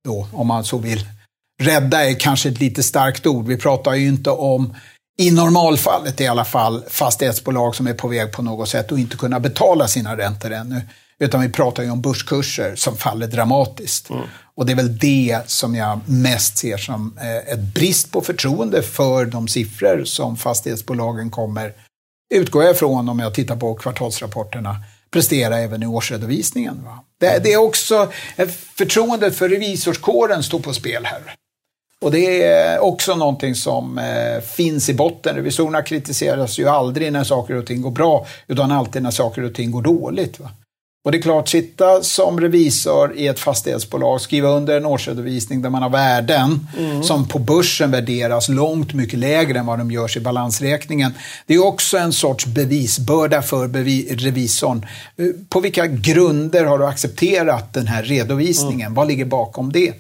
då, 0.06 0.28
om 0.32 0.48
man 0.48 0.64
så 0.64 0.78
vill, 0.78 1.06
rädda 1.62 2.10
är 2.10 2.20
kanske 2.20 2.50
ett 2.50 2.60
lite 2.60 2.84
starkt 2.84 3.28
ord. 3.28 3.48
Vi 3.48 3.58
pratar 3.58 3.94
ju 3.94 4.08
inte 4.08 4.30
om, 4.30 4.76
i 5.20 5.32
normalfallet 5.32 6.22
i 6.22 6.28
alla 6.28 6.46
fall, 6.46 6.84
fastighetsbolag 6.90 7.76
som 7.76 7.88
är 7.88 7.94
på 7.94 8.08
väg 8.08 8.32
på 8.32 8.42
något 8.42 8.70
sätt 8.70 8.92
och 8.92 9.00
inte 9.00 9.18
kunna 9.18 9.40
betala 9.40 9.88
sina 9.88 10.18
räntor 10.18 10.52
ännu. 10.52 10.82
Utan 11.20 11.42
vi 11.42 11.50
pratar 11.50 11.84
ju 11.84 11.92
om 11.92 12.02
börskurser 12.02 12.76
som 12.76 12.98
faller 12.98 13.28
dramatiskt. 13.28 14.10
Mm. 14.10 14.24
Och 14.56 14.66
det 14.66 14.72
är 14.72 14.76
väl 14.76 14.98
det 14.98 15.40
som 15.46 15.76
jag 15.76 16.00
mest 16.06 16.58
ser 16.58 16.78
som 16.78 17.18
eh, 17.22 17.54
ett 17.54 17.74
brist 17.74 18.12
på 18.12 18.22
förtroende 18.22 18.82
för 18.82 19.26
de 19.26 19.48
siffror 19.48 20.04
som 20.04 20.38
fastighetsbolagen 20.38 21.30
kommer, 21.30 21.74
utgår 22.34 22.64
jag 22.64 22.76
ifrån 22.76 23.10
om 23.10 23.20
jag 23.20 23.34
tittar 23.34 23.56
på 23.56 23.76
kvartalsrapporterna, 23.76 24.76
prestera 25.12 25.60
även 25.60 25.84
i 25.84 25.86
årsredovisningen. 25.86 26.84
Va? 26.86 27.00
Det, 27.19 27.43
det 27.43 27.54
är 27.54 27.58
också, 27.58 28.12
förtroendet 28.76 29.36
för 29.36 29.50
revisorskåren 29.50 30.43
står 30.43 30.60
på 30.60 30.74
spel 30.74 31.06
här. 31.06 31.36
Och 32.02 32.12
det 32.12 32.43
är 32.43 32.80
också 32.80 33.15
någonting 33.15 33.56
som 33.56 33.97
eh, 33.97 34.41
finns 34.41 34.89
i 34.89 34.93
botten. 34.93 35.36
Revisorerna 35.36 35.82
kritiseras 35.82 36.60
ju 36.60 36.67
aldrig 36.67 37.13
när 37.13 37.24
saker 37.24 37.56
och 37.56 37.65
ting 37.65 37.82
går 37.82 37.91
bra, 37.91 38.28
utan 38.47 38.71
alltid 38.71 39.04
när 39.04 39.12
saker 39.12 39.43
och 39.43 39.56
ting 39.56 39.71
går 39.71 39.82
dåligt. 39.82 40.39
Va? 40.39 40.50
Och 41.04 41.12
det 41.12 41.18
är 41.18 41.22
klart, 41.22 41.50
sitta 41.50 42.04
som 42.04 42.40
revisor 42.40 43.18
i 43.18 43.28
ett 43.28 43.40
fastighetsbolag, 43.40 44.22
skriva 44.22 44.50
under 44.50 44.78
en 44.78 44.86
årsredovisning 44.86 45.62
där 45.62 45.70
man 45.70 45.84
har 45.84 45.90
värden 45.90 46.68
mm. 46.78 47.04
som 47.04 47.28
på 47.28 47.40
börsen 47.40 47.92
värderas 47.92 48.50
långt 48.50 48.94
mycket 48.94 49.20
lägre 49.20 49.60
än 49.60 49.66
vad 49.66 49.80
de 49.80 49.92
görs 49.92 50.18
i 50.18 50.20
balansräkningen. 50.20 51.14
Det 51.46 51.54
är 51.54 51.66
också 51.66 51.98
en 51.98 52.14
sorts 52.14 52.46
bevisbörda 52.46 53.42
för 53.42 53.68
bevi 53.68 54.16
revisorn. 54.16 54.86
På 55.50 55.60
vilka 55.60 55.88
grunder 55.88 56.66
har 56.66 56.80
du 56.80 56.86
accepterat 56.86 57.74
den 57.74 57.88
här 57.88 58.04
redovisningen? 58.04 58.82
Mm. 58.88 58.94
Vad 58.94 59.08
ligger 59.08 59.26
bakom 59.26 59.72
det? 59.72 59.94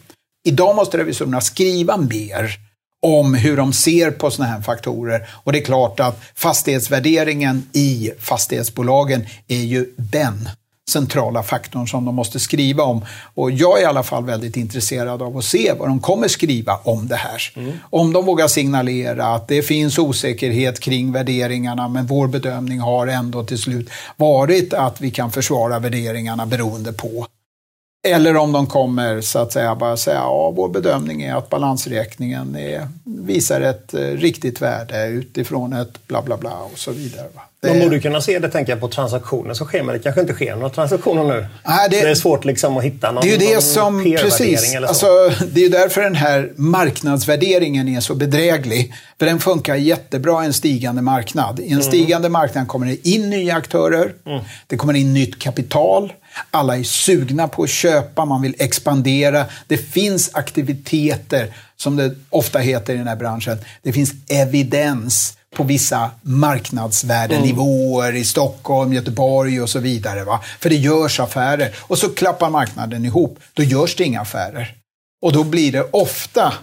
Idag 0.43 0.75
måste 0.75 0.97
revisorerna 0.97 1.41
skriva 1.41 1.97
mer 1.97 2.57
om 3.01 3.33
hur 3.33 3.57
de 3.57 3.73
ser 3.73 4.11
på 4.11 4.31
sådana 4.31 4.53
här 4.53 4.61
faktorer. 4.61 5.29
Och 5.43 5.51
det 5.51 5.59
är 5.59 5.65
klart 5.65 5.99
att 5.99 6.21
fastighetsvärderingen 6.35 7.69
i 7.73 8.11
fastighetsbolagen 8.19 9.25
är 9.47 9.61
ju 9.61 9.93
den 9.97 10.49
centrala 10.91 11.43
faktorn 11.43 11.87
som 11.87 12.05
de 12.05 12.15
måste 12.15 12.39
skriva 12.39 12.83
om. 12.83 13.05
Och 13.33 13.51
jag 13.51 13.79
är 13.79 13.83
i 13.83 13.85
alla 13.85 14.03
fall 14.03 14.25
väldigt 14.25 14.57
intresserad 14.57 15.21
av 15.21 15.37
att 15.37 15.45
se 15.45 15.73
vad 15.79 15.87
de 15.87 15.99
kommer 15.99 16.27
skriva 16.27 16.79
om 16.83 17.07
det 17.07 17.15
här. 17.15 17.41
Mm. 17.55 17.71
Om 17.89 18.13
de 18.13 18.25
vågar 18.25 18.47
signalera 18.47 19.25
att 19.25 19.47
det 19.47 19.61
finns 19.61 19.99
osäkerhet 19.99 20.79
kring 20.79 21.11
värderingarna 21.11 21.87
men 21.87 22.05
vår 22.05 22.27
bedömning 22.27 22.79
har 22.79 23.07
ändå 23.07 23.43
till 23.43 23.57
slut 23.57 23.89
varit 24.17 24.73
att 24.73 25.01
vi 25.01 25.11
kan 25.11 25.31
försvara 25.31 25.79
värderingarna 25.79 26.45
beroende 26.45 26.93
på 26.93 27.27
eller 28.07 28.37
om 28.37 28.51
de 28.51 28.67
kommer 28.67 29.21
så 29.21 29.39
att 29.39 29.53
säga 29.53 29.75
bara 29.75 29.97
säga 29.97 30.17
ja, 30.17 30.53
vår 30.55 30.69
bedömning 30.69 31.21
är 31.21 31.35
att 31.35 31.49
balansräkningen 31.49 32.55
är, 32.55 32.87
visar 33.03 33.61
ett 33.61 33.93
eh, 33.93 33.99
riktigt 33.99 34.61
värde 34.61 35.07
utifrån 35.07 35.73
ett 35.73 36.07
bla 36.07 36.21
bla 36.21 36.37
bla 36.37 36.57
och 36.73 36.77
så 36.79 36.91
vidare. 36.91 37.27
Va? 37.35 37.41
Man 37.67 37.79
borde 37.79 37.99
kunna 37.99 38.21
se 38.21 38.39
det 38.39 38.49
tänker 38.49 38.71
jag, 38.71 38.79
på 38.79 38.87
transaktioner 38.87 39.53
som 39.53 39.67
sker, 39.67 39.83
men 39.83 39.95
det 39.95 39.99
kanske 39.99 40.21
inte 40.21 40.33
sker 40.33 40.55
några 40.55 40.69
transaktioner 40.69 41.23
nu. 41.23 41.45
Nej, 41.65 41.89
det, 41.89 42.01
det 42.01 42.09
är 42.09 42.15
svårt 42.15 42.45
liksom 42.45 42.77
att 42.77 42.83
hitta 42.83 43.11
någon 43.11 43.23
Det 43.23 43.29
är 43.29 43.31
ju 43.31 43.55
det 43.55 43.61
som, 43.61 44.03
precis, 44.03 44.75
eller 44.75 44.87
så. 44.93 45.23
Alltså, 45.27 45.45
det 45.45 45.59
är 45.59 45.63
ju 45.63 45.69
därför 45.69 46.01
den 46.01 46.15
här 46.15 46.51
marknadsvärderingen 46.55 47.87
är 47.87 47.99
så 47.99 48.15
bedräglig. 48.15 48.93
För 49.19 49.25
den 49.25 49.39
funkar 49.39 49.75
jättebra 49.75 50.43
i 50.43 50.45
en 50.45 50.53
stigande 50.53 51.01
marknad. 51.01 51.59
I 51.59 51.65
en 51.65 51.71
mm. 51.71 51.83
stigande 51.83 52.29
marknad 52.29 52.67
kommer 52.67 52.85
det 52.85 53.07
in 53.07 53.29
nya 53.29 53.55
aktörer, 53.55 54.13
mm. 54.25 54.43
det 54.67 54.77
kommer 54.77 54.93
in 54.93 55.13
nytt 55.13 55.39
kapital, 55.39 56.13
alla 56.51 56.77
är 56.77 56.83
sugna 56.83 57.47
på 57.47 57.63
att 57.63 57.69
köpa, 57.69 58.25
man 58.25 58.41
vill 58.41 58.55
expandera. 58.59 59.45
Det 59.67 59.77
finns 59.77 60.29
aktiviteter, 60.33 61.53
som 61.77 61.95
det 61.95 62.15
ofta 62.29 62.59
heter 62.59 62.93
i 62.93 62.97
den 62.97 63.07
här 63.07 63.15
branschen. 63.15 63.57
Det 63.81 63.93
finns 63.93 64.11
evidens 64.29 65.37
på 65.55 65.63
vissa 65.63 66.11
marknadsvärdenivåer 66.21 68.09
mm. 68.09 68.21
i 68.21 68.25
Stockholm, 68.25 68.93
Göteborg 68.93 69.61
och 69.61 69.69
så 69.69 69.79
vidare. 69.79 70.23
Va? 70.23 70.39
För 70.59 70.69
det 70.69 70.75
görs 70.75 71.19
affärer. 71.19 71.75
Och 71.79 71.97
så 71.97 72.09
klappar 72.09 72.49
marknaden 72.49 73.05
ihop. 73.05 73.39
Då 73.53 73.63
görs 73.63 73.95
det 73.95 74.03
inga 74.03 74.21
affärer. 74.21 74.75
Och 75.21 75.33
då 75.33 75.43
blir 75.43 75.71
det 75.71 75.83
ofta 75.91 76.53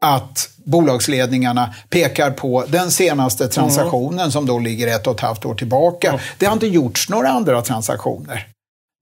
att 0.00 0.50
bolagsledningarna 0.64 1.74
pekar 1.88 2.30
på 2.30 2.64
den 2.68 2.90
senaste 2.90 3.48
transaktionen 3.48 4.18
mm. 4.18 4.30
som 4.30 4.46
då 4.46 4.58
ligger 4.58 4.86
ett 4.86 5.06
och 5.06 5.14
ett 5.14 5.20
halvt 5.20 5.44
år 5.44 5.54
tillbaka. 5.54 6.08
Mm. 6.08 6.20
Det 6.38 6.46
har 6.46 6.52
inte 6.52 6.66
gjorts 6.66 7.08
några 7.08 7.28
andra 7.28 7.62
transaktioner. 7.62 8.46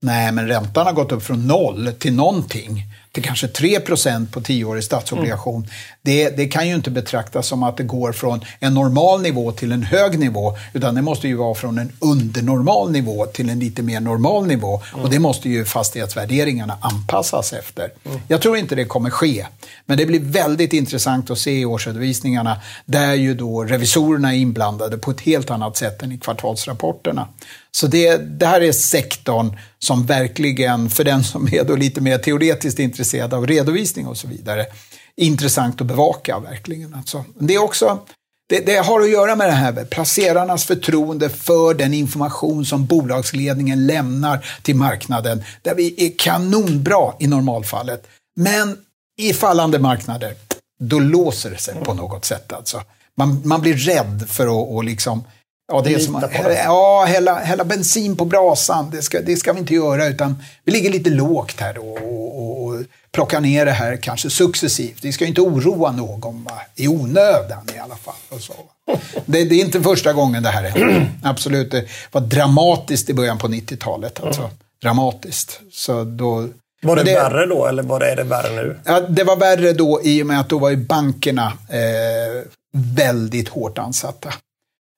Nej, 0.03 0.31
men 0.31 0.47
räntan 0.47 0.85
har 0.85 0.93
gått 0.93 1.11
upp 1.11 1.23
från 1.23 1.47
noll 1.47 1.91
till 1.99 2.13
någonting 2.13 2.85
till 3.11 3.23
kanske 3.23 3.47
3% 3.47 4.31
på 4.31 4.41
tioårig 4.41 4.83
statsobligation. 4.83 5.55
Mm. 5.55 5.69
Det, 6.01 6.29
det 6.29 6.47
kan 6.47 6.67
ju 6.67 6.75
inte 6.75 6.91
betraktas 6.91 7.47
som 7.47 7.63
att 7.63 7.77
det 7.77 7.83
går 7.83 8.11
från 8.11 8.41
en 8.59 8.73
normal 8.73 9.21
nivå 9.21 9.51
till 9.51 9.71
en 9.71 9.83
hög 9.83 10.19
nivå, 10.19 10.57
utan 10.73 10.95
det 10.95 11.01
måste 11.01 11.27
ju 11.27 11.35
vara 11.35 11.55
från 11.55 11.77
en 11.77 11.91
undernormal 11.99 12.91
nivå 12.91 13.25
till 13.25 13.49
en 13.49 13.59
lite 13.59 13.81
mer 13.81 13.99
normal 13.99 14.47
nivå. 14.47 14.81
Mm. 14.93 15.05
Och 15.05 15.11
det 15.11 15.19
måste 15.19 15.49
ju 15.49 15.65
fastighetsvärderingarna 15.65 16.77
anpassas 16.81 17.53
efter. 17.53 17.91
Mm. 18.03 18.19
Jag 18.27 18.41
tror 18.41 18.57
inte 18.57 18.75
det 18.75 18.85
kommer 18.85 19.09
ske, 19.09 19.45
men 19.85 19.97
det 19.97 20.05
blir 20.05 20.19
väldigt 20.19 20.73
intressant 20.73 21.29
att 21.29 21.39
se 21.39 21.59
i 21.59 21.65
årsredovisningarna, 21.65 22.61
där 22.85 23.13
ju 23.13 23.33
då 23.33 23.63
revisorerna 23.63 24.33
är 24.33 24.37
inblandade 24.37 24.97
på 24.97 25.11
ett 25.11 25.21
helt 25.21 25.51
annat 25.51 25.77
sätt 25.77 26.03
än 26.03 26.11
i 26.11 26.17
kvartalsrapporterna. 26.17 27.27
Så 27.75 27.87
det, 27.87 28.17
det 28.17 28.45
här 28.45 28.61
är 28.61 28.71
sektorn 28.71 29.57
som 29.79 30.05
verkligen, 30.05 30.89
för 30.89 31.03
den 31.03 31.23
som 31.23 31.53
är 31.53 31.63
då 31.63 31.75
lite 31.75 32.01
mer 32.01 32.17
teoretiskt 32.17 32.79
intresserad 32.79 33.33
av 33.33 33.47
redovisning 33.47 34.07
och 34.07 34.17
så 34.17 34.27
vidare, 34.27 34.65
intressant 35.15 35.81
att 35.81 35.87
bevaka 35.87 36.39
verkligen. 36.39 36.93
Alltså. 36.93 37.25
Det, 37.39 37.53
är 37.55 37.63
också, 37.63 37.99
det, 38.49 38.59
det, 38.59 38.75
har 38.75 39.01
att 39.01 39.09
göra 39.09 39.35
med 39.35 39.47
det 39.47 39.53
här 39.53 39.85
placerarnas 39.85 40.65
förtroende 40.65 41.29
för 41.29 41.73
den 41.73 41.93
information 41.93 42.65
som 42.65 42.85
bolagsledningen 42.85 43.87
lämnar 43.87 44.45
till 44.61 44.75
marknaden, 44.75 45.43
där 45.61 45.75
vi 45.75 46.05
är 46.05 46.11
kanonbra 46.17 47.13
i 47.19 47.27
normalfallet. 47.27 48.07
Men 48.35 48.77
i 49.17 49.33
fallande 49.33 49.79
marknader, 49.79 50.35
då 50.79 50.99
låser 50.99 51.49
det 51.49 51.57
sig 51.57 51.75
på 51.83 51.93
något 51.93 52.25
sätt. 52.25 52.53
Alltså. 52.53 52.81
Man, 53.17 53.41
man 53.43 53.61
blir 53.61 53.73
rädd 53.73 54.25
för 54.29 54.43
att 54.43 54.67
och 54.69 54.83
liksom 54.83 55.23
Ja, 55.67 55.81
det 55.81 55.93
är 55.93 55.99
som, 55.99 56.23
ja 56.65 57.05
hälla, 57.07 57.39
hälla 57.39 57.63
bensin 57.63 58.17
på 58.17 58.25
brasan. 58.25 58.89
Det 58.89 59.01
ska, 59.01 59.21
det 59.21 59.35
ska 59.35 59.53
vi 59.53 59.59
inte 59.59 59.73
göra, 59.73 60.07
utan 60.07 60.43
vi 60.63 60.71
ligger 60.71 60.89
lite 60.89 61.09
lågt 61.09 61.59
här 61.59 61.73
då 61.73 61.81
och, 61.81 62.39
och, 62.39 62.65
och 62.65 62.83
plockar 63.11 63.41
ner 63.41 63.65
det 63.65 63.71
här 63.71 63.97
kanske 63.97 64.29
successivt. 64.29 65.05
Vi 65.05 65.11
ska 65.11 65.25
inte 65.25 65.41
oroa 65.41 65.91
någon 65.91 66.43
va? 66.43 66.61
i 66.75 66.87
onödan 66.87 67.67
i 67.75 67.79
alla 67.79 67.95
fall. 67.95 68.13
Och 68.29 68.41
så. 68.41 68.53
Det, 69.25 69.43
det, 69.43 69.55
är 69.55 69.65
inte 69.65 69.81
första 69.81 70.13
gången 70.13 70.43
det 70.43 70.49
här 70.49 70.63
händer. 70.63 71.11
Absolut, 71.23 71.71
det 71.71 71.85
var 72.11 72.21
dramatiskt 72.21 73.09
i 73.09 73.13
början 73.13 73.37
på 73.37 73.47
90-talet. 73.47 74.23
Alltså. 74.23 74.41
Mm. 74.41 74.53
Dramatiskt. 74.81 75.59
Så 75.71 76.03
då, 76.03 76.49
var 76.81 76.95
det, 76.95 77.03
det, 77.03 77.13
värre 77.13 77.45
då 77.45 77.65
eller 77.65 77.83
var 77.83 77.99
det, 77.99 78.11
är 78.11 78.15
det 78.15 78.23
värre 78.23 78.55
nu? 78.55 78.79
Ja, 78.85 78.99
det 78.99 79.23
var 79.23 79.35
värre 79.35 79.73
då 79.73 80.01
i 80.03 80.23
och 80.23 80.27
med 80.27 80.39
att 80.39 80.49
då 80.49 80.59
var 80.59 80.69
ju 80.69 80.77
bankerna 80.77 81.45
eh, 81.69 82.43
väldigt 82.73 83.49
hårt 83.49 83.77
ansatta. 83.77 84.33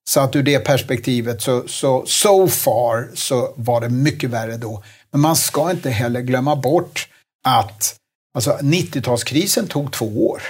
Så 0.10 0.20
att 0.20 0.36
ur 0.36 0.44
det 0.44 0.60
perspektivet 0.60 1.42
så, 1.42 1.68
så 1.68 2.06
so 2.06 2.48
far 2.48 3.10
så 3.14 3.54
var 3.56 3.82
det 3.82 3.90
mycket 3.90 4.30
värre 4.30 4.58
då. 4.58 4.84
Men 5.12 5.22
man 5.22 5.36
ska 5.36 5.72
inte 5.72 5.90
heller 5.90 6.22
glömma 6.22 6.56
bort 6.56 7.08
att 7.48 7.96
alltså 8.36 8.58
90-talskrisen 8.62 9.68
tog 9.68 9.92
två 9.92 10.28
år. 10.28 10.42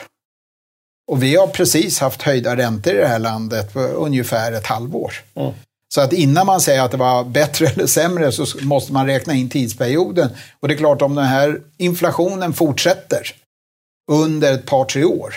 Och 1.12 1.24
vi 1.24 1.36
har 1.36 1.48
precis 1.48 2.00
haft 2.00 2.22
höjda 2.22 2.58
räntor 2.58 2.94
i 2.94 2.98
det 2.98 3.08
här 3.08 3.20
landet 3.20 3.74
på 3.74 3.80
ungefär 3.80 4.52
ett 4.52 4.68
halvår. 4.68 5.14
Mm. 5.36 5.54
Så 5.94 6.02
att 6.02 6.14
innan 6.14 6.46
man 6.46 6.62
säger 6.62 6.82
att 6.82 6.92
det 6.92 6.98
var 6.98 7.24
bättre 7.24 7.68
eller 7.74 7.88
sämre 7.88 8.32
så 8.32 8.46
måste 8.62 8.94
man 8.94 9.08
räkna 9.08 9.34
in 9.34 9.50
tidsperioden. 9.50 10.30
Och 10.60 10.68
det 10.68 10.74
är 10.74 10.78
klart 10.78 11.02
om 11.02 11.16
den 11.16 11.26
här 11.26 11.62
inflationen 11.78 12.54
fortsätter 12.54 13.36
under 14.12 14.54
ett 14.54 14.66
par, 14.66 14.86
tre 14.86 15.04
år 15.04 15.36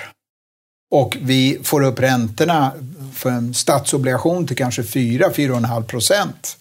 och 0.91 1.17
vi 1.21 1.59
får 1.63 1.85
upp 1.85 2.01
räntorna 2.01 2.73
för 3.19 3.31
en 3.31 3.55
statsobligation 3.55 4.47
till 4.47 4.57
kanske 4.57 4.83
4-4,5 4.83 5.83
procent, 5.83 6.57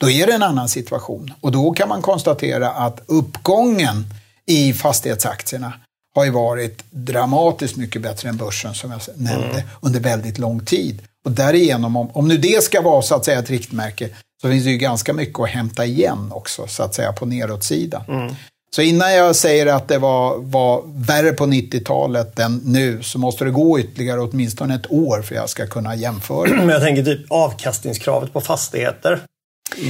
då 0.00 0.10
är 0.10 0.26
det 0.26 0.32
en 0.32 0.42
annan 0.42 0.68
situation. 0.68 1.34
Och 1.40 1.52
då 1.52 1.72
kan 1.72 1.88
man 1.88 2.02
konstatera 2.02 2.70
att 2.70 3.00
uppgången 3.06 4.04
i 4.46 4.72
fastighetsaktierna 4.72 5.72
har 6.14 6.24
ju 6.24 6.30
varit 6.30 6.84
dramatiskt 6.90 7.76
mycket 7.76 8.02
bättre 8.02 8.28
än 8.28 8.36
börsen 8.36 8.74
som 8.74 8.90
jag 8.90 9.00
nämnde 9.16 9.60
mm. 9.60 9.68
under 9.80 10.00
väldigt 10.00 10.38
lång 10.38 10.64
tid. 10.64 11.02
Och 11.24 11.32
därigenom, 11.32 11.96
om, 11.96 12.10
om 12.12 12.28
nu 12.28 12.36
det 12.36 12.64
ska 12.64 12.80
vara 12.80 13.02
så 13.02 13.14
att 13.14 13.24
säga 13.24 13.38
ett 13.38 13.50
riktmärke, 13.50 14.08
så 14.42 14.50
finns 14.50 14.64
det 14.64 14.70
ju 14.70 14.78
ganska 14.78 15.12
mycket 15.12 15.40
att 15.40 15.48
hämta 15.48 15.84
igen 15.84 16.32
också 16.32 16.66
så 16.66 16.82
att 16.82 16.94
säga 16.94 17.12
på 17.12 17.26
nedåtsidan. 17.26 18.02
Mm. 18.08 18.34
Så 18.74 18.82
innan 18.82 19.14
jag 19.14 19.36
säger 19.36 19.66
att 19.66 19.88
det 19.88 19.98
var, 19.98 20.38
var 20.38 20.82
värre 20.86 21.32
på 21.32 21.46
90-talet 21.46 22.38
än 22.38 22.60
nu 22.64 23.02
så 23.02 23.18
måste 23.18 23.44
det 23.44 23.50
gå 23.50 23.80
ytterligare 23.80 24.20
åtminstone 24.20 24.74
ett 24.74 24.92
år 24.92 25.22
för 25.22 25.34
jag 25.34 25.48
ska 25.48 25.66
kunna 25.66 25.94
jämföra. 25.94 26.48
Men 26.48 26.68
jag 26.68 26.82
tänker 26.82 27.02
typ 27.02 27.20
avkastningskravet 27.28 28.32
på 28.32 28.40
fastigheter. 28.40 29.20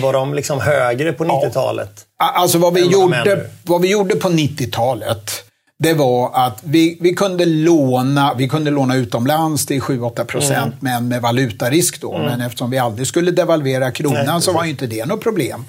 Var 0.03 0.13
de 0.13 0.35
liksom 0.35 0.61
högre 0.61 1.13
på 1.13 1.25
90-talet? 1.25 2.07
Ja. 2.19 2.33
Alltså 2.35 2.59
vad 2.59 2.75
vi, 2.75 2.81
gjorde, 2.81 3.47
vad 3.63 3.81
vi 3.81 3.91
gjorde 3.91 4.17
på 4.17 4.29
90-talet 4.29 5.45
det 5.83 5.95
var 5.95 6.31
att 6.35 6.61
vi, 6.65 6.99
vi, 7.01 7.15
kunde 7.15 7.45
låna, 7.47 8.35
vi 8.35 8.49
kunde 8.49 8.71
låna 8.71 8.97
utomlands 8.97 9.67
till 9.67 9.81
7-8 9.81 10.25
procent, 10.25 10.75
mm. 10.83 10.95
men 10.95 11.09
med 11.09 11.23
valutarisk 11.23 12.01
då. 12.01 12.15
Mm. 12.15 12.27
Men 12.27 12.41
eftersom 12.41 12.71
vi 12.71 12.79
aldrig 12.79 13.07
skulle 13.07 13.31
devalvera 13.31 13.91
kronan 13.91 14.27
Nej, 14.27 14.43
så 14.43 14.53
var 14.53 14.65
ju 14.65 14.71
inte 14.71 14.87
det 14.87 15.07
något 15.07 15.21
problem. 15.21 15.65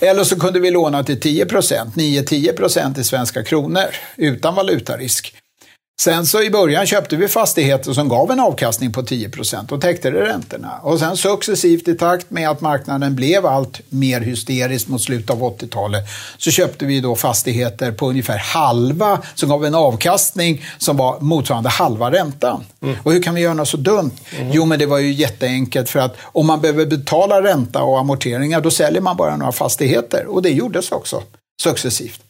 Eller 0.00 0.24
så 0.24 0.40
kunde 0.40 0.60
vi 0.60 0.70
låna 0.70 1.04
till 1.04 1.20
10 1.20 1.46
procent, 1.46 1.94
9-10 1.94 2.56
procent 2.56 2.98
i 2.98 3.04
svenska 3.04 3.42
kronor 3.42 3.84
utan 4.16 4.54
valutarisk. 4.54 5.43
Sen 6.00 6.26
så 6.26 6.42
i 6.42 6.50
början 6.50 6.86
köpte 6.86 7.16
vi 7.16 7.28
fastigheter 7.28 7.92
som 7.92 8.08
gav 8.08 8.30
en 8.30 8.40
avkastning 8.40 8.92
på 8.92 9.02
10 9.02 9.28
procent 9.28 9.72
och 9.72 9.80
täckte 9.80 10.10
det 10.10 10.24
räntorna. 10.24 10.80
Och 10.82 10.98
sen 10.98 11.16
successivt 11.16 11.88
i 11.88 11.94
takt 11.94 12.30
med 12.30 12.50
att 12.50 12.60
marknaden 12.60 13.14
blev 13.14 13.46
allt 13.46 13.80
mer 13.88 14.20
hysterisk 14.20 14.88
mot 14.88 15.02
slutet 15.02 15.30
av 15.30 15.42
80-talet 15.42 16.04
så 16.38 16.50
köpte 16.50 16.84
vi 16.84 17.00
då 17.00 17.16
fastigheter 17.16 17.92
på 17.92 18.08
ungefär 18.08 18.38
halva 18.38 19.22
som 19.34 19.48
gav 19.48 19.64
en 19.64 19.74
avkastning 19.74 20.64
som 20.78 20.96
var 20.96 21.20
motsvarande 21.20 21.68
halva 21.68 22.10
räntan. 22.10 22.64
Mm. 22.82 22.96
Och 23.02 23.12
hur 23.12 23.22
kan 23.22 23.34
vi 23.34 23.40
göra 23.40 23.54
något 23.54 23.68
så 23.68 23.76
dumt? 23.76 24.16
Mm. 24.38 24.52
Jo, 24.52 24.64
men 24.64 24.78
det 24.78 24.86
var 24.86 24.98
ju 24.98 25.12
jätteenkelt 25.12 25.90
för 25.90 26.00
att 26.00 26.16
om 26.22 26.46
man 26.46 26.60
behöver 26.60 26.86
betala 26.86 27.42
ränta 27.42 27.82
och 27.82 27.98
amorteringar 27.98 28.60
då 28.60 28.70
säljer 28.70 29.00
man 29.00 29.16
bara 29.16 29.36
några 29.36 29.52
fastigheter 29.52 30.26
och 30.26 30.42
det 30.42 30.50
gjordes 30.50 30.92
också 30.92 31.22
successivt. 31.62 32.20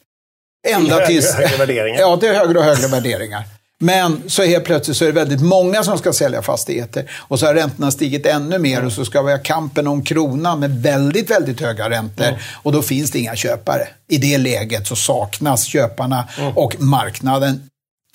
Ända 0.67 1.05
tills... 1.05 1.33
Högre, 1.33 1.47
högre 1.47 1.65
värderingar. 1.65 1.99
Ja, 1.99 2.17
det 2.21 2.27
är 2.27 2.33
högre 2.33 2.59
och 2.59 2.65
högre 2.65 2.87
värderingar. 2.87 3.43
Men 3.79 4.29
så 4.29 4.43
helt 4.43 4.65
plötsligt 4.65 4.97
så 4.97 5.03
är 5.03 5.07
det 5.07 5.13
väldigt 5.13 5.41
många 5.41 5.83
som 5.83 5.97
ska 5.97 6.13
sälja 6.13 6.41
fastigheter 6.41 7.11
och 7.15 7.39
så 7.39 7.45
har 7.45 7.53
räntorna 7.53 7.91
stigit 7.91 8.25
ännu 8.25 8.59
mer 8.59 8.85
och 8.85 8.91
så 8.91 9.05
ska 9.05 9.21
vi 9.21 9.31
ha 9.31 9.39
kampen 9.39 9.87
om 9.87 10.03
kronan 10.03 10.59
med 10.59 10.81
väldigt, 10.81 11.31
väldigt 11.31 11.61
höga 11.61 11.89
räntor 11.89 12.25
mm. 12.25 12.39
och 12.63 12.71
då 12.71 12.81
finns 12.81 13.11
det 13.11 13.19
inga 13.19 13.35
köpare. 13.35 13.87
I 14.07 14.17
det 14.17 14.37
läget 14.37 14.87
så 14.87 14.95
saknas 14.95 15.65
köparna 15.65 16.27
mm. 16.37 16.57
och 16.57 16.75
marknaden 16.79 17.69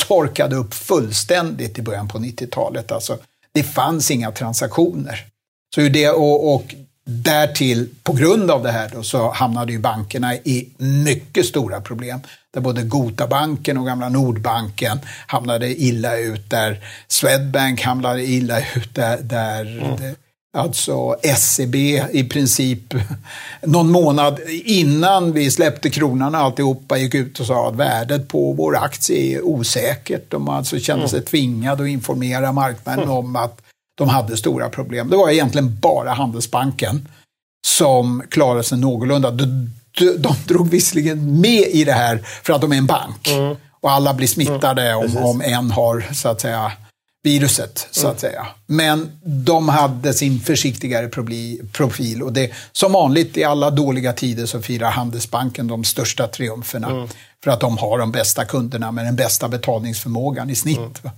torkade 0.08 0.56
upp 0.56 0.74
fullständigt 0.74 1.78
i 1.78 1.82
början 1.82 2.08
på 2.08 2.18
90-talet. 2.18 2.92
Alltså, 2.92 3.18
det 3.52 3.62
fanns 3.62 4.10
inga 4.10 4.30
transaktioner. 4.30 5.26
Så 5.74 5.80
det, 5.80 6.10
och, 6.10 6.54
och 6.54 6.74
därtill, 7.04 7.88
på 8.02 8.12
grund 8.12 8.50
av 8.50 8.62
det 8.62 8.70
här, 8.70 8.90
då, 8.94 9.02
så 9.02 9.30
hamnade 9.30 9.72
ju 9.72 9.78
bankerna 9.78 10.34
i 10.34 10.68
mycket 10.78 11.46
stora 11.46 11.80
problem 11.80 12.20
där 12.54 12.60
både 12.60 12.82
Gotabanken 12.82 13.78
och 13.78 13.86
gamla 13.86 14.08
Nordbanken 14.08 14.98
hamnade 15.26 15.82
illa 15.82 16.16
ut, 16.18 16.50
där 16.50 16.84
Swedbank 17.08 17.82
hamnade 17.82 18.24
illa 18.24 18.60
ut, 18.60 18.94
där, 18.94 19.18
där 19.22 19.60
mm. 19.60 19.96
det, 19.96 20.14
alltså 20.58 21.16
SEB 21.36 21.74
i 22.12 22.28
princip 22.30 22.94
någon 23.62 23.90
månad 23.90 24.40
innan 24.64 25.32
vi 25.32 25.50
släppte 25.50 25.90
kronan 25.90 26.34
och 26.34 26.40
alltihopa 26.40 26.96
gick 26.96 27.14
ut 27.14 27.40
och 27.40 27.46
sa 27.46 27.68
att 27.68 27.76
värdet 27.76 28.28
på 28.28 28.52
vår 28.52 28.76
aktie 28.76 29.36
är 29.36 29.44
osäkert. 29.44 30.30
De 30.30 30.48
alltså 30.48 30.78
kände 30.78 31.08
sig 31.08 31.18
mm. 31.18 31.26
tvingade 31.26 31.82
att 31.82 31.88
informera 31.88 32.52
marknaden 32.52 33.04
mm. 33.04 33.16
om 33.16 33.36
att 33.36 33.62
de 33.94 34.08
hade 34.08 34.36
stora 34.36 34.68
problem. 34.68 35.10
Det 35.10 35.16
var 35.16 35.30
egentligen 35.30 35.78
bara 35.80 36.12
Handelsbanken 36.12 37.08
som 37.66 38.22
klarade 38.28 38.62
sig 38.62 38.78
någorlunda 38.78 39.30
de 40.18 40.34
drog 40.46 40.70
visserligen 40.70 41.40
med 41.40 41.68
i 41.70 41.84
det 41.84 41.92
här 41.92 42.22
för 42.42 42.52
att 42.52 42.60
de 42.60 42.72
är 42.72 42.76
en 42.76 42.86
bank. 42.86 43.28
Mm. 43.28 43.56
Och 43.80 43.90
alla 43.90 44.14
blir 44.14 44.26
smittade 44.26 44.82
mm. 44.82 45.16
om, 45.16 45.24
om 45.24 45.40
en 45.40 45.70
har, 45.70 46.04
så 46.12 46.28
att 46.28 46.40
säga, 46.40 46.72
viruset, 47.22 47.88
så 47.90 48.08
att 48.08 48.22
mm. 48.22 48.32
säga. 48.32 48.46
Men 48.66 49.10
de 49.24 49.68
hade 49.68 50.14
sin 50.14 50.40
försiktigare 50.40 51.08
profil 51.72 52.22
och 52.22 52.32
det, 52.32 52.50
som 52.72 52.92
vanligt 52.92 53.36
i 53.36 53.44
alla 53.44 53.70
dåliga 53.70 54.12
tider 54.12 54.46
så 54.46 54.62
firar 54.62 54.90
Handelsbanken 54.90 55.66
de 55.66 55.84
största 55.84 56.26
triumferna. 56.26 56.90
Mm. 56.90 57.08
För 57.44 57.50
att 57.50 57.60
de 57.60 57.78
har 57.78 57.98
de 57.98 58.12
bästa 58.12 58.44
kunderna 58.44 58.92
med 58.92 59.04
den 59.04 59.16
bästa 59.16 59.48
betalningsförmågan 59.48 60.50
i 60.50 60.54
snitt. 60.54 60.78
Mm. 60.78 61.16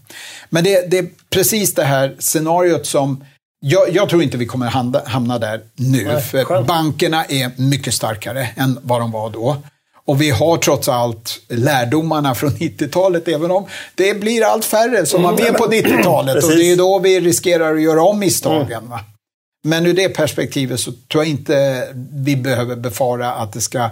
Men 0.50 0.64
det, 0.64 0.90
det, 0.90 0.98
är 0.98 1.06
precis 1.30 1.74
det 1.74 1.84
här 1.84 2.16
scenariot 2.18 2.86
som 2.86 3.24
jag, 3.64 3.90
jag, 3.90 4.08
tror 4.08 4.22
inte 4.22 4.36
vi 4.36 4.46
kommer 4.46 4.66
hamna, 4.66 5.02
hamna 5.06 5.38
där 5.38 5.60
nu, 5.76 6.04
Nej, 6.04 6.22
för 6.22 6.62
bankerna 6.62 7.24
är 7.24 7.50
mycket 7.56 7.94
starkare 7.94 8.48
än 8.56 8.78
vad 8.82 9.00
de 9.00 9.10
var 9.10 9.30
då. 9.30 9.56
Och 10.04 10.20
vi 10.20 10.30
har 10.30 10.56
trots 10.56 10.88
allt 10.88 11.40
lärdomarna 11.48 12.34
från 12.34 12.50
90-talet, 12.58 13.28
även 13.28 13.50
om 13.50 13.66
det 13.94 14.20
blir 14.20 14.44
allt 14.44 14.64
färre 14.64 15.06
som 15.06 15.22
var 15.22 15.32
med 15.32 15.56
på 15.56 15.66
90-talet. 15.66 16.44
Och 16.44 16.50
det 16.50 16.72
är 16.72 16.76
då 16.76 16.98
vi 16.98 17.20
riskerar 17.20 17.74
att 17.74 17.82
göra 17.82 18.02
om 18.02 18.18
misstagen. 18.18 18.84
Mm. 18.86 18.98
Men 19.64 19.86
ur 19.86 19.94
det 19.94 20.08
perspektivet 20.08 20.80
så 20.80 20.92
tror 20.92 21.24
jag 21.24 21.30
inte 21.30 21.88
vi 22.12 22.36
behöver 22.36 22.76
befara 22.76 23.32
att 23.32 23.52
det 23.52 23.60
ska 23.60 23.90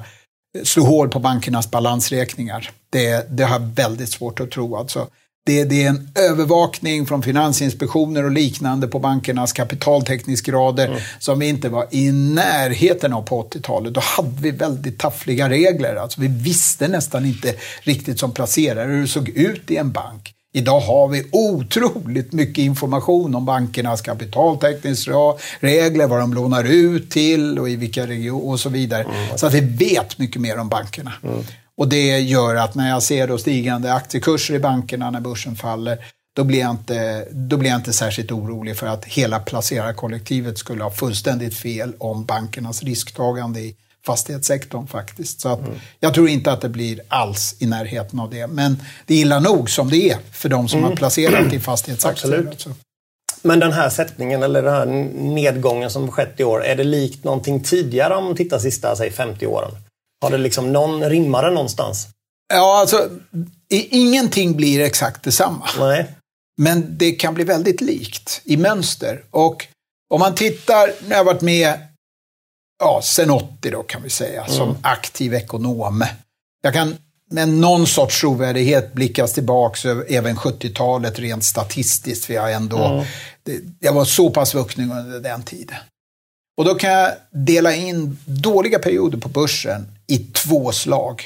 slå 0.65 0.85
hål 0.85 1.09
på 1.09 1.19
bankernas 1.19 1.71
balansräkningar. 1.71 2.71
Det, 2.91 3.27
det 3.31 3.43
har 3.43 3.61
jag 3.61 3.67
väldigt 3.75 4.13
svårt 4.13 4.41
att 4.41 4.51
tro. 4.51 4.77
Alltså, 4.77 5.07
det, 5.47 5.65
det, 5.65 5.85
är 5.85 5.89
en 5.89 6.09
övervakning 6.15 7.07
från 7.07 7.23
finansinspektioner 7.23 8.25
och 8.25 8.31
liknande 8.31 8.89
på 8.89 8.99
bankernas 8.99 9.53
kapitaltäckningsgrader 9.53 10.89
mm. 10.89 11.01
som 11.19 11.39
vi 11.39 11.49
inte 11.49 11.69
var 11.69 11.87
i 11.91 12.13
närheten 12.13 13.13
av 13.13 13.23
på 13.23 13.43
80-talet. 13.43 13.95
Då 13.95 14.01
hade 14.01 14.43
vi 14.43 14.51
väldigt 14.51 14.99
taffliga 14.99 15.49
regler. 15.49 15.97
Alltså 15.97 16.21
vi 16.21 16.29
visste 16.29 16.89
nästan 16.89 17.27
inte 17.27 17.55
riktigt 17.83 18.19
som 18.19 18.33
placerare 18.33 18.93
hur 18.93 19.01
det 19.01 19.09
såg 19.09 19.29
ut 19.29 19.71
i 19.71 19.77
en 19.77 19.93
bank. 19.93 20.35
Idag 20.53 20.81
har 20.81 21.09
vi 21.09 21.25
otroligt 21.33 22.33
mycket 22.33 22.59
information 22.59 23.35
om 23.35 23.45
bankernas 23.45 24.01
kapitaltäckningsregler, 24.01 26.07
vad 26.07 26.21
de 26.21 26.35
lånar 26.35 26.65
ut 26.65 27.11
till 27.11 27.59
och 27.59 27.71
i 27.71 27.77
vilka 27.77 28.07
regioner 28.07 28.51
och 28.51 28.61
så 28.61 28.69
vidare. 28.69 29.03
Mm. 29.03 29.39
Så 29.39 29.47
att 29.47 29.55
vi 29.55 29.61
vet 29.61 30.19
mycket 30.19 30.43
mer 30.43 30.59
om 30.59 30.69
bankerna. 30.69 31.13
Mm. 31.23 31.45
Och 31.81 31.89
det 31.89 32.19
gör 32.19 32.55
att 32.55 32.75
när 32.75 32.89
jag 32.89 33.03
ser 33.03 33.29
då 33.29 33.39
stigande 33.39 33.93
aktiekurser 33.93 34.55
i 34.55 34.59
bankerna 34.59 35.11
när 35.11 35.21
börsen 35.21 35.57
faller, 35.57 35.99
då 36.37 36.45
blir, 36.45 36.61
jag 36.61 36.71
inte, 36.71 37.29
då 37.31 37.57
blir 37.57 37.71
jag 37.71 37.79
inte 37.79 37.93
särskilt 37.93 38.33
orolig 38.33 38.77
för 38.77 38.87
att 38.87 39.05
hela 39.05 39.39
placerarkollektivet 39.39 40.59
skulle 40.59 40.83
ha 40.83 40.91
fullständigt 40.91 41.55
fel 41.55 41.93
om 41.99 42.25
bankernas 42.25 42.83
risktagande 42.83 43.61
i 43.61 43.77
fastighetssektorn 44.07 44.87
faktiskt. 44.87 45.41
Så 45.41 45.49
att 45.49 45.61
mm. 45.61 45.75
jag 46.01 46.15
tror 46.15 46.29
inte 46.29 46.53
att 46.53 46.61
det 46.61 46.69
blir 46.69 47.01
alls 47.09 47.57
i 47.59 47.67
närheten 47.67 48.21
av 48.21 48.31
det. 48.31 48.47
Men 48.47 48.83
det 49.07 49.15
är 49.15 49.19
illa 49.19 49.41
nog 49.41 49.71
som 49.71 49.91
det 49.91 50.11
är 50.11 50.19
för 50.33 50.49
de 50.49 50.69
som 50.69 50.79
mm. 50.79 50.91
har 50.91 50.97
placerat 50.97 51.53
i 51.53 51.61
fastighetsaktier. 51.61 52.49
Absolut. 52.51 52.77
Men 53.43 53.61
den 53.61 53.73
här 53.73 53.91
sättningen 53.91 54.43
eller 54.43 54.63
den 54.63 54.75
här 54.75 54.87
nedgången 55.35 55.91
som 55.91 56.11
skett 56.11 56.41
i 56.41 56.45
år, 56.45 56.65
är 56.65 56.77
det 56.77 56.85
likt 56.85 57.25
någonting 57.25 57.63
tidigare 57.63 58.15
om 58.15 58.25
man 58.25 58.37
tittar 58.37 58.59
sista 58.59 58.97
säg 58.97 59.11
50 59.11 59.47
åren? 59.47 59.71
Har 60.23 60.31
det 60.31 60.39
liksom 60.39 60.73
någon 60.73 61.11
rimmare 61.11 61.51
någonstans? 61.51 62.09
Ja, 62.53 62.81
alltså 62.81 63.11
ingenting 63.91 64.57
blir 64.57 64.81
exakt 64.81 65.23
detsamma. 65.23 65.69
Nej. 65.79 66.07
Men 66.59 66.99
det 66.99 67.13
kan 67.13 67.35
bli 67.35 67.45
väldigt 67.45 67.81
likt 67.81 68.41
i 68.45 68.57
mönster. 68.57 69.25
Och 69.31 69.67
om 70.11 70.21
man 70.21 70.35
tittar, 70.35 70.93
jag 71.09 71.17
har 71.17 71.25
varit 71.25 71.41
med 71.41 71.79
ja, 72.81 73.01
sen 73.05 73.31
80 73.31 73.71
då 73.71 73.83
kan 73.83 74.03
vi 74.03 74.11
säga, 74.11 74.45
mm. 74.45 74.57
som 74.57 74.77
aktiv 74.83 75.35
ekonom. 75.35 76.05
Jag 76.63 76.75
kan 76.75 76.97
med 77.31 77.49
någon 77.49 77.87
sorts 77.87 78.21
trovärdighet 78.21 78.93
blickas 78.93 79.33
tillbaks 79.33 79.87
över 79.87 80.05
även 80.09 80.37
70-talet 80.37 81.19
rent 81.19 81.45
statistiskt. 81.45 82.25
För 82.25 82.35
jag, 82.35 82.53
ändå, 82.53 82.85
mm. 82.85 83.05
det, 83.43 83.61
jag 83.81 83.93
var 83.93 84.05
så 84.05 84.31
pass 84.31 84.55
vuxen 84.55 84.93
under 84.93 85.21
den 85.21 85.43
tiden. 85.43 85.77
Och 86.57 86.65
då 86.65 86.75
kan 86.75 86.91
jag 86.91 87.13
dela 87.31 87.75
in 87.75 88.19
dåliga 88.25 88.79
perioder 88.79 89.19
på 89.19 89.29
börsen 89.29 89.89
i 90.11 90.19
två 90.19 90.73
slag. 90.73 91.23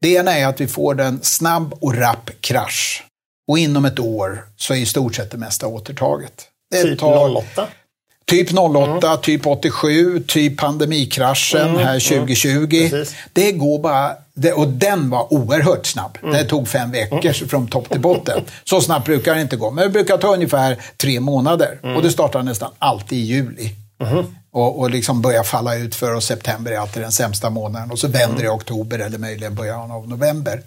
Det 0.00 0.08
ena 0.08 0.38
är 0.38 0.46
att 0.46 0.60
vi 0.60 0.66
får 0.66 1.00
en 1.00 1.22
snabb 1.22 1.74
och 1.80 1.94
rapp 1.94 2.30
krasch. 2.40 3.04
Och 3.48 3.58
inom 3.58 3.84
ett 3.84 3.98
år 3.98 4.44
så 4.56 4.74
är 4.74 4.78
i 4.78 4.86
stort 4.86 5.14
sett 5.14 5.30
det 5.30 5.38
mesta 5.38 5.66
återtaget. 5.66 6.46
Det 6.70 6.82
typ 6.82 6.98
tar, 6.98 7.36
08? 7.36 7.66
Typ 8.26 8.58
08, 8.58 9.06
mm. 9.08 9.20
typ 9.22 9.46
87, 9.46 10.20
typ 10.20 10.58
pandemikraschen 10.58 11.68
mm. 11.68 11.86
här 11.86 12.00
2020. 12.18 12.88
Mm. 12.92 13.06
Det 13.32 13.52
går 13.52 13.78
bara, 13.78 14.12
det, 14.34 14.52
och 14.52 14.68
den 14.68 15.10
var 15.10 15.32
oerhört 15.32 15.86
snabb. 15.86 16.18
Mm. 16.22 16.34
Det 16.34 16.44
tog 16.44 16.68
fem 16.68 16.90
veckor 16.90 17.24
mm. 17.24 17.48
från 17.48 17.68
topp 17.68 17.90
till 17.90 18.00
botten. 18.00 18.44
Så 18.64 18.80
snabbt 18.80 19.06
brukar 19.06 19.34
det 19.34 19.40
inte 19.40 19.56
gå, 19.56 19.70
men 19.70 19.84
det 19.84 19.90
brukar 19.90 20.18
ta 20.18 20.34
ungefär 20.34 20.76
tre 20.96 21.20
månader. 21.20 21.78
Mm. 21.82 21.96
Och 21.96 22.02
det 22.02 22.10
startar 22.10 22.42
nästan 22.42 22.70
alltid 22.78 23.18
i 23.18 23.22
juli. 23.22 23.70
Mm. 24.58 24.68
Och, 24.68 24.78
och 24.80 24.90
liksom 24.90 25.22
börjar 25.22 25.42
falla 25.42 25.76
ut 25.76 25.94
för 25.94 26.14
och 26.14 26.22
september 26.22 26.72
är 26.72 26.78
alltid 26.78 27.02
den 27.02 27.12
sämsta 27.12 27.50
månaden. 27.50 27.90
Och 27.90 27.98
så 27.98 28.08
vänder 28.08 28.38
det 28.38 28.44
i 28.44 28.48
oktober 28.48 28.98
eller 28.98 29.18
möjligen 29.18 29.54
början 29.54 29.90
av 29.90 30.08
november. 30.08 30.62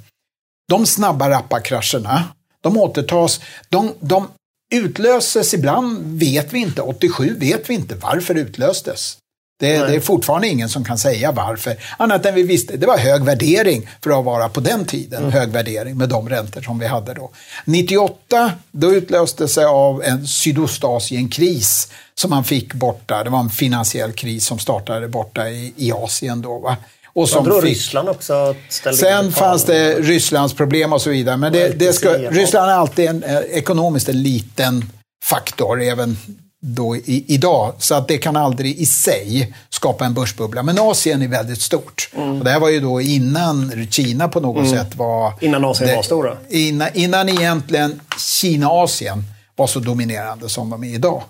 De 0.70 0.86
snabba 0.86 1.30
rappa 1.30 1.60
krascherna, 1.60 2.24
de 2.62 2.78
återtas, 2.78 3.42
de, 3.70 3.94
de 4.00 4.28
utlöses 4.74 5.54
ibland, 5.54 6.20
vet 6.20 6.54
vi 6.54 6.60
inte. 6.60 6.82
87 6.82 7.36
vet 7.39 7.70
vi 7.70 7.74
inte 7.74 7.96
varför 7.96 8.34
det 8.34 8.39
utlöstes. 8.39 9.18
Det, 9.62 9.78
det, 9.78 9.95
är 9.95 9.99
fortfarande 9.99 10.47
ingen 10.47 10.70
som 10.70 10.84
kan 10.84 10.97
säga 10.97 11.32
varför. 11.32 11.76
Annat 11.97 12.26
än 12.26 12.36
vi 12.36 12.43
visste, 12.43 12.78
det 12.78 12.88
var 12.88 12.97
hög 12.97 13.24
värdering 13.24 13.89
för 14.03 14.20
att 14.20 14.26
vara 14.26 14.49
på 14.49 14.59
den 14.59 14.86
tiden. 14.86 15.20
Mm. 15.20 15.32
Hög 15.32 15.49
värdering 15.49 15.97
med 15.97 16.09
de 16.09 16.30
räntor 16.30 16.62
som 16.62 16.80
vi 16.80 16.88
hade 16.88 17.14
då. 17.14 17.32
98, 17.66 18.51
då 18.72 18.93
utlöstes 18.93 19.55
det 19.55 19.68
av 19.68 20.03
en 20.03 20.28
Sydostasienkris 20.28 21.91
som 22.16 22.30
man 22.30 22.43
fick 22.43 22.74
borta. 22.74 23.24
Det 23.24 23.30
var 23.30 23.39
en 23.39 23.49
finansiell 23.49 24.12
kris 24.12 24.45
som 24.45 24.59
startade 24.59 25.07
borta 25.07 25.49
i, 25.49 25.74
i 25.78 25.91
Asien 25.91 26.41
då. 26.41 26.59
Va? 26.59 26.78
Och 27.14 27.30
som 27.30 27.45
fick... 27.45 27.64
Ryssland 27.64 28.09
också 28.09 28.55
Sen 28.99 29.32
fanns 29.32 29.64
det 29.64 29.93
Rysslands 29.99 30.53
problem 30.53 30.93
och 30.93 31.01
så 31.01 31.09
vidare. 31.09 31.38
Men 31.38 31.53
det, 31.53 31.80
det 31.80 31.93
ska, 31.93 32.09
Ryssland 32.09 32.72
är 32.72 32.76
alltid 32.76 33.09
en, 33.09 33.24
eh, 33.24 33.38
ekonomiskt 33.38 34.09
en 34.09 34.24
liten 34.24 34.91
faktor, 35.24 35.82
även 35.82 36.18
då 36.62 36.95
i, 36.95 37.26
idag. 37.28 37.74
Så 37.78 37.95
att 37.95 38.07
det 38.07 38.18
kan 38.18 38.36
aldrig 38.36 38.78
i 38.78 38.86
sig 38.86 39.53
skapa 39.70 40.05
en 40.05 40.14
börsbubbla. 40.14 40.64
Men 40.64 40.80
Asien 40.80 41.22
är 41.22 41.28
väldigt 41.28 41.62
stort. 41.62 42.09
Mm. 42.16 42.38
Och 42.38 42.45
det 42.45 42.51
här 42.51 42.59
var 42.59 42.70
ju 42.70 42.80
då 42.80 43.01
innan 43.01 43.88
Kina 43.89 44.28
på 44.28 44.39
något 44.39 44.66
mm. 44.66 44.80
sätt 44.80 44.95
var... 44.95 45.34
Innan 45.41 45.66
Asien 45.66 45.89
det, 45.89 45.95
var 45.95 46.03
stora? 46.03 46.38
Innan, 46.49 46.89
innan 46.93 47.30
egentligen 47.30 48.01
Kina-Asien 48.18 49.24
var 49.55 49.68
så 49.68 49.80
dominerande 49.80 50.49
som 50.49 50.70
de 50.70 50.84
är 50.84 50.95
idag. 50.95 51.24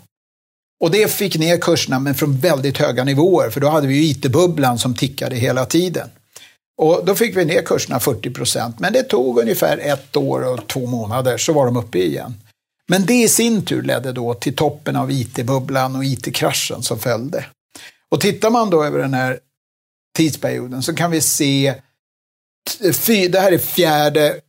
Och 0.84 0.92
det 0.92 1.12
fick 1.12 1.38
ner 1.38 1.58
kurserna, 1.58 2.00
men 2.00 2.16
från 2.16 2.38
väldigt 2.38 2.78
höga 2.78 3.04
nivåer, 3.04 3.50
för 3.50 3.62
då 3.62 3.70
hade 3.70 3.88
vi 3.88 3.96
ju 3.96 4.04
IT-bubblan 4.04 4.80
som 4.80 4.96
tickade 4.96 5.36
hela 5.36 5.66
tiden. 5.66 6.10
Och 6.78 7.06
då 7.06 7.16
fick 7.16 7.38
vi 7.38 7.46
ner 7.46 7.62
kurserna 7.62 8.00
40 8.00 8.30
procent, 8.30 8.80
men 8.80 8.94
det 8.94 9.04
tog 9.04 9.40
ungefär 9.40 9.78
ett 9.78 10.16
år 10.18 10.54
och 10.54 10.68
två 10.68 10.86
månader 10.86 11.38
så 11.38 11.54
var 11.54 11.66
de 11.66 11.78
uppe 11.78 11.98
igen. 11.98 12.34
Men 12.92 13.06
det 13.06 13.14
i 13.24 13.28
sin 13.28 13.66
tur 13.66 13.82
ledde 13.82 14.12
då 14.12 14.34
till 14.34 14.56
toppen 14.56 14.96
av 14.96 15.12
IT-bubblan 15.12 15.96
och 15.96 16.06
IT-kraschen 16.06 16.84
som 16.84 17.00
följde. 17.00 17.46
Och 18.10 18.22
tittar 18.22 18.50
man 18.50 18.70
då 18.70 18.84
över 18.84 19.00
den 19.00 19.14
här 19.14 19.40
tidsperioden 20.18 20.84
så 20.84 20.96
kan 20.96 21.12
vi 21.12 21.22
se, 21.22 21.76
det 23.08 23.40
här 23.40 23.52
är 23.52 23.58
fjärde 23.58 24.40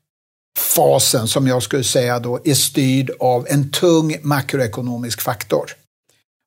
fasen 0.58 1.28
som 1.28 1.46
jag 1.46 1.62
skulle 1.62 1.84
säga 1.84 2.18
då 2.18 2.40
är 2.44 2.54
styrd 2.54 3.10
av 3.20 3.46
en 3.48 3.70
tung 3.70 4.16
makroekonomisk 4.22 5.20
faktor. 5.20 5.70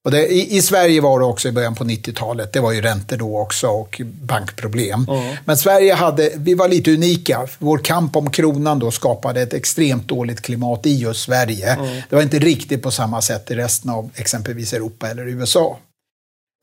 Och 0.05 0.11
det, 0.11 0.27
i, 0.27 0.57
i, 0.57 0.61
Sverige 0.61 1.01
var 1.01 1.19
det 1.19 1.25
också 1.25 1.47
i 1.47 1.51
början 1.51 1.75
på 1.75 1.83
90-talet, 1.83 2.53
det 2.53 2.59
var 2.59 2.71
ju 2.71 2.81
räntor 2.81 3.17
då 3.17 3.39
också 3.39 3.67
och 3.67 4.01
bankproblem. 4.21 5.07
Mm. 5.09 5.35
Men 5.45 5.57
Sverige 5.57 5.93
hade, 5.93 6.31
vi 6.35 6.53
var 6.53 6.67
lite 6.67 6.93
unika. 6.93 7.47
Vår 7.59 7.77
kamp 7.77 8.15
om 8.15 8.31
kronan 8.31 8.79
då 8.79 8.91
skapade 8.91 9.41
ett 9.41 9.53
extremt 9.53 10.07
dåligt 10.07 10.41
klimat 10.41 10.85
i 10.85 10.95
just 10.95 11.21
Sverige. 11.21 11.69
Mm. 11.69 12.01
Det 12.09 12.15
var 12.15 12.23
inte 12.23 12.39
riktigt 12.39 12.83
på 12.83 12.91
samma 12.91 13.21
sätt 13.21 13.51
i 13.51 13.55
resten 13.55 13.91
av 13.91 14.09
exempelvis 14.15 14.73
Europa 14.73 15.09
eller 15.09 15.27
USA. 15.27 15.77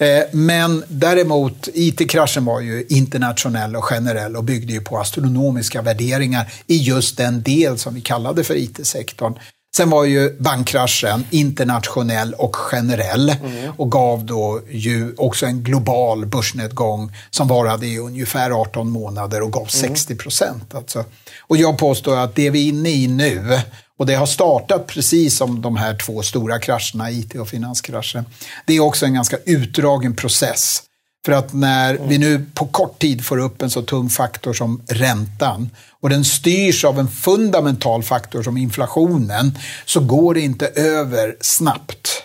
Eh, 0.02 0.24
men 0.32 0.84
däremot, 0.88 1.68
IT-kraschen 1.74 2.44
var 2.44 2.60
ju 2.60 2.86
internationell 2.88 3.76
och 3.76 3.84
generell 3.84 4.36
och 4.36 4.44
byggde 4.44 4.72
ju 4.72 4.80
på 4.80 4.98
astronomiska 4.98 5.82
värderingar 5.82 6.52
i 6.66 6.76
just 6.76 7.16
den 7.16 7.42
del 7.42 7.78
som 7.78 7.94
vi 7.94 8.00
kallade 8.00 8.44
för 8.44 8.54
IT-sektorn. 8.54 9.34
Sen 9.76 9.90
var 9.90 10.04
ju 10.04 10.36
bankkraschen 10.38 11.24
internationell 11.30 12.34
och 12.34 12.56
generell 12.56 13.30
mm. 13.30 13.72
och 13.76 13.90
gav 13.90 14.24
då 14.24 14.60
ju 14.70 15.14
också 15.16 15.46
en 15.46 15.62
global 15.62 16.26
börsnedgång 16.26 17.12
som 17.30 17.48
varade 17.48 17.86
i 17.86 17.98
ungefär 17.98 18.50
18 18.50 18.90
månader 18.90 19.42
och 19.42 19.52
gav 19.52 19.62
mm. 19.62 19.70
60 19.70 20.16
procent. 20.16 20.74
Alltså. 20.74 21.04
Och 21.40 21.56
jag 21.56 21.78
påstår 21.78 22.16
att 22.16 22.34
det 22.34 22.50
vi 22.50 22.64
är 22.64 22.68
inne 22.68 22.90
i 22.90 23.08
nu, 23.08 23.60
och 23.98 24.06
det 24.06 24.14
har 24.14 24.26
startat 24.26 24.86
precis 24.86 25.36
som 25.36 25.62
de 25.62 25.76
här 25.76 25.96
två 25.96 26.22
stora 26.22 26.58
krascherna, 26.58 27.10
IT 27.10 27.34
och 27.34 27.48
finanskraschen, 27.48 28.24
det 28.66 28.76
är 28.76 28.80
också 28.80 29.06
en 29.06 29.14
ganska 29.14 29.36
utdragen 29.46 30.16
process. 30.16 30.82
För 31.24 31.32
att 31.32 31.52
när 31.52 31.98
vi 32.08 32.18
nu 32.18 32.46
på 32.54 32.66
kort 32.66 32.98
tid 32.98 33.24
får 33.24 33.38
upp 33.38 33.62
en 33.62 33.70
så 33.70 33.82
tung 33.82 34.08
faktor 34.08 34.52
som 34.52 34.82
räntan 34.88 35.70
och 36.00 36.10
den 36.10 36.24
styrs 36.24 36.84
av 36.84 36.98
en 36.98 37.08
fundamental 37.08 38.02
faktor 38.02 38.42
som 38.42 38.56
inflationen 38.56 39.58
så 39.84 40.00
går 40.00 40.34
det 40.34 40.40
inte 40.40 40.66
över 40.66 41.36
snabbt. 41.40 42.22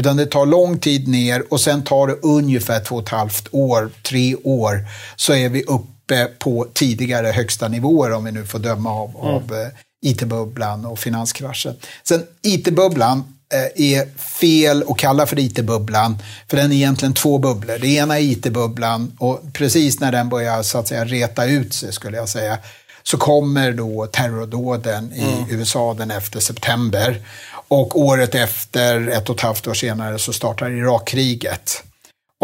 Utan 0.00 0.16
det 0.16 0.26
tar 0.26 0.46
lång 0.46 0.78
tid 0.78 1.08
ner 1.08 1.52
och 1.52 1.60
sen 1.60 1.84
tar 1.84 2.06
det 2.06 2.14
ungefär 2.22 2.80
två 2.80 2.96
och 2.96 3.02
ett 3.02 3.08
halvt 3.08 3.48
år, 3.50 3.90
tre 4.02 4.34
år 4.34 4.86
så 5.16 5.32
är 5.32 5.48
vi 5.48 5.62
uppe 5.62 6.24
på 6.38 6.66
tidigare 6.72 7.26
högsta 7.26 7.68
nivåer 7.68 8.12
om 8.12 8.24
vi 8.24 8.32
nu 8.32 8.44
får 8.44 8.58
döma 8.58 8.90
av, 8.90 9.10
mm. 9.10 9.20
av 9.20 9.42
eh, 9.42 9.68
IT-bubblan 10.10 10.86
och 10.86 10.98
finanskraschen. 10.98 11.76
Sen 12.02 12.22
IT-bubblan 12.42 13.33
är 13.76 14.18
fel 14.18 14.84
att 14.88 14.98
kalla 14.98 15.26
för 15.26 15.38
IT-bubblan, 15.38 16.18
för 16.48 16.56
den 16.56 16.72
är 16.72 16.76
egentligen 16.76 17.14
två 17.14 17.38
bubblor. 17.38 17.78
Det 17.78 17.86
ena 17.86 18.18
är 18.18 18.22
IT-bubblan 18.22 19.16
och 19.18 19.40
precis 19.52 20.00
när 20.00 20.12
den 20.12 20.28
börjar 20.28 20.62
så 20.62 20.78
att 20.78 20.88
säga 20.88 21.04
reta 21.04 21.44
ut 21.44 21.74
sig, 21.74 21.92
skulle 21.92 22.16
jag 22.16 22.28
säga, 22.28 22.58
så 23.02 23.16
kommer 23.16 23.72
då 23.72 24.06
terrordåden 24.06 25.12
i 25.12 25.22
mm. 25.22 25.44
USA 25.50 25.94
den 25.94 26.10
11 26.10 26.40
september. 26.40 27.22
Och 27.68 28.00
året 28.00 28.34
efter, 28.34 29.08
ett 29.08 29.28
och 29.28 29.36
ett 29.36 29.42
halvt 29.42 29.66
år 29.66 29.74
senare, 29.74 30.18
så 30.18 30.32
startar 30.32 30.70
Irakkriget. 30.70 31.82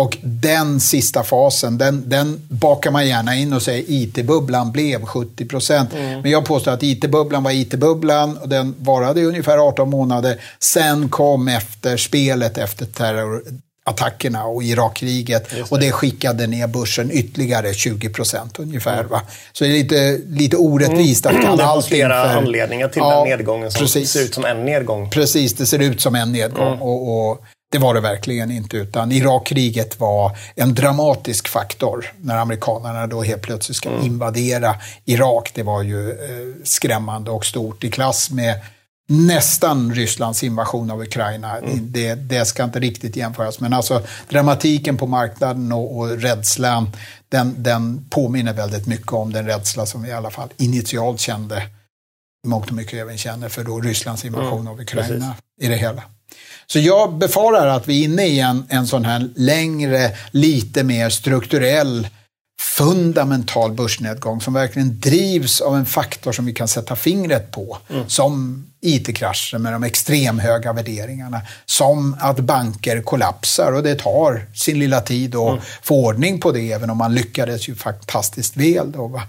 Och 0.01 0.16
den 0.22 0.80
sista 0.80 1.22
fasen, 1.22 1.78
den, 1.78 2.03
den 2.07 2.40
bakar 2.48 2.90
man 2.90 3.07
gärna 3.07 3.36
in 3.36 3.53
och 3.53 3.62
säger 3.62 3.84
IT-bubblan 3.88 4.72
blev 4.72 5.05
70 5.05 5.46
procent. 5.46 5.94
Mm. 5.94 6.20
Men 6.20 6.30
jag 6.30 6.44
påstår 6.44 6.72
att 6.72 6.82
IT-bubblan 6.82 7.42
var 7.42 7.51
IT-bubblan 7.51 8.38
och 8.38 8.48
den 8.48 8.74
varade 8.78 9.20
i 9.20 9.24
ungefär 9.24 9.59
18 9.59 9.90
månader. 9.90 10.40
Sen 10.59 11.09
kom 11.09 11.48
efter 11.48 11.96
spelet 11.96 12.59
efter 12.59 12.86
terrorattackerna 12.86 14.44
och 14.44 14.62
Irakkriget 14.62 15.53
och 15.68 15.80
det 15.80 15.92
skickade 15.92 16.46
ner 16.46 16.66
börsen 16.66 17.11
ytterligare 17.11 17.74
20 17.74 18.09
procent 18.09 18.59
ungefär. 18.59 18.98
Mm. 18.98 19.11
Va? 19.11 19.22
Så 19.53 19.64
det 19.64 19.70
är 19.70 19.74
lite, 19.74 20.20
lite 20.26 20.57
orättvist 20.57 21.26
mm. 21.26 21.36
att 21.36 21.44
kalla 21.44 21.80
för... 21.80 21.88
flera 21.88 22.30
anledningar 22.30 22.88
till 22.88 23.03
ja, 23.03 23.16
den 23.16 23.38
nedgången 23.38 23.70
som 23.70 23.80
precis. 23.80 24.11
ser 24.11 24.22
ut 24.22 24.34
som 24.34 24.44
en 24.44 24.64
nedgång. 24.64 25.11
Precis, 25.11 25.55
det 25.55 25.66
ser 25.66 25.78
ut 25.78 26.01
som 26.01 26.14
en 26.14 26.32
nedgång. 26.32 26.66
Mm. 26.66 26.82
och, 26.82 27.30
och 27.30 27.44
det 27.73 27.79
var 27.79 27.95
det 27.95 28.01
verkligen 28.01 28.51
inte, 28.51 28.77
utan 28.77 29.12
Irakkriget 29.12 30.01
var 30.01 30.39
en 30.55 30.75
dramatisk 30.75 31.49
faktor 31.49 32.12
när 32.21 32.37
amerikanerna 32.37 33.07
då 33.07 33.23
helt 33.23 33.43
plötsligt 33.43 33.77
ska 33.77 33.89
mm. 33.89 34.07
invadera 34.07 34.75
Irak. 35.05 35.51
Det 35.55 35.62
var 35.62 35.83
ju 35.83 36.11
eh, 36.11 36.16
skrämmande 36.64 37.31
och 37.31 37.47
stort 37.47 37.85
i 37.85 37.91
klass 37.91 38.31
med 38.31 38.61
nästan 39.09 39.95
Rysslands 39.95 40.43
invasion 40.43 40.91
av 40.91 41.03
Ukraina. 41.03 41.59
Mm. 41.59 41.93
Det, 41.93 42.14
det, 42.14 42.45
ska 42.45 42.64
inte 42.64 42.81
riktigt 42.81 43.16
jämföras, 43.16 43.61
men 43.61 43.73
alltså 43.73 44.03
dramatiken 44.29 44.97
på 44.97 45.07
marknaden 45.07 45.73
och, 45.73 45.99
och 45.99 46.09
rädslan, 46.09 46.91
den, 47.29 47.55
den 47.62 48.07
påminner 48.11 48.53
väldigt 48.53 48.87
mycket 48.87 49.12
om 49.12 49.33
den 49.33 49.47
rädsla 49.47 49.87
som 49.87 50.03
vi 50.03 50.09
i 50.09 50.12
alla 50.12 50.31
fall 50.31 50.49
initialt 50.57 51.21
kände, 51.21 51.62
i 52.45 52.49
mångt 52.49 52.66
och 52.66 52.73
mycket 52.73 52.95
även 52.95 53.18
känner 53.18 53.49
för 53.49 53.64
då 53.64 53.81
Rysslands 53.81 54.25
invasion 54.25 54.61
mm. 54.61 54.73
av 54.73 54.81
Ukraina 54.81 55.09
Precis. 55.09 55.25
i 55.61 55.68
det 55.68 55.77
hela. 55.77 56.03
Så 56.73 56.79
jag 56.79 57.14
befarar 57.14 57.66
att 57.66 57.89
vi 57.89 58.01
är 58.01 58.05
inne 58.05 58.27
i 58.27 58.41
en, 58.41 58.66
en 58.68 58.87
sån 58.87 59.05
här 59.05 59.29
längre, 59.37 60.16
lite 60.31 60.85
mer 60.85 61.11
strukturell 61.11 62.09
fundamental 62.61 63.73
börsnedgång 63.73 64.41
som 64.41 64.55
verkligen 64.55 65.01
drivs 65.01 65.61
av 65.61 65.77
en 65.77 65.87
faktor 65.87 66.33
som 66.33 66.47
vi 66.47 66.53
kan 66.53 66.68
sätta 66.68 66.97
fingret 66.97 67.51
på. 67.51 67.79
Mm. 67.91 68.09
Som 68.09 68.66
IT-krascher 68.81 69.59
med 69.59 69.73
de 69.73 69.85
extremhöga 69.85 70.73
värderingarna. 70.73 71.41
Som 71.66 72.16
att 72.21 72.41
banker 72.41 73.03
kollapsar 73.03 73.73
och 73.73 73.83
det 73.83 73.95
tar 73.95 74.47
sin 74.55 74.79
lilla 74.79 75.01
tid 75.01 75.35
att 75.35 75.49
mm. 75.49 75.61
få 75.83 76.07
ordning 76.07 76.41
på 76.41 76.53
det, 76.53 76.73
även 76.73 76.91
om 76.91 76.99
man 76.99 77.14
lyckades 77.14 77.68
ju 77.68 77.75
fantastiskt 77.75 78.57
väl. 78.57 78.93
Då, 78.93 79.07
va? 79.07 79.23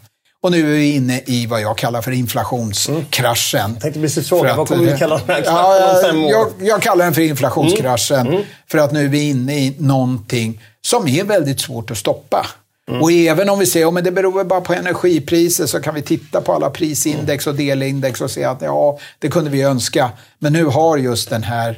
Och 0.44 0.52
nu 0.52 0.60
är 0.60 0.78
vi 0.78 0.92
inne 0.92 1.22
i 1.26 1.46
vad 1.46 1.62
jag 1.62 1.78
kallar 1.78 2.02
för 2.02 2.12
inflationskraschen. 2.12 3.60
Mm. 3.60 3.74
Jag 3.74 3.82
tänkte 3.82 4.00
precis 4.00 4.30
fråga, 4.30 4.56
vad 4.56 4.68
kommer 4.68 4.92
du 4.92 4.98
kalla 4.98 5.18
den 5.18 5.36
här 5.36 5.44
ja, 5.46 5.96
om 5.96 6.02
fem 6.04 6.24
år? 6.24 6.32
Jag, 6.32 6.48
jag, 6.60 6.82
kallar 6.82 7.06
den 7.06 7.14
för 7.14 7.22
inflationskraschen. 7.22 8.20
Mm. 8.20 8.34
Mm. 8.34 8.46
För 8.72 8.78
att 8.78 8.92
nu 8.92 9.06
är 9.06 9.10
vi 9.10 9.30
inne 9.30 9.58
i 9.58 9.76
någonting 9.78 10.62
som 10.82 11.08
är 11.08 11.24
väldigt 11.24 11.60
svårt 11.60 11.92
att 11.92 11.98
stoppa. 11.98 12.48
Mm. 12.90 13.02
Och 13.02 13.12
även 13.12 13.50
om 13.50 13.60
vi 13.60 13.66
säger 13.66 13.98
att 13.98 14.04
det 14.04 14.12
beror 14.12 14.44
bara 14.44 14.62
på 14.62 14.74
energipriser 14.74 15.66
så 15.66 15.82
kan 15.82 15.96
vi 15.96 16.02
titta 16.02 16.42
på 16.42 16.54
alla 16.54 16.70
prisindex 16.70 17.48
och 17.48 17.56
delindex 17.56 18.22
och 18.22 18.32
se 18.32 18.44
att 18.44 18.62
ja, 18.62 19.00
det 19.20 19.30
kunde 19.30 19.50
vi 19.50 19.62
önska. 19.62 20.12
Men 20.40 20.54
nu 20.54 20.66
har 20.66 20.98
just 20.98 21.30
den 21.30 21.44
här, 21.44 21.70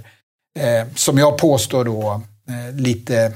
eh, 0.60 0.88
som 0.96 1.18
jag 1.18 1.38
påstår 1.38 1.86
då, 1.86 2.22
eh, 2.50 2.76
lite, 2.76 3.32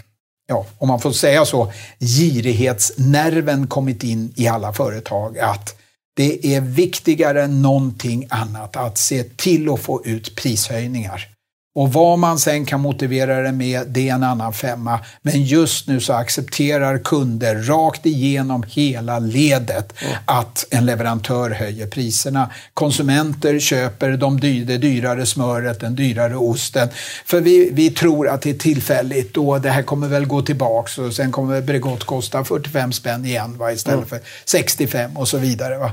ja, 0.48 0.66
om 0.78 0.88
man 0.88 1.00
får 1.00 1.12
säga 1.12 1.46
så, 1.46 1.72
girighetsnerven 2.00 3.68
kommit 3.68 4.04
in 4.04 4.34
i 4.36 4.48
alla 4.48 4.74
företag. 4.74 5.40
Att 5.40 5.76
det 6.16 6.56
är 6.56 6.62
viktigare 6.62 7.44
än 7.44 7.62
någonting 7.62 8.28
annat 8.30 8.76
att 8.76 8.98
se 8.98 9.24
till 9.24 9.70
att 9.70 9.80
få 9.80 10.06
ut 10.06 10.36
prishöjningar. 10.36 11.37
Och 11.78 11.94
vad 11.94 12.20
man 12.20 12.40
sen 12.40 12.66
kan 12.66 12.80
motivera 12.80 13.42
det 13.42 13.52
med, 13.52 13.88
det 13.88 14.10
är 14.10 14.14
en 14.14 14.24
annan 14.24 14.54
femma. 14.54 15.00
Men 15.22 15.44
just 15.44 15.88
nu 15.88 16.00
så 16.00 16.14
accepterar 16.14 16.98
kunder 16.98 17.56
rakt 17.56 18.06
igenom 18.06 18.64
hela 18.68 19.20
ledet 19.20 19.94
mm. 20.02 20.16
att 20.26 20.66
en 20.70 20.86
leverantör 20.86 21.50
höjer 21.50 21.88
priserna. 21.88 22.52
Konsumenter 22.74 23.60
köper 23.60 24.12
de 24.12 24.40
dy 24.40 24.64
det 24.64 24.78
dyrare 24.78 25.26
smöret, 25.26 25.80
den 25.80 25.96
dyrare 25.96 26.36
osten. 26.36 26.90
För 27.26 27.42
vi, 27.42 27.70
vi 27.74 27.90
tror 27.90 28.28
att 28.28 28.42
det 28.42 28.50
är 28.50 28.54
tillfälligt 28.54 29.38
och 29.38 29.62
det 29.62 29.70
här 29.70 29.84
kommer 29.84 30.08
väl 30.08 30.26
gå 30.26 30.42
tillbaks 30.42 30.98
och 30.98 31.14
sen 31.14 31.32
kommer 31.32 31.62
Bregott 31.62 32.04
kosta 32.04 32.44
45 32.44 32.92
spänn 32.92 33.26
igen 33.26 33.58
va, 33.58 33.72
istället 33.72 33.98
mm. 33.98 34.10
för 34.10 34.20
65 34.46 35.18
och 35.18 35.28
så 35.28 35.38
vidare. 35.38 35.78
Va. 35.78 35.92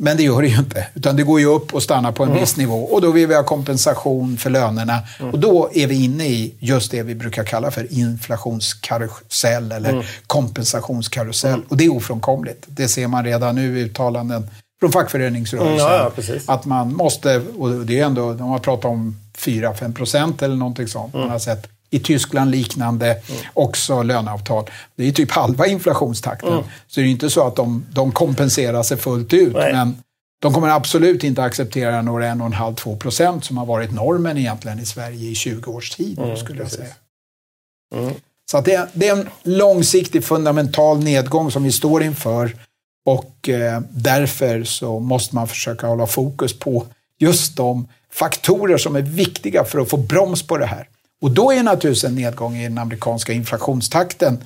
Men 0.00 0.16
det 0.16 0.22
gör 0.22 0.42
det 0.42 0.48
ju 0.48 0.58
inte, 0.58 0.86
utan 0.94 1.16
det 1.16 1.22
går 1.22 1.40
ju 1.40 1.46
upp 1.46 1.74
och 1.74 1.82
stannar 1.82 2.12
på 2.12 2.22
en 2.22 2.28
mm. 2.28 2.40
viss 2.40 2.56
nivå 2.56 2.84
och 2.84 3.00
då 3.00 3.10
vill 3.10 3.26
vi 3.26 3.34
ha 3.34 3.42
kompensation 3.42 4.36
för 4.36 4.50
lönerna. 4.50 4.98
Mm. 5.20 5.32
Och 5.32 5.38
då 5.38 5.70
är 5.74 5.86
vi 5.86 6.04
inne 6.04 6.26
i 6.26 6.54
just 6.58 6.90
det 6.90 7.02
vi 7.02 7.14
brukar 7.14 7.44
kalla 7.44 7.70
för 7.70 7.92
inflationskarusell 7.92 9.72
eller 9.72 9.90
mm. 9.90 10.04
kompensationskarusell. 10.26 11.54
Mm. 11.54 11.66
Och 11.68 11.76
det 11.76 11.84
är 11.84 11.92
ofrånkomligt. 11.92 12.64
Det 12.66 12.88
ser 12.88 13.08
man 13.08 13.24
redan 13.24 13.54
nu 13.54 13.78
i 13.78 13.82
uttalanden 13.82 14.50
från 14.80 14.92
fackföreningsrörelsen. 14.92 15.88
Ja, 15.88 16.12
ja, 16.16 16.54
att 16.54 16.64
man 16.64 16.94
måste, 16.94 17.42
och 17.58 17.70
det 17.70 18.00
är 18.00 18.04
ändå, 18.04 18.32
de 18.32 18.48
har 18.48 18.58
pratat 18.58 18.84
om 18.84 19.16
4-5 19.38 19.94
procent 19.94 20.42
eller 20.42 20.56
någonting 20.56 20.88
sånt. 20.88 21.12
Man 21.12 21.22
mm. 21.22 21.32
har 21.32 21.38
sett 21.38 21.68
i 21.90 21.98
Tyskland 21.98 22.50
liknande, 22.50 23.06
mm. 23.06 23.40
också 23.54 24.02
löneavtal. 24.02 24.70
Det 24.96 25.08
är 25.08 25.12
typ 25.12 25.30
halva 25.30 25.66
inflationstakten. 25.66 26.52
Mm. 26.52 26.64
Så 26.86 27.00
det 27.00 27.06
är 27.06 27.10
inte 27.10 27.30
så 27.30 27.46
att 27.46 27.56
de, 27.56 27.86
de 27.92 28.12
kompenserar 28.12 28.82
sig 28.82 28.96
fullt 28.96 29.32
ut. 29.32 29.54
Nej. 29.54 29.72
Men 29.72 30.02
de 30.40 30.54
kommer 30.54 30.68
absolut 30.68 31.24
inte 31.24 31.42
acceptera 31.42 32.02
några 32.02 32.26
1,5-2 32.26 32.98
procent 32.98 33.44
som 33.44 33.58
har 33.58 33.66
varit 33.66 33.92
normen 33.92 34.38
egentligen 34.38 34.78
i 34.78 34.86
Sverige 34.86 35.30
i 35.30 35.34
20 35.34 35.70
års 35.70 35.90
tid. 35.90 36.18
Mm, 36.18 36.36
skulle 36.36 36.62
jag 36.62 36.70
säga. 36.70 36.94
Mm. 37.94 38.14
Så 38.50 38.58
att 38.58 38.64
det, 38.64 38.74
är, 38.74 38.88
det 38.92 39.08
är 39.08 39.16
en 39.16 39.28
långsiktig 39.42 40.24
fundamental 40.24 41.04
nedgång 41.04 41.50
som 41.50 41.62
vi 41.62 41.72
står 41.72 42.02
inför. 42.02 42.56
Och 43.06 43.48
eh, 43.48 43.80
därför 43.90 44.64
så 44.64 45.00
måste 45.00 45.34
man 45.34 45.48
försöka 45.48 45.86
hålla 45.86 46.06
fokus 46.06 46.58
på 46.58 46.86
just 47.18 47.56
de 47.56 47.88
faktorer 48.12 48.78
som 48.78 48.96
är 48.96 49.02
viktiga 49.02 49.64
för 49.64 49.78
att 49.78 49.90
få 49.90 49.96
broms 49.96 50.42
på 50.42 50.56
det 50.56 50.66
här. 50.66 50.88
Och 51.22 51.30
då 51.30 51.52
är 51.52 51.62
naturligtvis 51.62 52.04
en 52.04 52.14
nedgång 52.14 52.56
i 52.56 52.62
den 52.62 52.78
amerikanska 52.78 53.32
inflationstakten 53.32 54.44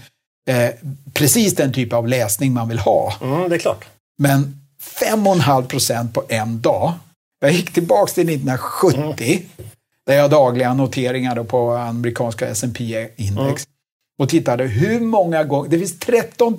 eh, 0.49 0.71
precis 1.13 1.55
den 1.55 1.73
typ 1.73 1.93
av 1.93 2.09
läsning 2.09 2.53
man 2.53 2.69
vill 2.69 2.79
ha. 2.79 3.15
Mm, 3.21 3.49
det 3.49 3.57
är 3.57 3.59
klart. 3.59 3.85
Men 4.19 4.61
5,5 5.01 5.67
procent 5.67 6.15
på 6.15 6.25
en 6.29 6.61
dag. 6.61 6.93
Jag 7.41 7.53
gick 7.53 7.73
tillbaka 7.73 8.13
till 8.13 8.29
1970 8.29 9.43
mm. 9.59 9.71
där 10.07 10.15
jag 10.15 10.31
dagliga 10.31 10.75
noteringar 10.75 11.45
på 11.45 11.73
amerikanska 11.73 12.49
S&P 12.49 13.09
index 13.17 13.39
mm. 13.39 13.73
och 14.19 14.29
tittade 14.29 14.65
hur 14.65 15.01
många 15.01 15.45
gånger, 15.45 15.71
det 15.71 15.79
finns 15.79 15.99
13 15.99 16.59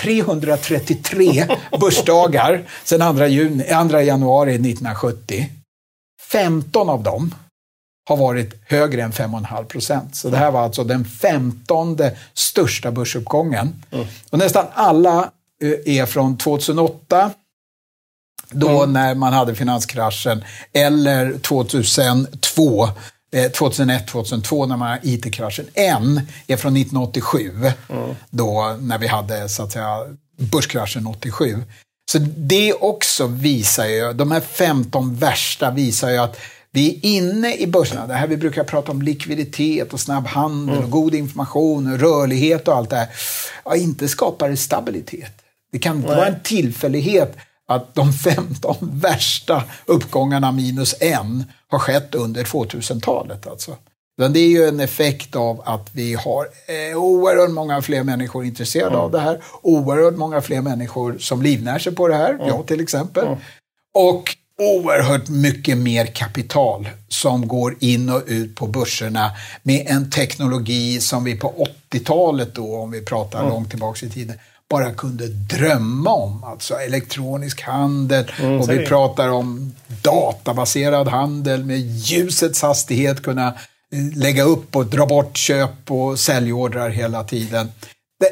333 0.00 1.46
börsdagar 1.80 2.62
sedan 2.84 3.16
2, 3.16 3.26
juni, 3.26 3.64
2 3.90 4.00
januari 4.00 4.54
1970. 4.54 5.50
15 6.30 6.88
av 6.88 7.02
dem 7.02 7.34
har 8.04 8.16
varit 8.16 8.54
högre 8.66 9.02
än 9.02 9.12
5,5 9.12 9.64
procent. 9.64 10.16
Så 10.16 10.28
det 10.28 10.36
här 10.36 10.50
var 10.50 10.60
alltså 10.60 10.84
den 10.84 11.04
femtonde 11.04 12.16
största 12.34 12.92
börsuppgången. 12.92 13.82
Mm. 13.90 14.06
Och 14.30 14.38
nästan 14.38 14.66
alla 14.74 15.30
eh, 15.62 15.98
är 15.98 16.06
från 16.06 16.36
2008, 16.36 17.30
då 18.50 18.82
mm. 18.82 18.92
när 18.92 19.14
man 19.14 19.32
hade 19.32 19.54
finanskraschen, 19.54 20.44
eller 20.72 21.38
2002, 21.38 22.88
2001, 23.52 24.06
2002 24.08 24.66
när 24.66 24.76
man 24.76 24.88
hade 24.88 25.08
IT-kraschen. 25.08 25.66
En 25.74 26.20
är 26.46 26.56
från 26.56 26.76
1987, 26.76 27.52
mm. 27.88 28.14
då 28.30 28.76
när 28.80 28.98
vi 28.98 29.06
hade 29.06 29.48
så 29.48 29.62
att 29.62 29.72
säga 29.72 29.98
börskraschen 30.36 31.06
87. 31.06 31.62
Så 32.12 32.18
det 32.36 32.72
också 32.72 33.26
visar 33.26 33.86
ju, 33.86 34.12
de 34.12 34.30
här 34.30 34.40
15 34.40 35.16
värsta 35.16 35.70
visar 35.70 36.10
ju 36.10 36.18
att 36.18 36.36
vi 36.74 36.88
är 36.90 37.06
inne 37.06 37.56
i 37.56 37.66
börserna, 37.66 38.06
det 38.06 38.14
här 38.14 38.26
vi 38.26 38.36
brukar 38.36 38.64
prata 38.64 38.92
om 38.92 39.02
likviditet 39.02 39.92
och 39.92 40.00
snabb 40.00 40.26
handel 40.26 40.74
mm. 40.74 40.84
och 40.84 40.90
god 40.90 41.14
information, 41.14 41.98
rörlighet 41.98 42.68
och 42.68 42.74
allt 42.74 42.90
det 42.90 42.96
här. 42.96 43.08
Ja, 43.64 43.76
inte 43.76 44.08
skapar 44.08 44.48
det 44.48 44.56
stabilitet. 44.56 45.42
Det 45.72 45.78
kan 45.78 45.96
inte 45.96 46.08
Nej. 46.08 46.16
vara 46.16 46.26
en 46.26 46.40
tillfällighet 46.42 47.36
att 47.68 47.94
de 47.94 48.12
15 48.12 48.76
värsta 48.80 49.62
uppgångarna 49.86 50.52
minus 50.52 50.94
en 51.00 51.44
har 51.68 51.78
skett 51.78 52.14
under 52.14 52.44
2000-talet. 52.44 53.46
Alltså. 53.46 53.76
Men 54.18 54.32
det 54.32 54.40
är 54.40 54.48
ju 54.48 54.64
en 54.64 54.80
effekt 54.80 55.36
av 55.36 55.62
att 55.64 55.90
vi 55.92 56.14
har 56.14 56.46
eh, 56.66 56.98
oerhört 56.98 57.50
många 57.50 57.82
fler 57.82 58.02
människor 58.02 58.44
intresserade 58.44 58.90
mm. 58.90 59.00
av 59.00 59.10
det 59.10 59.20
här. 59.20 59.42
Oerhört 59.62 60.16
många 60.16 60.40
fler 60.40 60.60
människor 60.60 61.18
som 61.18 61.42
livnär 61.42 61.78
sig 61.78 61.94
på 61.94 62.08
det 62.08 62.16
här, 62.16 62.34
mm. 62.34 62.46
jag 62.46 62.66
till 62.66 62.80
exempel. 62.80 63.26
Mm. 63.26 63.38
Och 63.94 64.36
oerhört 64.58 65.28
mycket 65.28 65.78
mer 65.78 66.06
kapital 66.06 66.88
som 67.08 67.48
går 67.48 67.76
in 67.80 68.10
och 68.10 68.22
ut 68.26 68.54
på 68.54 68.66
börserna 68.66 69.30
med 69.62 69.86
en 69.86 70.10
teknologi 70.10 71.00
som 71.00 71.24
vi 71.24 71.36
på 71.36 71.66
80-talet 71.90 72.54
då, 72.54 72.76
om 72.76 72.90
vi 72.90 73.04
pratar 73.04 73.38
mm. 73.38 73.50
långt 73.50 73.70
tillbaka 73.70 74.06
i 74.06 74.10
tiden, 74.10 74.38
bara 74.70 74.94
kunde 74.94 75.28
drömma 75.28 76.10
om. 76.10 76.44
Alltså 76.44 76.74
elektronisk 76.74 77.62
handel 77.62 78.32
mm, 78.40 78.60
och 78.60 78.70
vi 78.70 78.76
det. 78.76 78.86
pratar 78.86 79.28
om 79.28 79.74
databaserad 80.02 81.08
handel 81.08 81.64
med 81.64 81.80
ljusets 81.80 82.62
hastighet 82.62 83.22
kunna 83.22 83.46
eh, 83.92 84.16
lägga 84.16 84.42
upp 84.42 84.76
och 84.76 84.86
dra 84.86 85.06
bort 85.06 85.36
köp 85.36 85.90
och 85.90 86.18
säljordrar 86.18 86.90
hela 86.90 87.24
tiden 87.24 87.68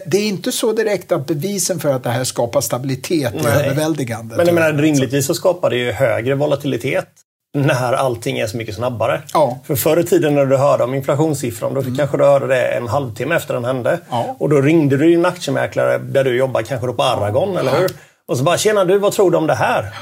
det, 0.07 0.17
är 0.17 0.29
inte 0.29 0.53
så 0.53 0.73
direkt 0.73 1.13
att 1.13 1.27
bevisen 1.27 1.81
för 1.81 1.93
att 1.93 2.05
det 2.05 2.11
här 2.11 2.25
skapar 2.25 2.61
stabilitet 2.61 3.35
är 3.35 3.65
överväldigande. 3.65 4.37
Men 4.37 4.47
jag 4.47 4.55
menar, 4.55 4.73
rimligtvis 4.73 5.27
så 5.27 5.35
skapar 5.35 5.71
det 5.71 5.77
ju 5.77 5.93
högre 5.93 6.35
volatilitet 6.35 7.09
när 7.55 7.93
allting 7.93 8.39
är 8.39 8.47
så 8.47 8.57
mycket 8.57 8.75
snabbare. 8.75 9.23
Ja. 9.33 9.59
För 9.65 9.77
förr 9.77 9.99
i 10.01 10.05
tiden 10.05 10.35
när 10.35 10.47
du 10.47 10.57
hörde 10.57 10.85
om 10.85 10.95
inflationssiffran, 10.95 11.75
då 11.75 11.81
mm. 11.81 11.97
kanske 11.97 12.17
du 12.17 12.25
hörde 12.25 12.47
det 12.47 12.63
en 12.63 12.89
halvtimme 12.89 13.35
efter 13.35 13.55
den 13.55 13.65
hände. 13.65 13.99
Ja. 14.11 14.37
Och 14.39 14.49
då 14.49 14.61
ringde 14.61 14.97
du 14.97 15.15
en 15.15 15.27
aktiemäklare 15.27 15.99
där 15.99 16.25
du 16.25 16.37
jobbar, 16.37 16.63
kanske 16.63 16.87
då 16.87 16.93
på 16.93 17.03
Aragon, 17.03 17.53
ja. 17.55 17.61
eller 17.61 17.81
hur? 17.81 17.91
Och 18.29 18.39
så 18.39 18.45
bara, 18.45 18.59
tjena 18.59 18.85
du, 18.85 18.99
vad 18.99 19.13
tror 19.13 19.31
du 19.31 19.37
om 19.37 19.47
det 19.47 19.55
här? 19.55 19.95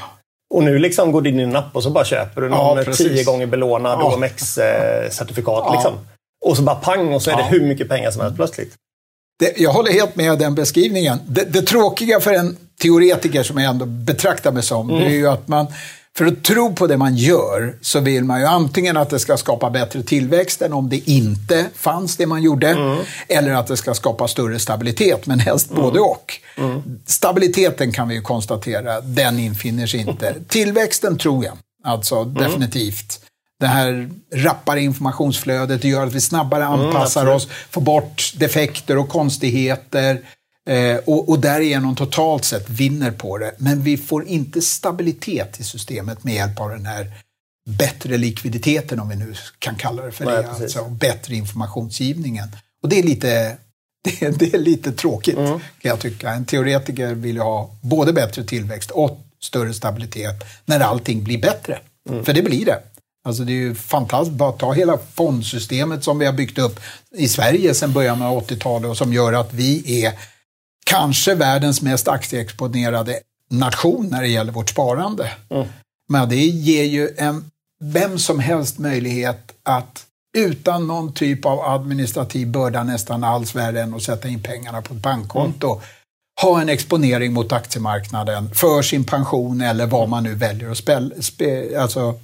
Och 0.53 0.63
nu 0.63 0.79
liksom 0.79 1.11
går 1.11 1.21
du 1.21 1.29
in 1.29 1.39
i 1.39 1.43
en 1.43 1.55
app 1.55 1.75
och 1.75 1.83
så 1.83 1.89
bara 1.89 2.05
köper 2.05 2.41
du 2.41 2.49
någon 2.49 2.77
ja, 2.77 2.93
tio 2.93 3.23
gånger 3.23 3.45
belånad. 3.45 4.01
OMX-certifikat. 4.01 5.63
Ja. 5.65 5.73
Liksom. 5.73 5.93
Och 6.45 6.57
så 6.57 6.63
bara 6.63 6.75
pang 6.75 7.13
och 7.13 7.21
så 7.21 7.31
är 7.31 7.37
det 7.37 7.43
hur 7.43 7.61
mycket 7.61 7.89
pengar 7.89 8.11
som 8.11 8.21
helst 8.21 8.35
plötsligt. 8.35 8.75
Det, 9.41 9.53
jag 9.57 9.71
håller 9.71 9.91
helt 9.91 10.15
med 10.15 10.39
den 10.39 10.55
beskrivningen. 10.55 11.19
Det, 11.27 11.43
det, 11.43 11.61
tråkiga 11.61 12.19
för 12.19 12.33
en 12.33 12.57
teoretiker 12.81 13.43
som 13.43 13.57
jag 13.57 13.69
ändå 13.69 13.85
betraktar 13.85 14.51
mig 14.51 14.63
som, 14.63 14.89
mm. 14.89 15.01
det 15.01 15.07
är 15.07 15.17
ju 15.17 15.27
att 15.27 15.47
man 15.47 15.67
för 16.17 16.25
att 16.25 16.43
tro 16.43 16.75
på 16.75 16.87
det 16.87 16.97
man 16.97 17.15
gör 17.15 17.75
så 17.81 17.99
vill 17.99 18.23
man 18.23 18.39
ju 18.39 18.45
antingen 18.45 18.97
att 18.97 19.09
det 19.09 19.19
ska 19.19 19.37
skapa 19.37 19.69
bättre 19.69 20.03
tillväxt 20.03 20.61
än 20.61 20.73
om 20.73 20.89
det 20.89 21.09
inte 21.09 21.65
fanns 21.75 22.17
det 22.17 22.25
man 22.25 22.41
gjorde. 22.41 22.67
Mm. 22.67 22.97
Eller 23.27 23.53
att 23.53 23.67
det 23.67 23.77
ska 23.77 23.93
skapa 23.93 24.27
större 24.27 24.59
stabilitet, 24.59 25.25
men 25.25 25.39
helst 25.39 25.71
mm. 25.71 25.83
både 25.83 25.99
och. 25.99 26.33
Mm. 26.57 26.81
Stabiliteten 27.05 27.91
kan 27.91 28.07
vi 28.07 28.15
ju 28.15 28.21
konstatera, 28.21 29.01
den 29.01 29.39
infinner 29.39 29.87
sig 29.87 29.99
inte. 29.99 30.35
Tillväxten 30.47 31.17
tror 31.17 31.45
jag, 31.45 31.57
alltså 31.83 32.15
mm. 32.15 32.33
definitivt. 32.33 33.19
Det 33.61 33.67
här 33.67 34.09
rappare 34.33 34.81
informationsflödet 34.81 35.83
gör 35.83 36.07
att 36.07 36.13
vi 36.13 36.21
snabbare 36.21 36.63
mm, 36.63 36.79
anpassar 36.79 37.21
mm, 37.21 37.35
oss, 37.35 37.47
får 37.69 37.81
bort 37.81 38.33
defekter 38.35 38.97
och 38.97 39.09
konstigheter 39.09 40.21
eh, 40.69 40.97
och, 41.05 41.29
och 41.29 41.39
därigenom 41.39 41.95
totalt 41.95 42.45
sett 42.45 42.69
vinner 42.69 43.11
på 43.11 43.37
det. 43.37 43.51
Men 43.57 43.81
vi 43.81 43.97
får 43.97 44.27
inte 44.27 44.61
stabilitet 44.61 45.59
i 45.59 45.63
systemet 45.63 46.23
med 46.23 46.33
hjälp 46.33 46.59
av 46.59 46.69
den 46.69 46.85
här 46.85 47.11
bättre 47.69 48.17
likviditeten, 48.17 48.99
om 48.99 49.09
vi 49.09 49.15
nu 49.15 49.33
kan 49.59 49.75
kalla 49.75 50.03
det 50.03 50.11
för 50.11 50.25
Nej, 50.25 50.43
det, 50.43 50.49
alltså 50.49 50.85
bättre 50.85 51.35
informationsgivningen. 51.35 52.47
Och 52.83 52.89
det 52.89 52.99
är 52.99 53.03
lite, 53.03 53.57
det 54.03 54.21
är, 54.21 54.31
det 54.31 54.53
är 54.53 54.59
lite 54.59 54.91
tråkigt, 54.91 55.37
mm. 55.37 55.51
kan 55.51 55.89
jag 55.89 55.99
tycka. 55.99 56.29
En 56.29 56.45
teoretiker 56.45 57.13
vill 57.13 57.35
ju 57.35 57.41
ha 57.41 57.75
både 57.81 58.13
bättre 58.13 58.43
tillväxt 58.43 58.91
och 58.91 59.19
större 59.41 59.73
stabilitet 59.73 60.43
när 60.65 60.79
allting 60.79 61.23
blir 61.23 61.41
bättre. 61.41 61.79
Mm. 62.09 62.25
För 62.25 62.33
det 62.33 62.41
blir 62.41 62.65
det. 62.65 62.79
Alltså 63.23 63.43
det 63.43 63.51
är 63.51 63.55
ju 63.55 63.75
fantastiskt, 63.75 64.37
bara 64.37 64.51
ta 64.51 64.73
hela 64.73 64.97
fondsystemet 65.13 66.03
som 66.03 66.19
vi 66.19 66.25
har 66.25 66.33
byggt 66.33 66.57
upp 66.57 66.79
i 67.15 67.27
Sverige 67.27 67.73
sedan 67.73 67.93
början 67.93 68.21
av 68.21 68.47
80-talet 68.47 68.89
och 68.89 68.97
som 68.97 69.13
gör 69.13 69.33
att 69.33 69.53
vi 69.53 70.03
är 70.03 70.13
kanske 70.85 71.35
världens 71.35 71.81
mest 71.81 72.07
aktieexponerade 72.07 73.19
nation 73.49 74.07
när 74.11 74.21
det 74.21 74.27
gäller 74.27 74.51
vårt 74.51 74.69
sparande. 74.69 75.31
Mm. 75.49 75.67
Men 76.09 76.29
det 76.29 76.35
ger 76.35 76.83
ju 76.83 77.09
en, 77.17 77.51
vem 77.83 78.19
som 78.19 78.39
helst 78.39 78.79
möjlighet 78.79 79.53
att 79.63 80.05
utan 80.37 80.87
någon 80.87 81.13
typ 81.13 81.45
av 81.45 81.59
administrativ 81.59 82.47
börda 82.47 82.83
nästan 82.83 83.23
alls 83.23 83.55
värre 83.55 83.81
än 83.81 83.93
att 83.93 84.03
sätta 84.03 84.27
in 84.27 84.43
pengarna 84.43 84.81
på 84.81 84.93
ett 84.93 84.99
bankkonto. 84.99 85.71
Mm. 85.71 85.83
Ha 86.41 86.61
en 86.61 86.69
exponering 86.69 87.33
mot 87.33 87.51
aktiemarknaden 87.51 88.55
för 88.55 88.81
sin 88.81 89.03
pension 89.03 89.61
eller 89.61 89.85
vad 89.85 90.09
man 90.09 90.23
nu 90.23 90.35
väljer 90.35 90.71
att 90.71 90.77
spel, 90.77 91.13
spe, 91.19 91.81
alltså, 91.81 92.19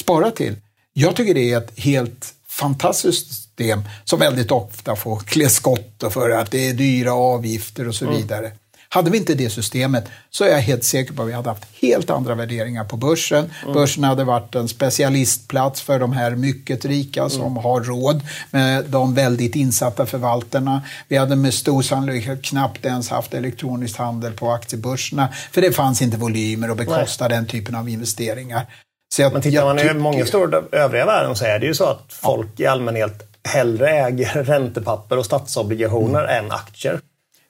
spara 0.00 0.30
till. 0.30 0.56
Jag 0.92 1.16
tycker 1.16 1.34
det 1.34 1.52
är 1.52 1.58
ett 1.58 1.78
helt 1.78 2.34
fantastiskt 2.48 3.26
system 3.26 3.82
som 4.04 4.18
väldigt 4.18 4.50
ofta 4.50 4.96
får 4.96 5.18
klä 5.18 5.48
skott 5.48 6.04
för 6.10 6.30
att 6.30 6.50
det 6.50 6.68
är 6.68 6.74
dyra 6.74 7.12
avgifter 7.12 7.88
och 7.88 7.94
så 7.94 8.04
mm. 8.04 8.16
vidare. 8.16 8.52
Hade 8.88 9.10
vi 9.10 9.18
inte 9.18 9.34
det 9.34 9.50
systemet 9.50 10.04
så 10.30 10.44
är 10.44 10.48
jag 10.48 10.58
helt 10.58 10.84
säker 10.84 11.12
på 11.12 11.22
att 11.22 11.28
vi 11.28 11.32
hade 11.32 11.48
haft 11.48 11.66
helt 11.80 12.10
andra 12.10 12.34
värderingar 12.34 12.84
på 12.84 12.96
börsen. 12.96 13.50
Mm. 13.62 13.74
Börsen 13.74 14.04
hade 14.04 14.24
varit 14.24 14.54
en 14.54 14.68
specialistplats 14.68 15.82
för 15.82 15.98
de 15.98 16.12
här 16.12 16.30
mycket 16.30 16.84
rika 16.84 17.20
mm. 17.20 17.30
som 17.30 17.56
har 17.56 17.80
råd 17.80 18.20
med 18.50 18.84
de 18.84 19.14
väldigt 19.14 19.56
insatta 19.56 20.06
förvaltarna. 20.06 20.82
Vi 21.08 21.16
hade 21.16 21.36
med 21.36 21.54
stor 21.54 21.82
sannolikhet 21.82 22.42
knappt 22.42 22.84
ens 22.84 23.08
haft 23.08 23.34
elektronisk 23.34 23.98
handel 23.98 24.32
på 24.32 24.50
aktiebörserna 24.50 25.28
för 25.52 25.60
det 25.60 25.72
fanns 25.72 26.02
inte 26.02 26.16
volymer 26.16 26.68
att 26.68 26.76
bekosta 26.76 27.28
Nej. 27.28 27.36
den 27.36 27.46
typen 27.46 27.74
av 27.74 27.88
investeringar. 27.88 28.66
Så 29.12 29.22
jag, 29.22 29.32
Men 29.32 29.42
tittar 29.42 29.64
man 29.64 29.78
i 29.78 29.94
många 29.94 30.26
stora 30.26 30.62
övriga 30.72 31.06
världen 31.06 31.36
så 31.36 31.44
är 31.44 31.58
det 31.58 31.66
ju 31.66 31.74
så 31.74 31.84
att 31.84 32.04
folk 32.08 32.48
ja. 32.56 32.64
i 32.64 32.66
allmänhet 32.66 33.28
hellre 33.44 33.90
äger 33.90 34.44
räntepapper 34.44 35.18
och 35.18 35.26
statsobligationer 35.26 36.24
mm. 36.24 36.44
än 36.44 36.52
aktier. 36.52 37.00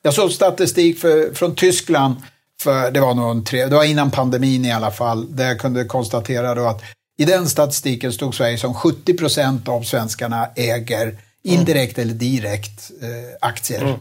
Jag 0.03 0.15
såg 0.15 0.33
statistik 0.33 0.99
för, 0.99 1.35
från 1.35 1.55
Tyskland, 1.55 2.15
för, 2.63 2.91
det, 2.91 3.01
var 3.01 3.15
någon 3.15 3.45
tre, 3.45 3.67
det 3.67 3.75
var 3.75 3.85
innan 3.85 4.11
pandemin 4.11 4.65
i 4.65 4.73
alla 4.73 4.91
fall, 4.91 5.37
där 5.37 5.47
jag 5.47 5.61
kunde 5.61 5.85
konstatera 5.85 6.55
då 6.55 6.67
att 6.67 6.83
i 7.19 7.25
den 7.25 7.49
statistiken 7.49 8.13
stod 8.13 8.35
Sverige 8.35 8.59
som 8.59 8.75
70 8.75 9.17
procent 9.17 9.69
av 9.69 9.83
svenskarna 9.83 10.49
äger 10.57 11.19
indirekt 11.45 11.99
mm. 11.99 12.09
eller 12.09 12.19
direkt 12.19 12.91
eh, 13.03 13.09
aktier. 13.41 13.83
Mm. 13.83 13.95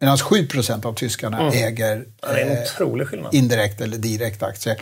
Medan 0.00 0.18
7 0.18 0.46
procent 0.46 0.84
av 0.84 0.92
tyskarna 0.92 1.40
mm. 1.40 1.52
äger 1.52 2.04
eh, 2.28 3.38
indirekt 3.38 3.80
eller 3.80 3.98
direkt 3.98 4.42
aktier. 4.42 4.80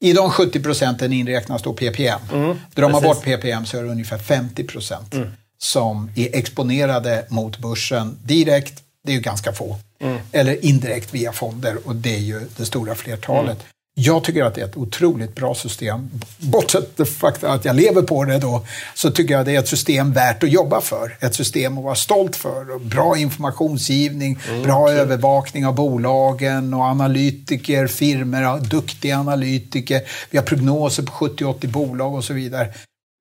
I 0.00 0.12
de 0.12 0.30
70 0.30 0.62
procenten 0.62 1.12
inräknas 1.12 1.62
då 1.62 1.72
PPM. 1.72 2.20
Mm, 2.32 2.56
Drar 2.74 2.88
man 2.88 3.02
bort 3.02 3.24
PPM 3.24 3.66
så 3.66 3.78
är 3.78 3.82
det 3.82 3.90
ungefär 3.90 4.18
50 4.18 4.64
procent 4.64 5.14
mm. 5.14 5.28
som 5.58 6.10
är 6.16 6.36
exponerade 6.36 7.26
mot 7.28 7.58
börsen 7.58 8.18
direkt. 8.24 8.82
Det 9.04 9.12
är 9.12 9.16
ju 9.16 9.20
ganska 9.20 9.52
få. 9.52 9.76
Mm. 10.00 10.18
Eller 10.32 10.64
indirekt 10.64 11.14
via 11.14 11.32
fonder 11.32 11.76
och 11.84 11.96
det 11.96 12.14
är 12.14 12.20
ju 12.20 12.40
det 12.56 12.64
stora 12.64 12.94
flertalet. 12.94 13.56
Mm. 13.56 13.66
Jag 13.96 14.24
tycker 14.24 14.44
att 14.44 14.54
det 14.54 14.60
är 14.60 14.64
ett 14.64 14.76
otroligt 14.76 15.34
bra 15.34 15.54
system. 15.54 16.10
Bortsett 16.38 17.08
faktum 17.08 17.50
att 17.50 17.64
jag 17.64 17.76
lever 17.76 18.02
på 18.02 18.24
det 18.24 18.38
då, 18.38 18.66
så 18.94 19.10
tycker 19.10 19.34
jag 19.34 19.46
det 19.46 19.54
är 19.54 19.58
ett 19.58 19.68
system 19.68 20.12
värt 20.12 20.42
att 20.42 20.52
jobba 20.52 20.80
för. 20.80 21.16
Ett 21.20 21.34
system 21.34 21.78
att 21.78 21.84
vara 21.84 21.94
stolt 21.94 22.36
för. 22.36 22.78
Bra 22.78 23.16
informationsgivning, 23.16 24.38
mm, 24.48 24.62
bra 24.62 24.82
okay. 24.82 24.96
övervakning 24.96 25.66
av 25.66 25.74
bolagen 25.74 26.74
och 26.74 26.82
analytiker, 26.82 27.86
firmor, 27.86 28.60
duktiga 28.60 29.18
analytiker. 29.18 30.02
Vi 30.30 30.38
har 30.38 30.44
prognoser 30.44 31.02
på 31.02 31.12
70-80 31.12 31.66
bolag 31.66 32.14
och 32.14 32.24
så 32.24 32.32
vidare. 32.32 32.68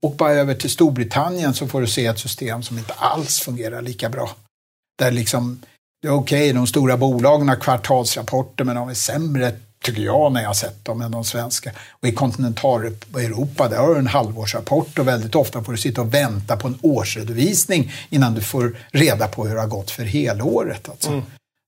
Och 0.03 0.15
bara 0.15 0.33
över 0.33 0.53
till 0.53 0.69
Storbritannien 0.69 1.53
så 1.53 1.67
får 1.67 1.81
du 1.81 1.87
se 1.87 2.05
ett 2.05 2.19
system 2.19 2.63
som 2.63 2.77
inte 2.77 2.93
alls 2.93 3.39
fungerar 3.39 3.81
lika 3.81 4.09
bra. 4.09 4.29
Där 4.99 5.11
liksom, 5.11 5.61
det 6.01 6.07
är 6.07 6.11
okej, 6.11 6.41
okay, 6.41 6.53
de 6.53 6.67
stora 6.67 6.97
bolagen 6.97 7.49
har 7.49 7.55
kvartalsrapporter 7.55 8.63
men 8.63 8.75
de 8.75 8.89
är 8.89 8.93
sämre 8.93 9.51
tycker 9.83 10.01
jag 10.01 10.31
när 10.31 10.41
jag 10.41 10.49
har 10.49 10.53
sett 10.53 10.85
dem, 10.85 11.01
än 11.01 11.11
de 11.11 11.23
svenska. 11.23 11.71
Och 11.89 12.07
i 12.07 12.11
kontinentaleuropa, 12.11 13.69
där 13.69 13.77
har 13.77 13.93
du 13.93 13.99
en 13.99 14.07
halvårsrapport 14.07 14.99
och 14.99 15.07
väldigt 15.07 15.35
ofta 15.35 15.63
får 15.63 15.71
du 15.71 15.77
sitta 15.77 16.01
och 16.01 16.13
vänta 16.13 16.57
på 16.57 16.67
en 16.67 16.79
årsredovisning 16.81 17.93
innan 18.09 18.33
du 18.33 18.41
får 18.41 18.77
reda 18.91 19.27
på 19.27 19.47
hur 19.47 19.55
det 19.55 19.61
har 19.61 19.67
gått 19.67 19.91
för 19.91 20.03
helåret. 20.03 20.89
Alltså. 20.89 21.09
Mm. 21.09 21.23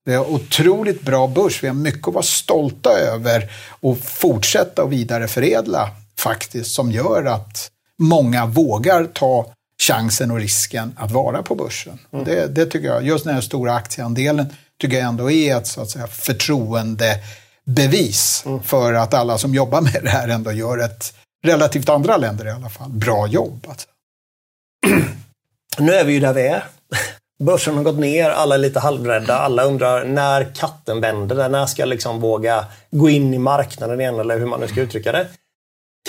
Det 0.05 0.13
är 0.13 0.29
otroligt 0.29 1.01
bra 1.01 1.27
börs, 1.27 1.63
vi 1.63 1.67
har 1.67 1.75
mycket 1.75 2.07
att 2.07 2.13
vara 2.13 2.23
stolta 2.23 2.89
över 2.89 3.51
och 3.69 3.97
fortsätta 3.97 4.83
att 4.83 4.89
vidareförädla 4.89 5.89
faktiskt, 6.17 6.71
som 6.71 6.91
gör 6.91 7.25
att 7.25 7.69
många 7.99 8.45
vågar 8.45 9.05
ta 9.05 9.53
chansen 9.81 10.31
och 10.31 10.37
risken 10.37 10.93
att 10.97 11.11
vara 11.11 11.43
på 11.43 11.55
börsen. 11.55 11.99
Mm. 12.13 12.25
Det, 12.25 12.47
det, 12.47 12.65
tycker 12.65 12.87
jag, 12.87 13.05
just 13.05 13.25
den 13.25 13.33
här 13.33 13.41
stora 13.41 13.73
aktieandelen, 13.73 14.45
tycker 14.81 14.97
jag 14.97 15.05
ändå 15.07 15.31
är 15.31 15.57
ett 15.57 15.67
så 15.67 15.81
att 15.81 15.89
säga, 15.89 16.07
förtroende 16.07 17.19
bevis 17.65 18.43
mm. 18.45 18.63
för 18.63 18.93
att 18.93 19.13
alla 19.13 19.37
som 19.37 19.53
jobbar 19.53 19.81
med 19.81 19.99
det 20.03 20.09
här 20.09 20.27
ändå 20.27 20.51
gör 20.51 20.77
ett, 20.77 21.13
relativt 21.45 21.89
andra 21.89 22.17
länder 22.17 22.47
i 22.47 22.51
alla 22.51 22.69
fall, 22.69 22.89
bra 22.89 23.27
jobb. 23.27 23.65
Alltså. 23.69 23.87
Nu 25.79 25.93
är 25.93 26.03
vi 26.05 26.13
ju 26.13 26.19
där 26.19 26.33
vi 26.33 26.47
är. 26.47 26.63
Börsen 27.43 27.75
har 27.75 27.83
gått 27.83 27.99
ner, 27.99 28.29
alla 28.29 28.55
är 28.55 28.59
lite 28.59 28.79
halvrädda. 28.79 29.37
Alla 29.37 29.63
undrar 29.63 30.05
när 30.05 30.55
katten 30.55 31.01
vänder, 31.01 31.49
när 31.49 31.65
ska 31.65 31.81
jag 31.81 31.89
liksom 31.89 32.19
våga 32.19 32.65
gå 32.91 33.09
in 33.09 33.33
i 33.33 33.37
marknaden 33.37 34.01
igen, 34.01 34.19
eller 34.19 34.39
hur 34.39 34.45
man 34.45 34.59
nu 34.59 34.67
ska 34.67 34.81
uttrycka 34.81 35.11
det. 35.11 35.27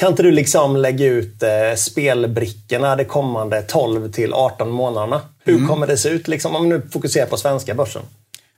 Kan 0.01 0.09
inte 0.09 0.23
du 0.23 0.31
liksom 0.31 0.77
lägga 0.77 1.07
ut 1.07 1.43
eh, 1.43 1.75
spelbrickorna 1.77 2.97
de 2.97 3.05
kommande 3.05 3.63
12 3.63 4.13
till 4.13 4.35
18 4.35 4.71
månaderna? 4.71 5.21
Hur 5.45 5.57
mm. 5.57 5.69
kommer 5.69 5.87
det 5.87 5.97
se 5.97 6.09
ut, 6.09 6.29
liksom, 6.29 6.57
om 6.57 6.63
vi 6.63 6.69
nu 6.69 6.83
fokuserar 6.93 7.27
på 7.27 7.37
svenska 7.37 7.75
börsen? 7.75 8.03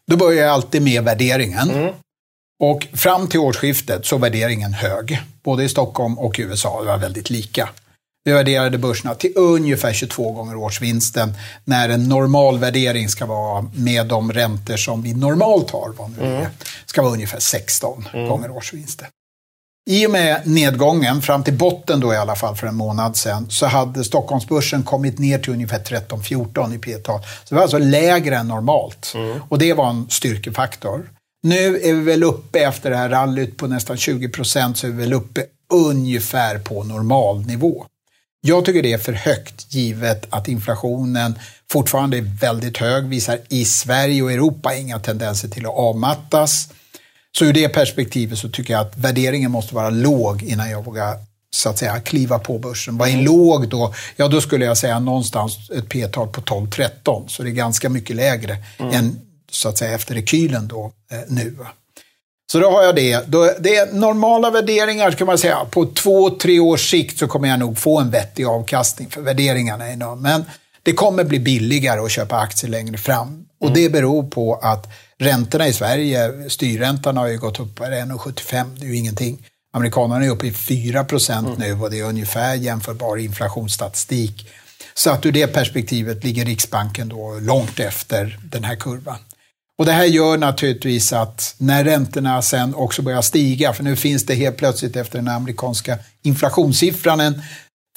Då 0.07 0.17
börjar 0.17 0.45
jag 0.45 0.55
alltid 0.55 0.83
med 0.83 1.05
värderingen. 1.05 1.71
Mm. 1.71 1.95
Och 2.61 2.87
fram 2.93 3.29
till 3.29 3.41
årsskiftet 3.41 4.07
så 4.07 4.17
var 4.17 4.29
värderingen 4.29 4.73
hög. 4.73 5.23
Både 5.43 5.65
i 5.65 5.69
Stockholm 5.69 6.19
och 6.19 6.39
i 6.39 6.43
USA. 6.43 6.81
Det 6.81 6.87
var 6.87 6.99
väldigt 6.99 7.31
lika. 7.31 7.69
Vi 8.25 8.33
värderade 8.33 8.79
börserna 8.79 9.15
till 9.15 9.33
ungefär 9.37 9.93
22 9.93 10.33
gånger 10.33 10.57
årsvinsten 10.57 11.35
när 11.65 11.89
en 11.89 12.09
normal 12.09 12.59
värdering 12.59 13.09
ska 13.09 13.27
vara 13.27 13.71
med 13.75 14.07
de 14.07 14.33
räntor 14.33 14.77
som 14.77 15.03
vi 15.03 15.15
normalt 15.15 15.71
har, 15.71 15.93
vad 15.97 16.11
nu 16.11 16.37
mm. 16.37 16.47
ska 16.87 17.03
vara 17.03 17.13
ungefär 17.13 17.41
16 17.41 18.09
mm. 18.13 18.29
gånger 18.29 18.51
årsvinsten. 18.51 19.07
I 19.91 20.07
och 20.07 20.11
med 20.11 20.47
nedgången, 20.47 21.23
fram 21.23 21.45
till 21.45 21.55
botten 21.55 22.01
då 22.01 22.15
i 22.15 22.17
alla 22.17 22.37
fall 22.37 22.57
för 22.57 22.67
en 22.67 22.75
månad 22.75 23.17
sedan, 23.17 23.47
så 23.51 23.67
hade 23.67 24.05
Stockholmsbörsen 24.05 24.83
kommit 24.83 25.19
ner 25.19 25.39
till 25.39 25.53
ungefär 25.53 25.79
13-14 25.79 26.75
i 26.75 26.79
P-tal. 26.79 27.21
Så 27.23 27.29
det 27.49 27.55
var 27.55 27.63
alltså 27.63 27.79
lägre 27.79 28.37
än 28.37 28.49
normalt. 28.49 29.13
Mm. 29.15 29.41
Och 29.49 29.59
det 29.59 29.73
var 29.73 29.91
en 29.91 30.07
styrkefaktor. 30.11 31.11
Nu 31.43 31.77
är 31.77 31.95
vi 31.95 32.01
väl 32.01 32.25
uppe 32.25 32.59
efter 32.59 32.91
det 32.91 32.97
här 32.97 33.09
rallyt 33.09 33.57
på 33.57 33.67
nästan 33.67 33.97
20 33.97 34.29
procent 34.29 34.79
så 34.79 34.87
är 34.87 34.91
vi 34.91 35.03
väl 35.03 35.13
uppe 35.13 35.45
ungefär 35.73 36.59
på 36.59 36.85
normalnivå. 36.85 37.87
Jag 38.41 38.65
tycker 38.65 38.83
det 38.83 38.93
är 38.93 38.99
för 38.99 39.13
högt 39.13 39.75
givet 39.75 40.27
att 40.31 40.49
inflationen 40.49 41.39
fortfarande 41.71 42.19
är 42.19 42.39
väldigt 42.41 42.79
hög, 42.79 43.05
visar 43.05 43.39
i 43.49 43.65
Sverige 43.65 44.23
och 44.23 44.33
Europa 44.33 44.75
inga 44.75 44.99
tendenser 44.99 45.49
till 45.49 45.67
att 45.67 45.75
avmattas. 45.75 46.69
Så 47.39 47.45
ur 47.45 47.53
det 47.53 47.69
perspektivet 47.69 48.39
så 48.39 48.49
tycker 48.49 48.73
jag 48.73 48.81
att 48.81 48.97
värderingen 48.97 49.51
måste 49.51 49.75
vara 49.75 49.91
låg 49.91 50.43
innan 50.43 50.71
jag 50.71 50.85
vågar 50.85 51.17
så 51.51 51.69
att 51.69 51.79
säga 51.79 52.01
kliva 52.01 52.39
på 52.39 52.59
börsen. 52.59 52.99
Vad 52.99 53.09
är 53.09 53.23
låg 53.23 53.69
då? 53.69 53.95
Ja, 54.17 54.29
då 54.29 54.41
skulle 54.41 54.65
jag 54.65 54.79
säga 54.79 55.01
någonstans 55.01 55.71
ett 55.71 55.89
P-tal 55.89 56.29
på 56.29 56.41
12-13, 56.41 57.29
så 57.29 57.43
det 57.43 57.49
är 57.49 57.53
ganska 57.53 57.89
mycket 57.89 58.17
lägre 58.17 58.57
mm. 58.79 58.95
än 58.95 59.21
så 59.51 59.69
att 59.69 59.79
säga 59.79 59.95
efter 59.95 60.15
rekylen 60.15 60.69
då 60.69 60.93
eh, 61.13 61.19
nu. 61.29 61.57
Så 62.53 62.59
då 62.59 62.71
har 62.71 62.83
jag 62.83 62.97
det. 62.97 63.25
Då, 63.27 63.53
det 63.61 63.77
är 63.77 63.93
normala 63.93 64.51
värderingar 64.51 65.11
kan 65.11 65.27
man 65.27 65.39
säga. 65.39 65.65
På 65.71 65.87
två, 65.87 66.31
tre 66.31 66.61
års 66.61 66.91
sikt 66.91 67.19
så 67.19 67.27
kommer 67.27 67.49
jag 67.49 67.59
nog 67.59 67.79
få 67.79 68.01
en 68.01 68.11
vettig 68.11 68.45
avkastning 68.45 69.11
för 69.11 69.21
värderingarna 69.21 69.89
är 69.89 69.93
enorm. 69.93 70.23
Men 70.23 70.45
det 70.83 70.93
kommer 70.93 71.25
bli 71.25 71.39
billigare 71.39 72.01
att 72.01 72.11
köpa 72.11 72.37
aktier 72.37 72.71
längre 72.71 72.99
fram. 72.99 73.45
Och 73.61 73.67
mm. 73.67 73.83
det 73.83 73.91
beror 73.91 74.23
på 74.23 74.55
att 74.55 74.87
räntorna 75.19 75.69
i 75.69 75.73
Sverige, 75.73 76.51
styrräntan 76.51 77.17
har 77.17 77.27
ju 77.27 77.39
gått 77.39 77.61
upp, 77.61 77.81
1,75, 77.81 78.67
det 78.79 78.87
är 78.87 78.89
ju 78.89 78.97
ingenting. 78.97 79.47
Amerikanerna 79.73 80.25
är 80.25 80.31
uppe 80.31 80.47
i 80.47 80.53
4 80.53 81.05
procent 81.05 81.47
mm. 81.47 81.59
nu 81.59 81.83
och 81.83 81.91
det 81.91 81.99
är 81.99 82.05
ungefär 82.05 82.55
jämförbar 82.55 83.17
inflationsstatistik. 83.17 84.49
Så 84.95 85.11
att 85.11 85.27
ur 85.27 85.33
det 85.33 85.47
perspektivet 85.47 86.25
ligger 86.25 86.45
Riksbanken 86.45 87.09
då 87.09 87.39
långt 87.41 87.81
efter 87.81 88.39
den 88.45 88.65
här 88.65 88.77
kurvan. 88.77 89.19
Och 89.79 89.87
det 89.87 89.93
här 89.93 90.05
gör 90.05 90.39
naturligtvis 90.39 91.13
att 91.13 91.55
när 91.59 91.85
räntorna 91.85 92.43
sen 92.43 92.75
också 92.75 93.03
börjar 93.03 93.23
stiga, 93.23 93.73
för 93.73 93.85
nu 93.85 93.97
finns 93.97 94.27
det 94.27 94.35
helt 94.35 94.57
plötsligt 94.57 94.97
efter 94.97 95.19
den 95.19 95.29
amerikanska 95.29 95.99
inflationssiffran 96.23 97.21
en 97.21 97.43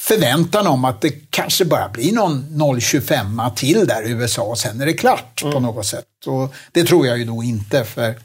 förväntan 0.01 0.67
om 0.67 0.85
att 0.85 1.01
det 1.01 1.13
kanske 1.29 1.65
bara 1.65 1.89
blir 1.89 2.13
någon 2.13 2.45
0,25 2.49 3.53
till 3.55 3.87
där 3.87 4.07
i 4.07 4.11
USA 4.11 4.41
och 4.41 4.57
sen 4.57 4.81
är 4.81 4.85
det 4.85 4.93
klart 4.93 5.41
mm. 5.41 5.53
på 5.53 5.59
något 5.59 5.85
sätt. 5.85 6.05
Och 6.25 6.53
det 6.71 6.83
tror 6.83 7.07
jag 7.07 7.17
ju 7.17 7.25
då 7.25 7.43
inte, 7.43 7.85
för 7.85 8.15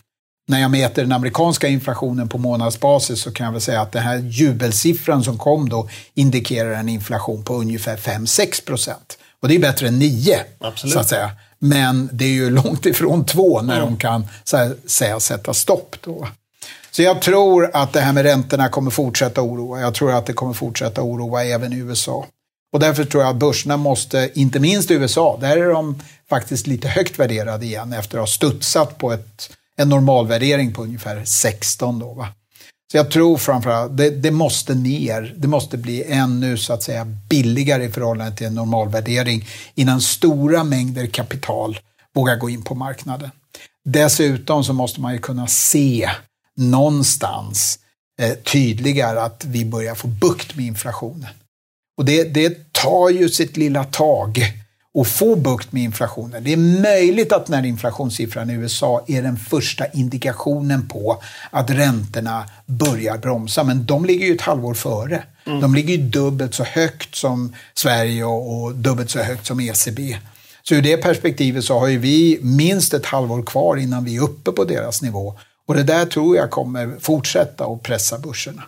när 0.48 0.60
jag 0.60 0.70
mäter 0.70 1.02
den 1.02 1.12
amerikanska 1.12 1.68
inflationen 1.68 2.28
på 2.28 2.38
månadsbasis 2.38 3.20
så 3.20 3.32
kan 3.32 3.44
jag 3.44 3.52
väl 3.52 3.60
säga 3.60 3.80
att 3.80 3.92
den 3.92 4.02
här 4.02 4.16
jubelsiffran 4.18 5.24
som 5.24 5.38
kom 5.38 5.68
då 5.68 5.88
indikerar 6.14 6.70
en 6.70 6.88
inflation 6.88 7.44
på 7.44 7.54
ungefär 7.54 7.96
5-6 7.96 8.66
procent. 8.66 9.18
Och 9.42 9.48
det 9.48 9.54
är 9.54 9.58
bättre 9.58 9.88
än 9.88 9.98
9, 9.98 10.40
Absolut. 10.60 10.94
så 10.94 11.00
att 11.00 11.08
säga. 11.08 11.30
Men 11.58 12.08
det 12.12 12.24
är 12.24 12.32
ju 12.32 12.50
långt 12.50 12.86
ifrån 12.86 13.24
2 13.24 13.62
när 13.62 13.80
de 13.80 13.96
kan 13.96 14.26
så 14.44 14.74
säga 14.86 15.20
sätta 15.20 15.54
stopp. 15.54 15.96
Då. 16.00 16.28
Så 16.90 17.02
jag 17.02 17.22
tror 17.22 17.70
att 17.72 17.92
det 17.92 18.00
här 18.00 18.12
med 18.12 18.22
räntorna 18.22 18.68
kommer 18.68 18.90
fortsätta 18.90 19.42
oroa. 19.42 19.80
Jag 19.80 19.94
tror 19.94 20.12
att 20.12 20.26
det 20.26 20.32
kommer 20.32 20.52
fortsätta 20.52 21.02
oroa 21.02 21.44
även 21.44 21.72
i 21.72 21.76
USA. 21.76 22.26
Och 22.72 22.80
därför 22.80 23.04
tror 23.04 23.22
jag 23.22 23.30
att 23.30 23.36
börserna 23.36 23.76
måste, 23.76 24.30
inte 24.34 24.60
minst 24.60 24.90
i 24.90 24.94
USA, 24.94 25.38
där 25.40 25.56
är 25.56 25.70
de 25.70 26.02
faktiskt 26.28 26.66
lite 26.66 26.88
högt 26.88 27.18
värderade 27.18 27.66
igen 27.66 27.92
efter 27.92 28.18
att 28.18 28.22
ha 28.22 28.26
studsat 28.26 28.98
på 28.98 29.12
ett, 29.12 29.50
en 29.76 29.88
normalvärdering 29.88 30.72
på 30.72 30.82
ungefär 30.82 31.24
16. 31.24 31.98
Då, 31.98 32.12
va? 32.12 32.28
Så 32.90 32.96
jag 32.96 33.10
tror 33.10 33.36
framförallt, 33.36 33.96
det, 33.96 34.10
det 34.10 34.30
måste 34.30 34.74
ner, 34.74 35.34
det 35.38 35.48
måste 35.48 35.76
bli 35.76 36.04
ännu 36.04 36.56
så 36.56 36.72
att 36.72 36.82
säga 36.82 37.04
billigare 37.04 37.84
i 37.84 37.88
förhållande 37.88 38.36
till 38.36 38.46
en 38.46 38.54
normalvärdering 38.54 39.48
innan 39.74 40.00
stora 40.00 40.64
mängder 40.64 41.06
kapital 41.06 41.78
vågar 42.14 42.36
gå 42.36 42.50
in 42.50 42.62
på 42.62 42.74
marknaden. 42.74 43.30
Dessutom 43.84 44.64
så 44.64 44.72
måste 44.72 45.00
man 45.00 45.12
ju 45.12 45.18
kunna 45.18 45.46
se 45.46 46.10
någonstans 46.56 47.78
eh, 48.20 48.34
tydligare 48.34 49.20
att 49.20 49.44
vi 49.44 49.64
börjar 49.64 49.94
få 49.94 50.08
bukt 50.08 50.56
med 50.56 50.66
inflationen. 50.66 51.30
Och 51.98 52.04
det, 52.04 52.34
det 52.34 52.72
tar 52.72 53.10
ju 53.10 53.28
sitt 53.28 53.56
lilla 53.56 53.84
tag 53.84 54.38
att 55.00 55.08
få 55.08 55.36
bukt 55.36 55.72
med 55.72 55.82
inflationen. 55.82 56.44
Det 56.44 56.52
är 56.52 56.82
möjligt 56.82 57.32
att 57.32 57.46
den 57.46 57.54
här 57.54 57.66
inflationssiffran 57.66 58.50
i 58.50 58.54
USA 58.54 59.04
är 59.06 59.22
den 59.22 59.36
första 59.36 59.86
indikationen 59.86 60.88
på 60.88 61.22
att 61.50 61.70
räntorna 61.70 62.44
börjar 62.66 63.18
bromsa, 63.18 63.64
men 63.64 63.86
de 63.86 64.04
ligger 64.04 64.26
ju 64.26 64.34
ett 64.34 64.40
halvår 64.40 64.74
före. 64.74 65.22
Mm. 65.46 65.60
De 65.60 65.74
ligger 65.74 65.96
ju 65.96 66.02
dubbelt 66.02 66.54
så 66.54 66.64
högt 66.64 67.14
som 67.14 67.54
Sverige 67.74 68.24
och, 68.24 68.62
och 68.62 68.74
dubbelt 68.74 69.10
så 69.10 69.18
högt 69.18 69.46
som 69.46 69.60
ECB. 69.60 70.16
Så 70.62 70.74
ur 70.74 70.82
det 70.82 70.96
perspektivet 70.96 71.64
så 71.64 71.78
har 71.78 71.88
ju 71.88 71.98
vi 71.98 72.38
minst 72.42 72.94
ett 72.94 73.06
halvår 73.06 73.42
kvar 73.42 73.76
innan 73.76 74.04
vi 74.04 74.16
är 74.16 74.22
uppe 74.22 74.52
på 74.52 74.64
deras 74.64 75.02
nivå. 75.02 75.34
Och 75.66 75.74
det 75.74 75.82
där 75.82 76.04
tror 76.04 76.36
jag 76.36 76.50
kommer 76.50 76.96
fortsätta 77.00 77.64
att 77.64 77.82
pressa 77.82 78.18
börserna. 78.18 78.62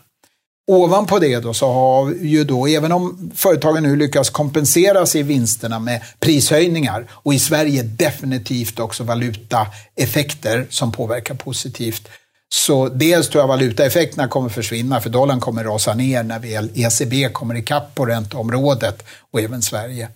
Ovanpå 0.70 1.18
det 1.18 1.38
då 1.38 1.54
så 1.54 1.72
har 1.72 2.14
ju 2.20 2.44
då, 2.44 2.66
även 2.66 2.92
om 2.92 3.30
företagen 3.34 3.82
nu 3.82 3.96
lyckas 3.96 4.30
kompensera 4.30 5.06
sig 5.06 5.20
i 5.20 5.24
vinsterna 5.24 5.78
med 5.78 6.02
prishöjningar 6.20 7.06
och 7.10 7.34
i 7.34 7.38
Sverige 7.38 7.82
definitivt 7.82 8.78
också 8.78 9.04
valutaeffekter 9.04 10.66
som 10.70 10.92
påverkar 10.92 11.34
positivt. 11.34 12.08
Så 12.54 12.88
dels 12.88 13.28
tror 13.28 13.42
jag 13.42 13.48
valutaeffekterna 13.48 14.28
kommer 14.28 14.48
försvinna 14.48 15.00
för 15.00 15.10
dollarn 15.10 15.40
kommer 15.40 15.64
rasa 15.64 15.94
ner 15.94 16.22
när 16.22 16.38
väl 16.38 16.70
ECB 16.74 17.28
kommer 17.32 17.54
ikapp 17.54 17.94
på 17.94 18.06
ränteområdet 18.06 19.04
och 19.32 19.40
även 19.40 19.62
Sverige. 19.62 20.08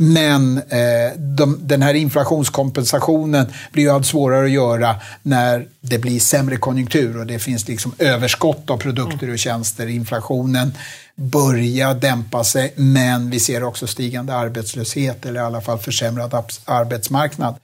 Men 0.00 0.58
eh, 0.58 1.18
de, 1.18 1.58
den 1.62 1.82
här 1.82 1.94
inflationskompensationen 1.94 3.46
blir 3.72 3.84
ju 3.84 3.90
allt 3.90 4.06
svårare 4.06 4.44
att 4.44 4.50
göra 4.50 4.96
när 5.22 5.68
det 5.80 5.98
blir 5.98 6.20
sämre 6.20 6.56
konjunktur 6.56 7.18
och 7.18 7.26
det 7.26 7.38
finns 7.38 7.68
liksom 7.68 7.92
överskott 7.98 8.70
av 8.70 8.76
produkter 8.76 9.30
och 9.30 9.38
tjänster. 9.38 9.86
Inflationen 9.86 10.74
börjar 11.14 11.94
dämpa 11.94 12.44
sig 12.44 12.72
men 12.76 13.30
vi 13.30 13.40
ser 13.40 13.64
också 13.64 13.86
stigande 13.86 14.34
arbetslöshet 14.34 15.26
eller 15.26 15.40
i 15.40 15.44
alla 15.44 15.60
fall 15.60 15.78
försämrad 15.78 16.34
arbetsmarknad. 16.64 17.56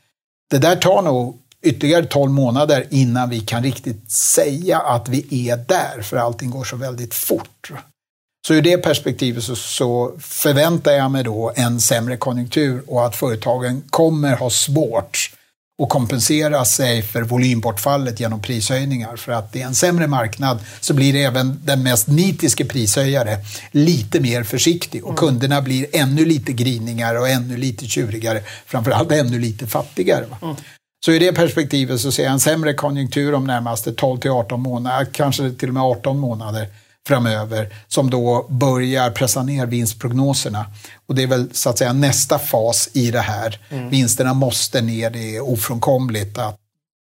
Det 0.51 0.59
där 0.59 0.77
tar 0.77 1.03
nog 1.03 1.39
ytterligare 1.63 2.05
12 2.05 2.33
månader 2.33 2.87
innan 2.91 3.31
vi 3.31 3.41
kan 3.41 3.63
riktigt 3.63 4.11
säga 4.11 4.79
att 4.79 5.09
vi 5.09 5.49
är 5.51 5.57
där, 5.57 6.03
för 6.03 6.17
allting 6.17 6.51
går 6.51 6.65
så 6.65 6.77
väldigt 6.77 7.15
fort. 7.15 7.73
Så 8.47 8.55
ur 8.55 8.63
det 8.63 8.79
perspektivet 8.79 9.45
så, 9.45 9.57
så, 9.57 10.13
förväntar 10.19 10.93
jag 10.93 11.11
mig 11.11 11.25
då 11.25 11.53
en 11.57 11.81
sämre 11.81 12.17
konjunktur 12.17 12.83
och 12.87 13.07
att 13.07 13.17
företagen 13.17 13.83
kommer 13.91 14.37
ha 14.37 14.51
svårt 14.51 15.31
att 15.83 15.89
kompensera 15.89 16.65
sig 16.65 17.03
för 17.03 17.23
volymbortfallet 17.23 18.21
genom 18.21 18.43
prishöjningar. 18.43 19.17
För 19.17 19.33
att 19.33 19.57
i 19.57 19.61
en 19.61 19.75
sämre 19.75 20.07
marknad 20.07 20.59
så 20.81 20.95
blir 20.95 21.17
även 21.17 21.61
den 21.65 21.83
mest 21.83 22.09
nitiske 22.09 22.65
prishöjare 22.65 23.37
lite 23.71 24.21
mer 24.21 24.43
försiktig 24.43 25.05
och 25.05 25.11
mm. 25.11 25.17
kunderna 25.17 25.63
blir 25.63 25.87
ännu 25.93 26.25
lite 26.25 26.53
grinigare 26.53 27.19
och 27.19 27.29
ännu 27.29 27.57
lite 27.57 27.87
tjurigare. 27.87 28.43
Framförallt 28.67 29.13
ännu 29.13 29.39
lite 29.39 29.67
fattigare. 29.67 30.27
Mm. 30.43 30.57
Så 31.05 31.13
i 31.13 31.19
det 31.19 31.33
perspektivet 31.33 32.01
så 32.01 32.13
ser 32.13 32.23
jag 32.23 32.33
en 32.33 32.41
sämre 32.41 32.75
konjunktur 32.75 33.35
om 33.35 33.45
närmaste 33.45 33.93
12 33.93 34.19
till 34.19 34.31
18 34.31 34.61
månader, 34.61 35.07
kanske 35.13 35.51
till 35.51 35.69
och 35.69 35.75
med 35.75 35.83
18 35.83 36.19
månader 36.19 36.69
framöver 37.09 37.75
som 37.89 38.11
då 38.11 38.47
börjar 38.49 39.11
pressa 39.11 39.43
ner 39.43 39.67
vinstprognoserna. 39.67 40.67
Och 41.07 41.15
det 41.15 41.23
är 41.23 41.27
väl 41.27 41.55
så 41.55 41.71
att 41.71 41.79
säga 41.79 41.93
nästa 41.93 42.39
fas 42.39 42.89
i 42.93 43.11
det 43.11 43.21
här. 43.21 43.61
Mm. 43.69 43.91
Vinsterna 43.91 44.35
måste 44.35 44.81
ner, 44.81 45.11
det 45.11 45.37
är 45.37 45.41
ofrånkomligt 45.41 46.39
att 46.39 46.57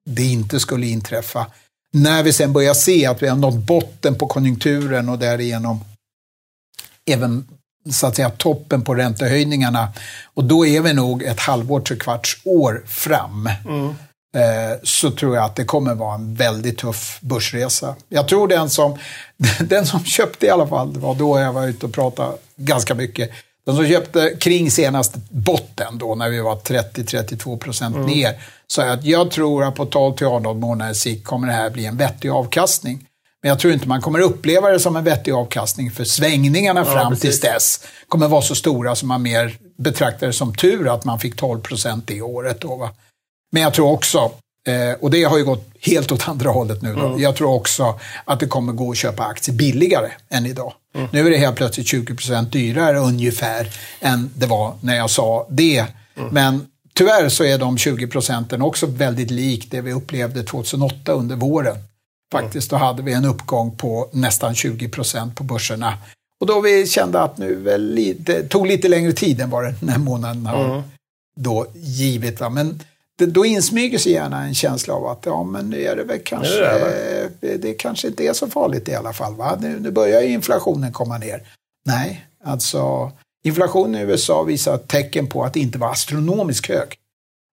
det 0.06 0.24
inte 0.24 0.60
skulle 0.60 0.88
inträffa. 0.88 1.48
När 1.91 2.24
vi 2.24 2.34
sen 2.34 2.54
börjar 2.54 2.74
se 2.74 3.06
att 3.06 3.24
vi 3.24 3.28
har 3.28 3.36
nått 3.36 3.56
botten 3.56 4.16
på 4.16 4.28
konjunkturen 4.28 5.10
och 5.10 5.20
därigenom 5.20 5.80
även 7.06 7.48
så 7.91 8.08
att 8.08 8.16
säga 8.16 8.30
toppen 8.30 8.82
på 8.82 8.96
räntehöjningarna. 8.96 9.94
Och 10.34 10.44
då 10.44 10.66
är 10.66 10.82
vi 10.82 10.94
nog 10.94 11.24
ett 11.24 11.39
halvår, 11.39 11.82
tre 11.82 11.98
kvarts 11.98 12.41
år 12.46 12.84
fram. 12.88 13.50
Mm. 13.68 13.96
Eh, 14.36 14.80
så 14.84 15.12
tror 15.12 15.36
jag 15.36 15.46
att 15.46 15.56
det 15.56 15.66
kommer 15.66 15.96
vara 15.96 16.16
en 16.16 16.36
väldigt 16.36 16.78
tuff 16.78 17.18
börsresa. 17.22 17.96
Jag 18.10 18.28
tror 18.28 18.48
den 18.48 18.70
som, 18.70 18.98
den 19.60 19.86
som 19.86 20.04
köpte 20.06 20.46
i 20.46 20.50
alla 20.50 20.68
fall, 20.68 20.94
det 20.94 21.00
var 21.00 21.16
då 21.16 21.40
jag 21.40 21.54
var 21.54 21.68
ute 21.68 21.86
och 21.86 21.94
pratade 21.94 22.38
ganska 22.56 22.96
mycket, 22.96 23.30
den 23.66 23.76
som 23.76 23.88
köpte 23.88 24.36
kring 24.40 24.72
senaste 24.72 25.20
botten 25.30 25.98
då 25.98 26.16
när 26.16 26.30
vi 26.30 26.40
var 26.40 26.56
30-32 26.56 27.58
procent 27.58 27.96
mm. 27.96 28.08
ner, 28.08 28.42
sa 28.68 28.84
att 28.84 29.06
jag 29.06 29.32
tror 29.32 29.64
att 29.64 29.76
på 29.76 29.86
12 29.86 30.16
till 30.16 30.28
18 30.28 30.60
månaders 30.60 30.98
sikt 30.98 31.26
kommer 31.26 31.48
det 31.48 31.54
här 31.54 31.70
bli 31.70 31.86
en 31.86 31.98
vettig 31.98 32.30
avkastning. 32.30 33.08
Men 33.42 33.50
jag 33.50 33.60
tror 33.60 33.74
inte 33.74 33.88
man 33.88 34.02
kommer 34.02 34.20
uppleva 34.20 34.70
det 34.70 34.80
som 34.80 34.96
en 34.96 35.04
vettig 35.04 35.32
avkastning 35.32 35.92
för 35.92 36.04
svängningarna 36.04 36.80
ja, 36.80 36.94
fram 36.94 37.16
till 37.16 37.40
dess 37.40 37.80
kommer 38.08 38.28
vara 38.28 38.42
så 38.42 38.56
stora 38.56 38.96
som 38.96 39.08
man 39.08 39.22
mer 39.22 39.58
betraktar 39.78 40.28
det 40.28 40.34
som 40.34 40.56
tur 40.56 40.94
att 40.94 41.06
man 41.06 41.20
fick 41.20 41.36
12 41.36 41.62
procent 41.62 42.08
det 42.08 42.22
året. 42.22 42.62
Då, 42.62 42.76
va? 42.76 42.90
Men 43.54 43.62
jag 43.62 43.74
tror 43.74 43.91
också, 43.91 44.32
eh, 44.68 44.99
och 45.01 45.12
det 45.12 45.24
har 45.24 45.38
ju 45.38 45.43
gått 45.43 45.70
helt 45.82 46.12
åt 46.12 46.30
andra 46.30 46.49
hållet 46.49 46.82
nu, 46.82 46.93
då. 46.93 47.06
Mm. 47.06 47.20
jag 47.20 47.36
tror 47.36 47.54
också 47.54 47.99
att 48.26 48.39
det 48.39 48.47
kommer 48.47 48.74
gå 48.74 48.91
att 48.91 48.97
köpa 48.97 49.24
aktier 49.24 49.56
billigare 49.56 50.12
än 50.30 50.45
idag. 50.45 50.74
Mm. 50.95 51.08
Nu 51.12 51.26
är 51.28 51.30
det 51.30 51.38
helt 51.38 51.56
plötsligt 51.56 51.88
20% 51.88 52.49
dyrare 52.49 52.99
ungefär 52.99 53.68
än 53.99 54.30
det 54.36 54.45
var 54.45 54.74
när 54.82 54.95
jag 54.95 55.10
sa 55.10 55.47
det. 55.49 55.86
Mm. 56.16 56.30
Men 56.32 56.68
tyvärr 56.93 57.30
så 57.30 57.43
är 57.43 57.58
de 57.58 57.78
20 57.78 58.08
procenten 58.08 58.62
också 58.62 58.86
väldigt 58.86 59.32
likt 59.32 59.72
det 59.72 59.82
vi 59.82 59.93
upplevde 59.93 60.43
2008 60.43 61.12
under 61.12 61.36
våren. 61.36 61.78
Faktiskt, 62.32 62.70
då 62.70 62.76
hade 62.76 63.04
vi 63.04 63.14
en 63.14 63.26
uppgång 63.26 63.78
på 63.78 64.10
nästan 64.12 64.56
20 64.56 64.89
procent 64.89 65.36
på 65.36 65.43
börserna. 65.43 65.97
Och 66.39 66.47
då 66.47 66.62
vi 66.62 66.88
kände 66.88 67.22
att 67.22 67.38
nu 67.38 67.78
lite, 67.78 68.43
tog 68.43 68.68
lite 68.68 68.88
längre 68.88 69.12
tid 69.12 69.41
än 69.41 69.49
vad 69.49 69.64
den 69.64 69.89
här 69.89 69.99
månaden 69.99 70.45
har 70.45 70.66
mm. 70.66 70.82
då 71.36 71.66
givit. 71.74 72.39
Va? 72.39 72.49
Men 72.49 72.80
det, 73.18 73.26
då 73.26 73.45
insmyger 73.45 73.97
sig 73.97 74.11
gärna 74.11 74.43
en 74.43 74.53
känsla 74.53 74.93
av 74.93 75.07
att 75.07 75.26
ja, 75.26 75.43
men 75.43 75.70
nu 75.70 75.82
är 75.82 75.95
det 75.95 76.03
väl 76.03 76.20
kanske, 76.26 76.59
det, 76.59 77.30
det, 77.39 77.57
det 77.57 77.74
kanske 77.74 78.07
inte 78.07 78.24
är 78.24 78.34
så 78.34 78.47
farligt 78.47 78.89
i 78.89 78.95
alla 78.95 79.14
fall. 79.14 79.36
Va? 79.36 79.57
Nu, 79.61 79.80
nu 79.80 79.91
börjar 79.91 80.22
inflationen 80.22 80.93
komma 80.93 81.18
ner. 81.18 81.43
Nej, 81.86 82.28
alltså 82.43 83.11
inflationen 83.43 84.01
i 84.01 84.03
USA 84.03 84.43
visar 84.43 84.78
tecken 84.78 85.28
på 85.28 85.43
att 85.43 85.55
inte 85.55 85.78
vara 85.78 85.91
astronomiskt 85.91 86.68
hög. 86.68 86.95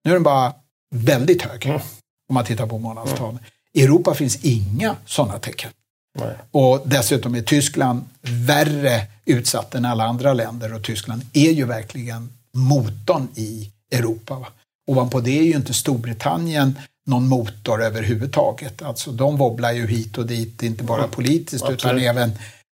Nu 0.05 0.11
är 0.11 0.15
den 0.15 0.23
bara 0.23 0.53
väldigt 0.95 1.41
hög 1.41 1.65
mm. 1.65 1.81
om 2.29 2.33
man 2.33 2.45
tittar 2.45 2.67
på 2.67 2.77
månadstalen. 2.77 3.31
Mm. 3.31 3.43
I 3.73 3.83
Europa 3.83 4.13
finns 4.13 4.45
inga 4.45 4.95
sådana 5.05 5.39
tecken. 5.39 5.71
Nej. 6.19 6.35
Och 6.51 6.81
dessutom 6.85 7.35
är 7.35 7.41
Tyskland 7.41 8.01
värre 8.21 9.01
utsatt 9.25 9.75
än 9.75 9.85
alla 9.85 10.03
andra 10.03 10.33
länder 10.33 10.73
och 10.73 10.83
Tyskland 10.83 11.21
är 11.33 11.51
ju 11.51 11.65
verkligen 11.65 12.33
motorn 12.53 13.27
i 13.35 13.71
Europa. 13.91 14.35
Va? 14.35 14.47
Ovanpå 14.89 15.19
det 15.19 15.39
är 15.39 15.43
ju 15.43 15.55
inte 15.55 15.73
Storbritannien 15.73 16.79
någon 17.05 17.27
motor 17.27 17.83
överhuvudtaget. 17.83 18.81
Alltså 18.81 19.11
de 19.11 19.37
wobblar 19.37 19.71
ju 19.71 19.87
hit 19.87 20.17
och 20.17 20.25
dit, 20.25 20.63
inte 20.63 20.83
bara 20.83 21.07
politiskt 21.07 21.63
Absolut. 21.63 21.85
utan 21.85 21.99
även 21.99 22.31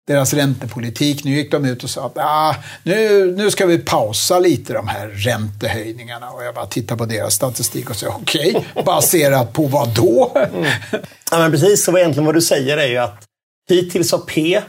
deras 0.07 0.33
räntepolitik. 0.33 1.23
Nu 1.23 1.35
gick 1.35 1.51
de 1.51 1.65
ut 1.65 1.83
och 1.83 1.89
sa 1.89 2.05
att 2.05 2.17
ah, 2.17 2.55
nu, 2.83 3.31
nu 3.37 3.51
ska 3.51 3.65
vi 3.65 3.77
pausa 3.77 4.39
lite 4.39 4.73
de 4.73 4.87
här 4.87 5.07
räntehöjningarna. 5.07 6.29
Och 6.29 6.43
jag 6.43 6.55
bara 6.55 6.65
tittar 6.65 6.95
på 6.95 7.05
deras 7.05 7.33
statistik 7.33 7.89
och 7.89 7.95
säger 7.95 8.13
okej, 8.15 8.55
okay, 8.55 8.83
baserat 8.85 9.53
på 9.53 9.67
vad 9.67 9.95
då? 9.95 10.31
Mm. 10.35 10.71
Ja, 11.31 11.39
men 11.39 11.51
precis, 11.51 11.85
så 11.85 11.97
egentligen 11.97 12.25
vad 12.25 12.35
du 12.35 12.41
säger 12.41 12.77
är 12.77 12.87
ju 12.87 12.97
att 12.97 13.23
hittills 13.69 14.11
har 14.11 14.19
P 14.19 14.61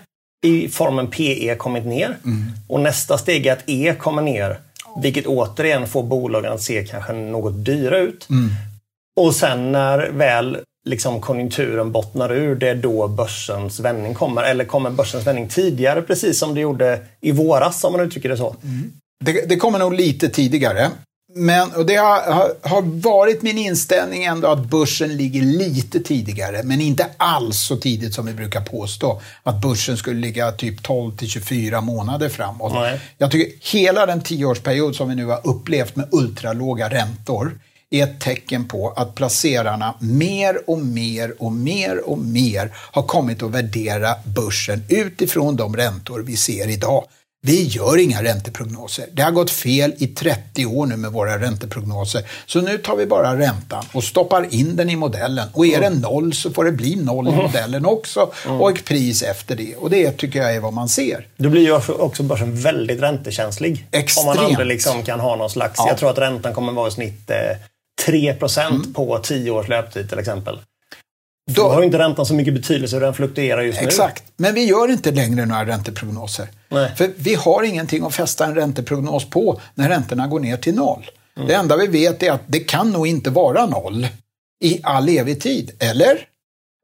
i 0.45 0.69
formen 0.69 1.11
PE 1.11 1.57
kommit 1.59 1.87
ner 1.87 2.19
mm. 2.25 2.53
och 2.69 2.81
nästa 2.81 3.19
steg 3.19 3.47
är 3.47 3.53
att 3.53 3.63
E 3.67 3.95
kommer 3.99 4.23
ner. 4.23 4.61
Vilket 5.03 5.27
återigen 5.27 5.87
får 5.87 6.03
bolagen 6.03 6.53
att 6.53 6.63
se 6.63 6.85
kanske 6.85 7.13
något 7.13 7.65
dyra 7.65 7.99
ut. 7.99 8.27
Mm. 8.31 8.51
Och 9.21 9.35
sen 9.35 9.73
när 9.73 10.11
väl 10.11 10.59
liksom 10.87 11.21
konjunkturen 11.21 11.93
bottnar 11.93 12.33
ur, 12.33 12.55
det 12.55 12.69
är 12.69 12.75
då 12.75 13.09
börsens 13.09 13.81
vändning 13.81 14.15
kommer. 14.15 14.43
Eller 14.43 14.65
kommer 14.65 14.91
börsens 14.91 15.27
vändning 15.27 15.49
tidigare, 15.49 16.03
precis 16.03 16.39
som 16.39 16.55
det 16.55 16.61
gjorde 16.61 17.01
i 17.21 17.33
våras, 17.33 17.85
om 17.85 17.93
man 17.93 18.01
uttrycker 18.01 18.29
det 18.29 18.37
så? 18.37 18.57
Mm. 18.63 18.93
Det, 19.25 19.49
det, 19.49 19.57
kommer 19.57 19.79
nog 19.79 19.95
lite 19.95 20.29
tidigare. 20.29 20.91
Men, 21.39 21.73
och 21.73 21.87
det 21.87 21.97
har, 21.97 22.55
har, 22.69 22.83
varit 22.83 23.43
min 23.43 23.59
inställning 23.59 24.25
ändå 24.25 24.49
att 24.49 24.65
börsen 24.71 25.17
ligger 25.17 25.43
lite 25.43 26.01
tidigare, 26.01 26.63
men 26.63 26.81
inte 26.81 27.07
alls 27.17 27.61
så 27.61 27.77
tidigt 27.77 28.15
som 28.15 28.27
vi 28.27 28.33
brukar 28.33 28.61
påstå. 28.61 29.21
Att 29.43 29.61
börsen 29.61 29.97
skulle 29.97 30.21
ligga 30.21 30.53
typ 30.53 30.83
12 30.83 31.17
till 31.17 31.29
24 31.29 31.81
månader 31.81 32.29
framåt. 32.29 32.73
Nej. 32.73 33.01
Jag 33.19 33.31
tycker 33.31 33.77
hela 33.77 34.07
den 34.07 34.23
tioårsperiod 34.23 34.97
som 34.97 35.09
vi 35.09 35.15
nu 35.15 35.25
har 35.25 35.41
upplevt 35.45 35.97
med 35.97 36.09
ultralåga 36.13 36.89
räntor 36.89 37.59
är 37.91 38.05
ett 38.05 38.21
tecken 38.21 38.69
på 38.69 38.91
att 38.97 39.15
placerarna 39.15 39.95
mer 40.01 40.71
och 40.71 40.79
mer 40.79 41.43
och 41.43 41.53
mer 41.53 42.09
och 42.09 42.19
mer 42.19 42.71
har 42.77 43.03
kommit 43.03 43.43
att 43.43 43.51
värdera 43.51 44.15
börsen 44.37 44.85
utifrån 44.89 45.57
de 45.57 45.77
räntor 45.77 46.21
vi 46.21 46.37
ser 46.37 46.69
idag. 46.69 47.05
Vi 47.47 47.63
gör 47.63 47.99
inga 47.99 48.23
ränteprognoser. 48.23 49.07
Det 49.13 49.23
har 49.23 49.31
gått 49.31 49.51
fel 49.51 49.95
i 49.99 50.07
30 50.07 50.67
år 50.67 50.87
nu 50.87 50.97
med 50.97 51.13
våra 51.13 51.39
ränteprognoser. 51.39 52.23
Så 52.47 52.61
nu 52.61 52.79
tar 52.79 52.97
vi 52.97 53.07
bara 53.07 53.39
räntan 53.39 53.85
och 53.93 54.05
stoppar 54.05 54.55
in 54.55 54.77
den 54.77 54.91
i 54.91 54.97
modellen. 54.97 55.49
Och 55.53 55.67
är 55.67 55.81
den 55.81 55.93
noll 55.93 56.33
så 56.33 56.51
får 56.51 56.65
det 56.65 56.73
bli 56.73 56.97
noll 56.97 57.29
i 57.29 57.31
mm. 57.31 57.43
modellen 57.43 57.87
också. 57.87 58.33
Mm. 58.47 58.61
Och 58.61 58.71
ett 58.71 58.85
pris 58.85 59.23
efter 59.23 59.57
det. 59.57 59.77
Och 59.77 59.91
det 59.91 60.13
tycker 60.13 60.39
jag 60.39 60.55
är 60.55 60.61
vad 60.61 60.73
man 60.73 60.89
ser. 60.89 61.27
Då 61.37 61.49
blir 61.49 61.63
ju 61.63 61.73
också 61.93 62.23
börsen 62.23 62.61
väldigt 62.61 63.01
räntekänslig. 63.01 63.87
Extremt. 63.91 64.29
Om 64.29 64.37
man 64.37 64.45
aldrig 64.45 64.67
liksom 64.67 65.03
kan 65.03 65.21
ha 65.21 65.37
någon 65.37 65.51
slags... 65.51 65.75
Ja. 65.79 65.89
Jag 65.89 65.99
tror 65.99 66.11
att 66.11 66.19
räntan 66.19 66.55
kommer 66.55 66.73
vara 66.73 66.89
i 66.89 66.91
snitt 66.91 67.31
eh, 67.31 67.37
3 68.07 68.37
mm. 68.57 68.93
på 68.93 69.19
10 69.19 69.51
års 69.51 69.69
löptid 69.69 70.09
till 70.09 70.19
exempel. 70.19 70.59
Då 71.51 71.69
har 71.69 71.81
ju 71.81 71.87
inte 71.87 71.99
räntan 71.99 72.27
så 72.27 72.35
mycket 72.35 72.55
betydelse 72.55 72.99
den 72.99 73.15
fluktuerar 73.15 73.63
just 73.63 73.81
nu. 73.81 73.87
Exakt, 73.87 74.25
men 74.37 74.55
vi 74.55 74.65
gör 74.65 74.91
inte 74.91 75.11
längre 75.11 75.47
några 75.47 75.67
ränteprognoser. 75.67 76.49
Nej. 76.69 76.91
För 76.97 77.11
vi 77.17 77.35
har 77.35 77.63
ingenting 77.63 78.05
att 78.05 78.15
fästa 78.15 78.45
en 78.45 78.55
ränteprognos 78.55 79.31
på 79.31 79.61
när 79.75 79.89
räntorna 79.89 80.27
går 80.27 80.41
ner 80.41 80.57
till 80.57 80.75
noll. 80.75 81.11
Mm. 81.37 81.49
Det 81.49 81.55
enda 81.55 81.77
vi 81.77 81.87
vet 81.87 82.23
är 82.23 82.33
att 82.33 82.43
det 82.47 82.61
kan 82.61 82.91
nog 82.91 83.07
inte 83.07 83.31
vara 83.31 83.67
noll 83.67 84.09
i 84.65 84.81
all 84.83 85.09
evig 85.09 85.41
tid, 85.41 85.71
eller? 85.79 86.19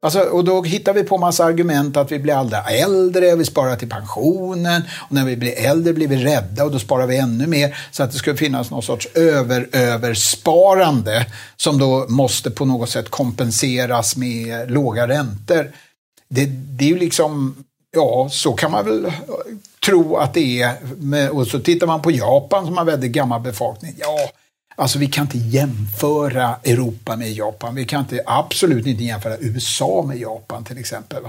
Alltså, 0.03 0.19
och 0.19 0.43
då 0.43 0.63
hittar 0.63 0.93
vi 0.93 1.03
på 1.03 1.17
massa 1.17 1.45
argument 1.45 1.97
att 1.97 2.11
vi 2.11 2.19
blir 2.19 2.33
aldrig 2.33 2.61
äldre, 2.81 3.35
vi 3.35 3.45
sparar 3.45 3.75
till 3.75 3.89
pensionen 3.89 4.81
och 4.99 5.11
när 5.11 5.25
vi 5.25 5.35
blir 5.35 5.65
äldre 5.65 5.93
blir 5.93 6.07
vi 6.07 6.15
rädda 6.15 6.63
och 6.63 6.71
då 6.71 6.79
sparar 6.79 7.07
vi 7.07 7.17
ännu 7.17 7.47
mer. 7.47 7.77
Så 7.91 8.03
att 8.03 8.11
det 8.11 8.17
skulle 8.17 8.37
finnas 8.37 8.71
någon 8.71 8.83
sorts 8.83 9.07
överöversparande 9.13 11.25
som 11.55 11.77
då 11.77 12.05
måste 12.09 12.51
på 12.51 12.65
något 12.65 12.89
sätt 12.89 13.09
kompenseras 13.09 14.15
med 14.15 14.71
låga 14.71 15.07
räntor. 15.07 15.71
Det, 16.29 16.45
det 16.45 16.85
är 16.85 16.89
ju 16.89 16.99
liksom, 16.99 17.55
ja, 17.95 18.27
så 18.31 18.53
kan 18.53 18.71
man 18.71 18.85
väl 18.85 19.11
tro 19.85 20.15
att 20.15 20.33
det 20.33 20.61
är. 20.61 21.29
Och 21.29 21.47
så 21.47 21.59
tittar 21.59 21.87
man 21.87 22.01
på 22.01 22.11
Japan 22.11 22.65
som 22.65 22.77
har 22.77 22.85
väldigt 22.85 23.11
gammal 23.11 23.41
befolkning. 23.41 23.95
Ja, 23.97 24.29
Alltså 24.75 24.99
vi 24.99 25.07
kan 25.07 25.25
inte 25.25 25.37
jämföra 25.37 26.55
Europa 26.63 27.15
med 27.15 27.31
Japan. 27.31 27.75
Vi 27.75 27.85
kan 27.85 27.99
inte, 27.99 28.21
absolut 28.25 28.85
inte 28.85 29.03
jämföra 29.03 29.37
USA 29.37 30.05
med 30.07 30.17
Japan 30.17 30.63
till 30.63 30.77
exempel. 30.77 31.23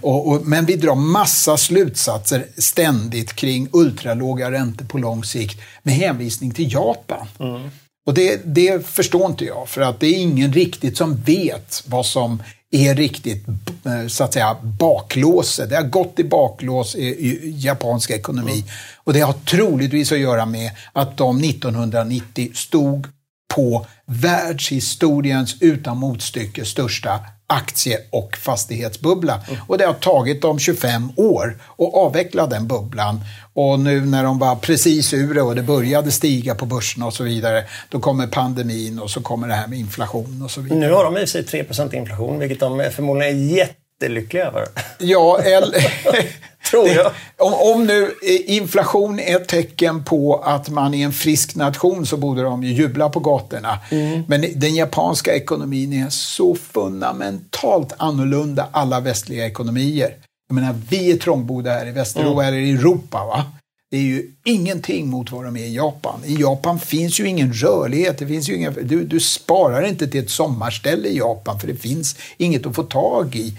Och, 0.00 0.28
och, 0.28 0.46
men 0.46 0.66
vi 0.66 0.76
drar 0.76 0.94
massa 0.94 1.56
slutsatser 1.56 2.46
ständigt 2.56 3.32
kring 3.32 3.68
ultralåga 3.72 4.50
räntor 4.50 4.84
på 4.84 4.98
lång 4.98 5.24
sikt 5.24 5.60
med 5.82 5.94
hänvisning 5.94 6.50
till 6.50 6.72
Japan. 6.72 7.26
Mm. 7.38 7.70
Och 8.06 8.14
det, 8.14 8.40
det 8.44 8.86
förstår 8.86 9.26
inte 9.26 9.44
jag, 9.44 9.68
för 9.68 9.80
att 9.80 10.00
det 10.00 10.06
är 10.06 10.18
ingen 10.18 10.52
riktigt 10.52 10.96
som 10.96 11.16
vet 11.16 11.84
vad 11.86 12.06
som 12.06 12.42
är 12.70 12.94
riktigt 12.94 13.48
eh, 13.84 14.06
så 14.08 14.24
att 14.24 14.32
säga 14.32 14.56
baklåse. 14.62 15.66
Det 15.66 15.76
har 15.76 15.82
gått 15.82 16.18
i 16.18 16.24
baklås 16.24 16.96
i, 16.96 17.06
i 17.06 17.54
japansk 17.56 18.10
ekonomi. 18.10 18.52
Mm. 18.52 18.64
Och 18.96 19.12
det 19.12 19.20
har 19.20 19.32
troligtvis 19.32 20.12
att 20.12 20.18
göra 20.18 20.46
med 20.46 20.70
att 20.92 21.16
de 21.16 21.44
1990 21.44 22.50
stod 22.54 23.06
på 23.54 23.86
världshistoriens 24.06 25.56
utan 25.60 25.98
motstycke 25.98 26.64
största 26.64 27.20
aktie 27.48 27.98
och 28.10 28.36
fastighetsbubbla. 28.36 29.40
Mm. 29.48 29.60
Och 29.66 29.78
det 29.78 29.86
har 29.86 29.94
tagit 29.94 30.42
dem 30.42 30.58
25 30.58 31.10
år 31.16 31.58
att 31.78 31.94
avveckla 31.94 32.46
den 32.46 32.66
bubblan. 32.66 33.20
Och 33.54 33.80
nu 33.80 34.00
när 34.00 34.24
de 34.24 34.38
var 34.38 34.56
precis 34.56 35.14
ur 35.14 35.34
det 35.34 35.42
och 35.42 35.54
det 35.54 35.62
började 35.62 36.10
stiga 36.10 36.54
på 36.54 36.66
börsen 36.66 37.02
och 37.02 37.14
så 37.14 37.24
vidare, 37.24 37.64
då 37.88 38.00
kommer 38.00 38.26
pandemin 38.26 38.98
och 38.98 39.10
så 39.10 39.20
kommer 39.20 39.48
det 39.48 39.54
här 39.54 39.66
med 39.66 39.78
inflation 39.78 40.42
och 40.44 40.50
så 40.50 40.60
vidare. 40.60 40.78
Nu 40.78 40.92
har 40.92 41.04
de 41.04 41.18
i 41.18 41.26
sig 41.26 41.42
3% 41.42 41.94
inflation, 41.94 42.38
vilket 42.38 42.60
de 42.60 42.90
förmodligen 42.94 43.36
är 43.36 43.56
jättelyckliga 43.56 44.46
över. 44.46 44.66
Ja, 44.98 45.38
eller... 45.38 45.92
Tror 46.70 46.88
jag. 46.88 47.12
om, 47.36 47.54
om 47.54 47.86
nu 47.86 48.14
inflation 48.46 49.20
är 49.20 49.36
ett 49.36 49.48
tecken 49.48 50.04
på 50.04 50.36
att 50.36 50.68
man 50.68 50.94
är 50.94 51.04
en 51.04 51.12
frisk 51.12 51.54
nation 51.54 52.06
så 52.06 52.16
borde 52.16 52.42
de 52.42 52.64
ju 52.64 52.72
jubla 52.72 53.08
på 53.08 53.20
gatorna. 53.20 53.78
Mm. 53.90 54.22
Men 54.28 54.44
den 54.54 54.74
japanska 54.74 55.34
ekonomin 55.34 55.92
är 55.92 56.08
så 56.10 56.54
fundamentalt 56.54 57.92
annorlunda 57.96 58.68
alla 58.72 59.00
västliga 59.00 59.46
ekonomier. 59.46 60.10
Jag 60.48 60.54
menar, 60.54 60.74
vi 60.88 61.12
är 61.12 61.16
trångbodda 61.16 61.70
här 61.70 61.86
i 61.86 61.90
Västeuropa, 61.90 62.42
mm. 62.42 62.54
eller 62.54 62.66
i 62.66 62.70
Europa. 62.70 63.24
Va? 63.24 63.44
Det 63.90 63.96
är 63.96 64.02
ju 64.02 64.32
ingenting 64.44 65.08
mot 65.08 65.32
vad 65.32 65.44
de 65.44 65.56
är 65.56 65.64
i 65.64 65.74
Japan. 65.74 66.20
I 66.24 66.40
Japan 66.40 66.80
finns 66.80 67.20
ju 67.20 67.28
ingen 67.28 67.52
rörlighet. 67.52 68.18
Det 68.18 68.26
finns 68.26 68.48
ju 68.48 68.56
inga, 68.56 68.70
du, 68.70 69.04
du 69.04 69.20
sparar 69.20 69.86
inte 69.86 70.08
till 70.08 70.20
ett 70.20 70.30
sommarställe 70.30 71.08
i 71.08 71.16
Japan 71.16 71.60
för 71.60 71.66
det 71.66 71.76
finns 71.76 72.16
inget 72.36 72.66
att 72.66 72.74
få 72.74 72.82
tag 72.82 73.36
i. 73.36 73.58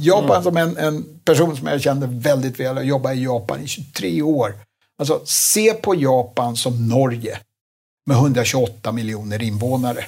Japan 0.00 0.30
mm. 0.30 0.42
som 0.42 0.56
en, 0.56 0.76
en, 0.76 1.04
person 1.24 1.56
som 1.56 1.66
jag 1.66 1.80
kände 1.80 2.06
väldigt 2.06 2.60
väl 2.60 2.78
och 2.78 2.84
jobbade 2.84 3.14
i 3.14 3.24
Japan 3.24 3.60
i 3.60 3.66
23 3.66 4.22
år. 4.22 4.54
Alltså, 4.98 5.22
se 5.24 5.74
på 5.74 5.94
Japan 5.94 6.56
som 6.56 6.88
Norge 6.88 7.38
med 8.06 8.16
128 8.16 8.92
miljoner 8.92 9.42
invånare. 9.42 10.04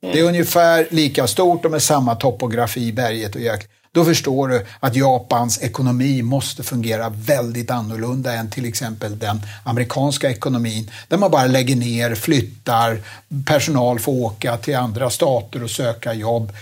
Det 0.00 0.20
är 0.20 0.24
ungefär 0.24 0.88
lika 0.90 1.26
stort 1.26 1.64
och 1.64 1.70
med 1.70 1.82
samma 1.82 2.14
topografi, 2.14 2.92
berget 2.92 3.34
och 3.34 3.40
jäkla. 3.40 3.68
Då 3.92 4.04
förstår 4.04 4.48
du 4.48 4.66
att 4.80 4.96
Japans 4.96 5.62
ekonomi 5.62 6.22
måste 6.22 6.62
fungera 6.62 7.08
väldigt 7.08 7.70
annorlunda 7.70 8.32
än 8.32 8.50
till 8.50 8.64
exempel 8.64 9.18
den 9.18 9.40
amerikanska 9.64 10.30
ekonomin. 10.30 10.90
Där 11.08 11.18
man 11.18 11.30
bara 11.30 11.46
lägger 11.46 11.76
ner, 11.76 12.14
flyttar, 12.14 13.00
personal 13.46 13.98
får 13.98 14.12
åka 14.12 14.56
till 14.56 14.76
andra 14.76 15.10
stater 15.10 15.62
och 15.62 15.70
söka 15.70 16.14
jobb. 16.14 16.52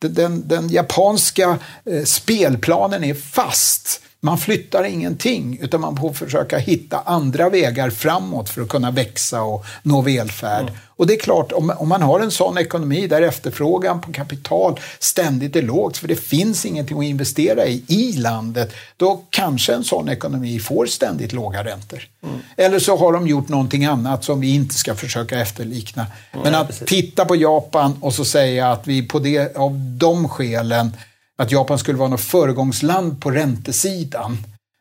Den, 0.00 0.48
den 0.48 0.68
japanska 0.68 1.58
eh, 1.84 2.04
spelplanen 2.04 3.04
är 3.04 3.14
fast. 3.14 4.00
Man 4.20 4.38
flyttar 4.38 4.84
ingenting 4.84 5.58
utan 5.62 5.80
man 5.80 5.96
får 5.96 6.12
försöka 6.12 6.58
hitta 6.58 7.00
andra 7.00 7.48
vägar 7.48 7.90
framåt 7.90 8.48
för 8.48 8.62
att 8.62 8.68
kunna 8.68 8.90
växa 8.90 9.42
och 9.42 9.64
nå 9.82 10.02
välfärd. 10.02 10.62
Mm. 10.62 10.74
Och 10.98 11.06
det 11.06 11.14
är 11.14 11.18
klart, 11.18 11.52
om, 11.52 11.72
om 11.78 11.88
man 11.88 12.02
har 12.02 12.20
en 12.20 12.30
sån 12.30 12.58
ekonomi 12.58 13.06
där 13.06 13.22
efterfrågan 13.22 14.00
på 14.00 14.12
kapital 14.12 14.80
ständigt 14.98 15.56
är 15.56 15.62
lågt, 15.62 15.96
för 15.96 16.08
det 16.08 16.16
finns 16.16 16.66
ingenting 16.66 16.98
att 16.98 17.04
investera 17.04 17.66
i 17.66 17.84
i 17.88 18.12
landet, 18.12 18.74
då 18.96 19.24
kanske 19.30 19.74
en 19.74 19.84
sån 19.84 20.08
ekonomi 20.08 20.58
får 20.58 20.86
ständigt 20.86 21.32
låga 21.32 21.64
räntor. 21.64 22.02
Mm. 22.22 22.38
Eller 22.56 22.78
så 22.78 22.96
har 22.96 23.12
de 23.12 23.28
gjort 23.28 23.48
någonting 23.48 23.84
annat 23.84 24.24
som 24.24 24.40
vi 24.40 24.54
inte 24.54 24.74
ska 24.74 24.94
försöka 24.94 25.40
efterlikna. 25.40 26.06
Mm, 26.32 26.44
Men 26.44 26.54
att 26.54 26.66
precis. 26.66 26.88
titta 26.88 27.24
på 27.24 27.36
Japan 27.36 27.96
och 28.00 28.14
så 28.14 28.24
säga 28.24 28.70
att 28.70 28.86
vi 28.86 29.02
på 29.02 29.18
det, 29.18 29.56
av 29.56 29.78
de 29.98 30.28
skälen 30.28 30.92
att 31.38 31.52
Japan 31.52 31.78
skulle 31.78 31.98
vara 31.98 32.08
något 32.08 32.20
föregångsland 32.20 33.20
på 33.20 33.30
räntesidan, 33.30 34.38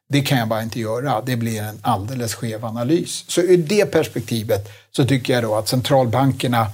det 0.09 0.21
kan 0.21 0.37
jag 0.37 0.47
bara 0.47 0.63
inte 0.63 0.79
göra. 0.79 1.21
Det 1.21 1.35
blir 1.35 1.61
en 1.61 1.79
alldeles 1.81 2.35
skev 2.35 2.65
analys. 2.65 3.25
Så 3.27 3.41
ur 3.41 3.57
det 3.57 3.85
perspektivet 3.85 4.69
så 4.91 5.05
tycker 5.05 5.33
jag 5.33 5.43
då 5.43 5.55
att 5.55 5.67
centralbankerna, 5.67 6.67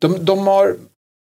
de, 0.00 0.24
de, 0.24 0.46
har, 0.46 0.76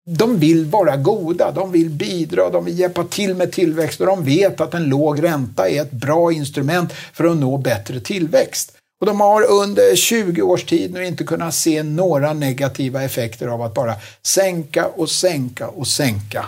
de 0.05 0.39
vill 0.39 0.65
vara 0.65 0.97
goda, 0.97 1.51
de 1.51 1.71
vill 1.71 1.89
bidra, 1.89 2.49
de 2.49 2.65
vill 2.65 2.79
hjälpa 2.79 3.03
till 3.03 3.35
med 3.35 3.51
tillväxt 3.51 3.99
och 3.99 4.07
de 4.07 4.23
vet 4.23 4.61
att 4.61 4.73
en 4.73 4.83
låg 4.83 5.23
ränta 5.23 5.69
är 5.69 5.81
ett 5.81 5.91
bra 5.91 6.31
instrument 6.31 6.93
för 6.93 7.23
att 7.23 7.37
nå 7.37 7.57
bättre 7.57 7.99
tillväxt. 7.99 8.71
Och 9.01 9.05
de 9.07 9.19
har 9.19 9.43
under 9.51 9.95
20 9.95 10.41
års 10.41 10.63
tid 10.63 10.93
nu 10.93 11.05
inte 11.05 11.23
kunnat 11.23 11.55
se 11.55 11.83
några 11.83 12.33
negativa 12.33 13.03
effekter 13.03 13.47
av 13.47 13.61
att 13.61 13.73
bara 13.73 13.95
sänka 14.23 14.87
och 14.87 15.09
sänka 15.09 15.67
och 15.67 15.87
sänka. 15.87 16.45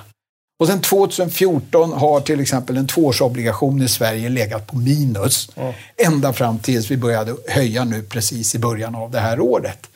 Och 0.60 0.68
sen 0.68 0.82
2014 0.82 1.93
har 1.93 2.22
till 2.22 2.39
exempel 2.39 2.78
en 2.78 2.88
tvåårsobligation 2.88 3.82
i 3.82 3.88
Sverige 3.88 4.30
legat 4.30 4.68
på 4.68 4.78
minus. 4.78 5.49
Mm. 5.55 5.74
Ända 5.97 6.34
fram 6.34 6.60
tills 6.60 6.91
vi 6.91 6.97
började 6.97 7.36
höja 7.47 7.86
nu 7.86 8.03
precis 8.03 8.55
i 8.55 8.60
början 8.60 8.95
av 8.95 9.12
det 9.12 9.20
här 9.20 9.39
året. 9.39 9.88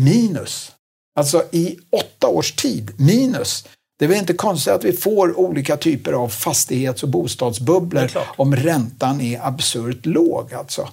Minus. 0.00 0.72
Alltså 1.18 1.44
i 1.50 1.78
åtta 1.90 2.28
års 2.28 2.52
tid, 2.52 2.90
minus. 2.96 3.64
Det 3.98 4.04
är 4.04 4.08
väl 4.08 4.18
inte 4.18 4.32
konstigt 4.32 4.72
att 4.72 4.84
vi 4.84 4.92
får 4.92 5.38
olika 5.38 5.76
typer 5.76 6.12
av 6.12 6.28
fastighets 6.28 7.02
och 7.02 7.08
bostadsbubblor 7.08 8.10
om 8.36 8.56
räntan 8.56 9.20
är 9.20 9.46
absurt 9.46 10.06
låg. 10.06 10.54
Alltså. 10.54 10.88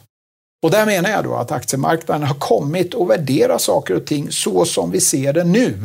Och 0.64 0.72
där 0.72 0.86
menar 0.86 1.10
jag 1.10 1.24
då 1.24 1.36
att 1.36 1.52
aktiemarknaden 1.52 2.28
har 2.28 2.36
kommit 2.36 2.96
att 2.96 3.08
värdera 3.08 3.60
saker 3.60 3.96
och 3.96 4.06
ting 4.06 4.32
så 4.32 4.66
som 4.66 4.92
vi 4.92 5.02
ser 5.02 5.34
det 5.34 5.44
nu. 5.44 5.78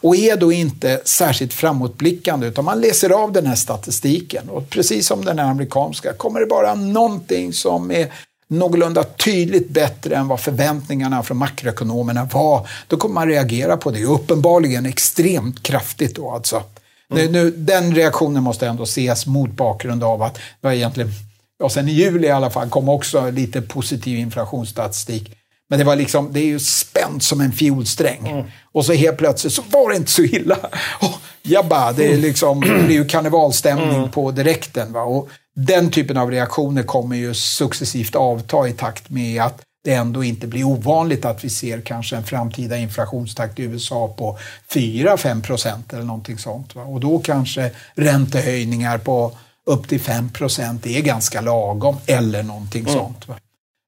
Och 0.00 0.16
är 0.16 0.36
då 0.36 0.52
inte 0.52 1.00
särskilt 1.04 1.52
framåtblickande 1.52 2.46
utan 2.46 2.64
man 2.64 2.80
läser 2.80 3.10
av 3.10 3.32
den 3.32 3.46
här 3.46 3.54
statistiken 3.54 4.48
och 4.48 4.70
precis 4.70 5.06
som 5.06 5.24
den 5.24 5.38
här 5.38 5.50
amerikanska 5.50 6.12
kommer 6.12 6.40
det 6.40 6.46
bara 6.46 6.74
någonting 6.74 7.52
som 7.52 7.90
är 7.90 8.12
någorlunda 8.48 9.04
tydligt 9.04 9.68
bättre 9.68 10.16
än 10.16 10.28
vad 10.28 10.40
förväntningarna 10.40 11.22
från 11.22 11.36
makroekonomerna 11.36 12.28
var, 12.32 12.68
då 12.88 12.96
kommer 12.96 13.14
man 13.14 13.28
reagera 13.28 13.76
på 13.76 13.90
det. 13.90 14.04
Uppenbarligen 14.04 14.86
extremt 14.86 15.62
kraftigt 15.62 16.16
då 16.16 16.30
alltså. 16.30 16.62
Mm. 17.10 17.32
Nu, 17.32 17.50
den 17.50 17.94
reaktionen 17.94 18.42
måste 18.42 18.66
ändå 18.66 18.82
ses 18.82 19.26
mot 19.26 19.50
bakgrund 19.50 20.04
av 20.04 20.22
att 20.22 20.34
det 20.34 20.40
var 20.60 20.72
egentligen, 20.72 21.10
ja 21.58 21.68
sen 21.68 21.88
i 21.88 21.92
juli 21.92 22.26
i 22.26 22.30
alla 22.30 22.50
fall, 22.50 22.68
kom 22.68 22.88
också 22.88 23.30
lite 23.30 23.62
positiv 23.62 24.18
inflationsstatistik. 24.18 25.35
Men 25.68 25.78
det 25.78 25.84
var 25.84 25.96
liksom, 25.96 26.32
det 26.32 26.40
är 26.40 26.46
ju 26.46 26.58
spänt 26.58 27.22
som 27.22 27.40
en 27.40 27.52
fiolsträng. 27.52 28.28
Mm. 28.28 28.46
Och 28.72 28.84
så 28.84 28.92
helt 28.92 29.18
plötsligt 29.18 29.52
så 29.52 29.62
var 29.70 29.90
det 29.90 29.96
inte 29.96 30.10
så 30.10 30.22
illa. 30.22 30.56
Oh, 31.00 31.16
jabba, 31.42 31.92
det 31.92 32.12
är 32.12 32.16
liksom, 32.16 32.60
det 32.60 32.82
blir 32.84 32.96
ju 32.96 33.04
karnevalstämning 33.04 33.96
mm. 33.96 34.10
på 34.10 34.30
direkten. 34.30 34.92
Va? 34.92 35.02
Och 35.02 35.28
den 35.56 35.90
typen 35.90 36.16
av 36.16 36.30
reaktioner 36.30 36.82
kommer 36.82 37.16
ju 37.16 37.34
successivt 37.34 38.14
avta 38.14 38.68
i 38.68 38.72
takt 38.72 39.10
med 39.10 39.42
att 39.42 39.62
det 39.84 39.94
ändå 39.94 40.24
inte 40.24 40.46
blir 40.46 40.64
ovanligt 40.64 41.24
att 41.24 41.44
vi 41.44 41.50
ser 41.50 41.80
kanske 41.80 42.16
en 42.16 42.24
framtida 42.24 42.76
inflationstakt 42.76 43.58
i 43.58 43.62
USA 43.62 44.14
på 44.18 44.38
4-5 44.72 45.42
procent 45.42 45.92
eller 45.92 46.04
någonting 46.04 46.38
sånt. 46.38 46.74
Va? 46.74 46.82
Och 46.82 47.00
då 47.00 47.18
kanske 47.18 47.70
räntehöjningar 47.94 48.98
på 48.98 49.32
upp 49.66 49.88
till 49.88 50.00
5 50.00 50.30
procent 50.30 50.86
är 50.86 51.00
ganska 51.00 51.40
lagom 51.40 51.96
eller 52.06 52.42
någonting 52.42 52.82
mm. 52.82 52.94
sånt. 52.94 53.28
Va? 53.28 53.34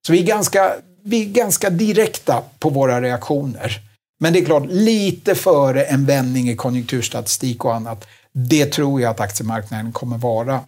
Så 0.07 0.12
vi 0.12 0.18
är, 0.18 0.26
ganska, 0.26 0.72
vi 1.09 1.23
är 1.23 1.27
ganska 1.27 1.71
direkta 1.71 2.43
på 2.59 2.71
våra 2.71 3.01
reaktioner. 3.01 3.81
Men 4.21 4.33
det 4.33 4.39
är 4.39 4.45
klart, 4.45 4.67
lite 4.69 5.35
före 5.35 5.85
en 5.85 6.07
vändning 6.07 6.51
i 6.51 6.57
konjunkturstatistik 6.57 7.65
och 7.65 7.75
annat, 7.75 8.07
det 8.33 8.67
tror 8.67 9.01
jag 9.01 9.11
att 9.11 9.21
aktiemarknaden 9.21 9.93
kommer 9.93 10.19
vara. 10.19 10.61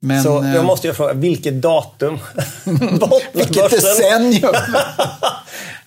Men, 0.00 0.22
så 0.22 0.28
jag 0.28 0.56
eh, 0.56 0.64
måste 0.64 0.86
ju 0.86 0.94
fråga, 0.94 1.12
vilket 1.12 1.54
datum? 1.54 2.18
vilket 3.32 3.70
decennium? 3.70 4.54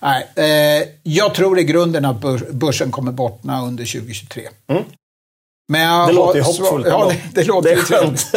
Nej, 0.00 0.28
eh, 0.34 0.88
jag 1.02 1.34
tror 1.34 1.58
i 1.58 1.64
grunden 1.64 2.04
att 2.04 2.20
börsen 2.50 2.90
kommer 2.90 3.12
bottna 3.12 3.62
under 3.62 3.84
2023. 3.84 4.48
Mm. 4.68 4.82
Men 5.68 6.06
det 6.06 6.12
låter 6.12 6.38
ju 6.38 6.44
hoppfullt. 6.44 6.86
Ja, 6.86 7.12
det, 7.12 7.40
det 7.40 7.44
låter 7.44 7.68
det 7.68 7.74
är 7.74 7.82
skönt. 7.82 8.34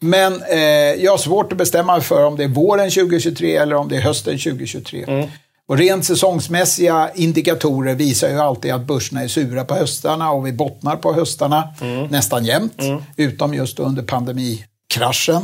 Men 0.00 0.42
eh, 0.42 0.58
jag 1.04 1.10
har 1.10 1.18
svårt 1.18 1.52
att 1.52 1.58
bestämma 1.58 1.92
mig 1.92 2.02
för 2.02 2.24
om 2.24 2.36
det 2.36 2.44
är 2.44 2.48
våren 2.48 2.90
2023 2.90 3.56
eller 3.56 3.76
om 3.76 3.88
det 3.88 3.96
är 3.96 4.00
hösten 4.00 4.38
2023. 4.38 5.04
Mm. 5.08 5.28
Och 5.68 5.78
rent 5.78 6.04
säsongsmässiga 6.04 7.10
indikatorer 7.14 7.94
visar 7.94 8.28
ju 8.28 8.38
alltid 8.38 8.72
att 8.72 8.86
börserna 8.86 9.22
är 9.22 9.28
sura 9.28 9.64
på 9.64 9.74
höstarna 9.74 10.30
och 10.30 10.46
vi 10.46 10.52
bottnar 10.52 10.96
på 10.96 11.12
höstarna 11.12 11.68
mm. 11.80 12.06
nästan 12.06 12.44
jämt. 12.44 12.80
Mm. 12.82 13.02
Utom 13.16 13.54
just 13.54 13.78
under 13.78 14.02
pandemi 14.02 14.64
kraschen. 14.94 15.42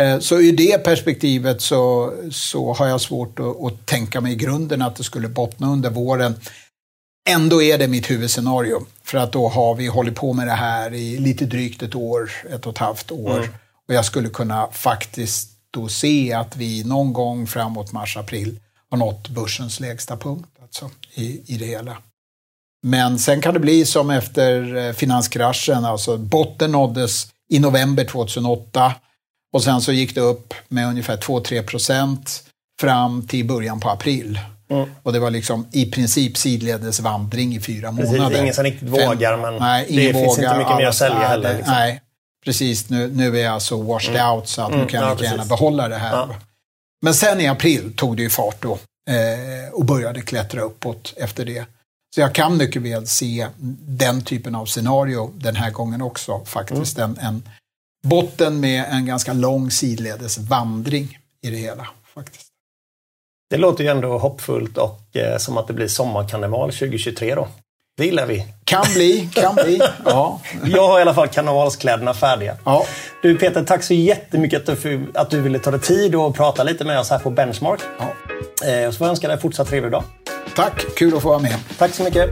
Eh, 0.00 0.18
så 0.18 0.40
ur 0.40 0.52
det 0.52 0.84
perspektivet 0.84 1.60
så, 1.60 2.12
så 2.30 2.72
har 2.72 2.86
jag 2.86 3.00
svårt 3.00 3.40
att, 3.40 3.64
att, 3.64 3.86
tänka 3.86 4.20
mig 4.20 4.32
i 4.32 4.36
grunden 4.36 4.82
att 4.82 4.96
det 4.96 5.04
skulle 5.04 5.28
bottna 5.28 5.72
under 5.72 5.90
våren. 5.90 6.34
Ändå 7.28 7.62
är 7.62 7.78
det 7.78 7.88
mitt 7.88 8.10
huvudscenario. 8.10 8.86
För 9.02 9.18
att 9.18 9.32
då 9.32 9.48
har 9.48 9.74
vi 9.74 9.86
hållit 9.86 10.14
på 10.14 10.32
med 10.32 10.46
det 10.46 10.52
här 10.52 10.94
i 10.94 11.18
lite 11.18 11.44
drygt 11.44 11.82
ett 11.82 11.94
år, 11.94 12.30
ett 12.50 12.66
och 12.66 12.72
ett 12.72 12.78
halvt 12.78 13.10
år. 13.10 13.38
Mm. 13.38 13.50
Och 13.88 13.94
jag 13.94 14.04
skulle 14.04 14.28
kunna 14.28 14.68
faktiskt 14.72 15.50
då 15.70 15.88
se 15.88 16.32
att 16.32 16.56
vi 16.56 16.84
någon 16.84 17.12
gång 17.12 17.46
framåt 17.46 17.92
mars-april 17.92 18.60
har 18.90 18.98
nått 18.98 19.28
börsens 19.28 19.80
lägsta 19.80 20.16
punkt 20.16 20.48
alltså, 20.62 20.90
i, 21.14 21.54
i 21.54 21.58
det 21.58 21.66
hela. 21.66 21.96
Men 22.82 23.18
sen 23.18 23.40
kan 23.40 23.54
det 23.54 23.60
bli 23.60 23.86
som 23.86 24.10
efter 24.10 24.76
eh, 24.76 24.92
finanskraschen, 24.92 25.84
alltså 25.84 26.16
botten 26.16 26.72
nåddes 26.72 27.26
i 27.50 27.58
november 27.58 28.04
2008 28.04 28.94
och 29.52 29.62
sen 29.62 29.80
så 29.80 29.92
gick 29.92 30.14
det 30.14 30.20
upp 30.20 30.54
med 30.68 30.88
ungefär 30.88 31.16
2-3 31.16 31.62
procent 31.62 32.44
fram 32.80 33.26
till 33.26 33.46
början 33.46 33.80
på 33.80 33.90
april. 33.90 34.40
Mm. 34.70 34.88
Och 35.02 35.12
det 35.12 35.18
var 35.18 35.30
liksom 35.30 35.66
i 35.72 35.90
princip 35.90 36.36
sidledes 36.36 37.00
vandring 37.00 37.54
i 37.54 37.60
fyra 37.60 37.92
precis, 37.92 38.12
månader. 38.12 38.42
Ingen 38.42 38.54
som 38.54 38.64
riktigt 38.64 38.88
vågar, 38.88 39.36
men 39.36 39.56
nej, 39.56 39.86
det 39.88 40.12
vågar, 40.12 40.24
finns 40.24 40.38
inte 40.38 40.58
mycket 40.58 40.76
mer 40.76 40.86
att 40.86 40.94
sälja 40.94 41.18
heller. 41.18 41.54
Liksom. 41.54 41.74
Nej, 41.74 42.00
precis. 42.44 42.90
Nu, 42.90 43.10
nu 43.14 43.38
är 43.38 43.44
jag 43.44 43.62
så 43.62 43.82
washed 43.82 44.16
mm. 44.16 44.30
out 44.30 44.48
så 44.48 44.62
att 44.62 44.68
mm. 44.68 44.80
nu 44.80 44.86
kan 44.86 45.00
jag 45.00 45.20
ja, 45.20 45.24
gärna 45.24 45.44
behålla 45.44 45.88
det 45.88 45.96
här. 45.96 46.12
Ja. 46.12 46.34
Men 47.02 47.14
sen 47.14 47.40
i 47.40 47.46
april 47.46 47.92
tog 47.96 48.16
det 48.16 48.22
ju 48.22 48.30
fart 48.30 48.62
då 48.62 48.72
eh, 49.10 49.72
och 49.72 49.84
började 49.84 50.20
klättra 50.20 50.60
uppåt 50.60 51.14
efter 51.16 51.44
det. 51.44 51.66
Så 52.14 52.20
jag 52.20 52.34
kan 52.34 52.56
mycket 52.56 52.82
väl 52.82 53.06
se 53.06 53.48
den 53.86 54.22
typen 54.22 54.54
av 54.54 54.66
scenario 54.66 55.32
den 55.34 55.56
här 55.56 55.70
gången 55.70 56.02
också 56.02 56.44
faktiskt. 56.44 56.98
Mm. 56.98 57.10
En, 57.10 57.26
en 57.26 57.48
botten 58.06 58.60
med 58.60 58.84
en 58.90 59.06
ganska 59.06 59.32
lång 59.32 59.70
sidledes 59.70 60.38
vandring 60.38 61.18
i 61.42 61.50
det 61.50 61.56
hela. 61.56 61.88
faktiskt. 62.14 62.46
Det 63.50 63.56
låter 63.56 63.84
ju 63.84 63.90
ändå 63.90 64.18
hoppfullt 64.18 64.78
och 64.78 65.16
eh, 65.16 65.38
som 65.38 65.58
att 65.58 65.66
det 65.66 65.72
blir 65.72 65.88
sommarkarneval 65.88 66.72
2023 66.72 67.34
då. 67.34 67.48
Det 67.96 68.04
gillar 68.04 68.26
vi. 68.26 68.46
Kan 68.64 68.84
bli, 68.94 69.28
kan 69.34 69.54
bli. 69.54 69.80
Ja. 70.04 70.40
Jag 70.64 70.88
har 70.88 70.98
i 70.98 71.02
alla 71.02 71.14
fall 71.14 71.28
karnevalskläderna 71.28 72.14
färdiga. 72.14 72.56
Ja. 72.64 72.86
Du 73.22 73.38
Peter, 73.38 73.64
tack 73.64 73.82
så 73.82 73.94
jättemycket 73.94 74.68
att 74.68 74.82
du, 74.82 75.06
att 75.14 75.30
du 75.30 75.40
ville 75.40 75.58
ta 75.58 75.70
dig 75.70 75.80
tid 75.80 76.14
och 76.14 76.36
prata 76.36 76.62
lite 76.62 76.84
med 76.84 77.00
oss 77.00 77.10
här 77.10 77.18
på 77.18 77.30
Benchmark. 77.30 77.80
Ja. 77.98 78.04
Eh, 78.68 78.90
så 78.90 78.98
får 78.98 79.04
jag 79.04 79.10
önska 79.10 79.28
dig 79.28 79.34
en 79.34 79.40
fortsatt 79.40 79.68
trevlig 79.68 79.92
dag. 79.92 80.04
Tack, 80.56 80.84
kul 80.96 81.16
att 81.16 81.22
få 81.22 81.28
vara 81.28 81.38
med. 81.38 81.56
Tack 81.78 81.94
så 81.94 82.02
mycket. 82.02 82.30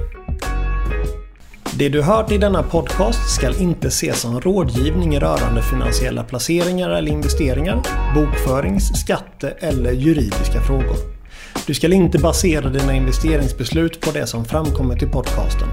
Det 1.78 1.88
du 1.88 2.02
hört 2.02 2.32
i 2.32 2.38
denna 2.38 2.62
podcast 2.62 3.34
ska 3.34 3.58
inte 3.58 3.88
ses 3.88 4.20
som 4.20 4.40
rådgivning 4.40 5.20
rörande 5.20 5.62
finansiella 5.62 6.24
placeringar 6.24 6.90
eller 6.90 7.12
investeringar, 7.12 7.82
bokförings-, 8.16 8.94
skatte 8.94 9.50
eller 9.50 9.92
juridiska 9.92 10.60
frågor. 10.60 11.21
Du 11.66 11.74
ska 11.74 11.92
inte 11.92 12.18
basera 12.18 12.68
dina 12.68 12.94
investeringsbeslut 12.94 14.00
på 14.00 14.10
det 14.10 14.26
som 14.26 14.44
framkommit 14.44 15.02
i 15.02 15.06
podcasten. 15.06 15.68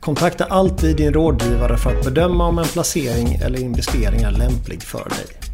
Kontakta 0.00 0.44
alltid 0.44 0.96
din 0.96 1.12
rådgivare 1.12 1.76
för 1.76 1.90
att 1.90 2.04
bedöma 2.04 2.46
om 2.46 2.58
en 2.58 2.64
placering 2.64 3.34
eller 3.34 3.60
investering 3.60 4.22
är 4.22 4.30
lämplig 4.30 4.82
för 4.82 5.08
dig. 5.08 5.47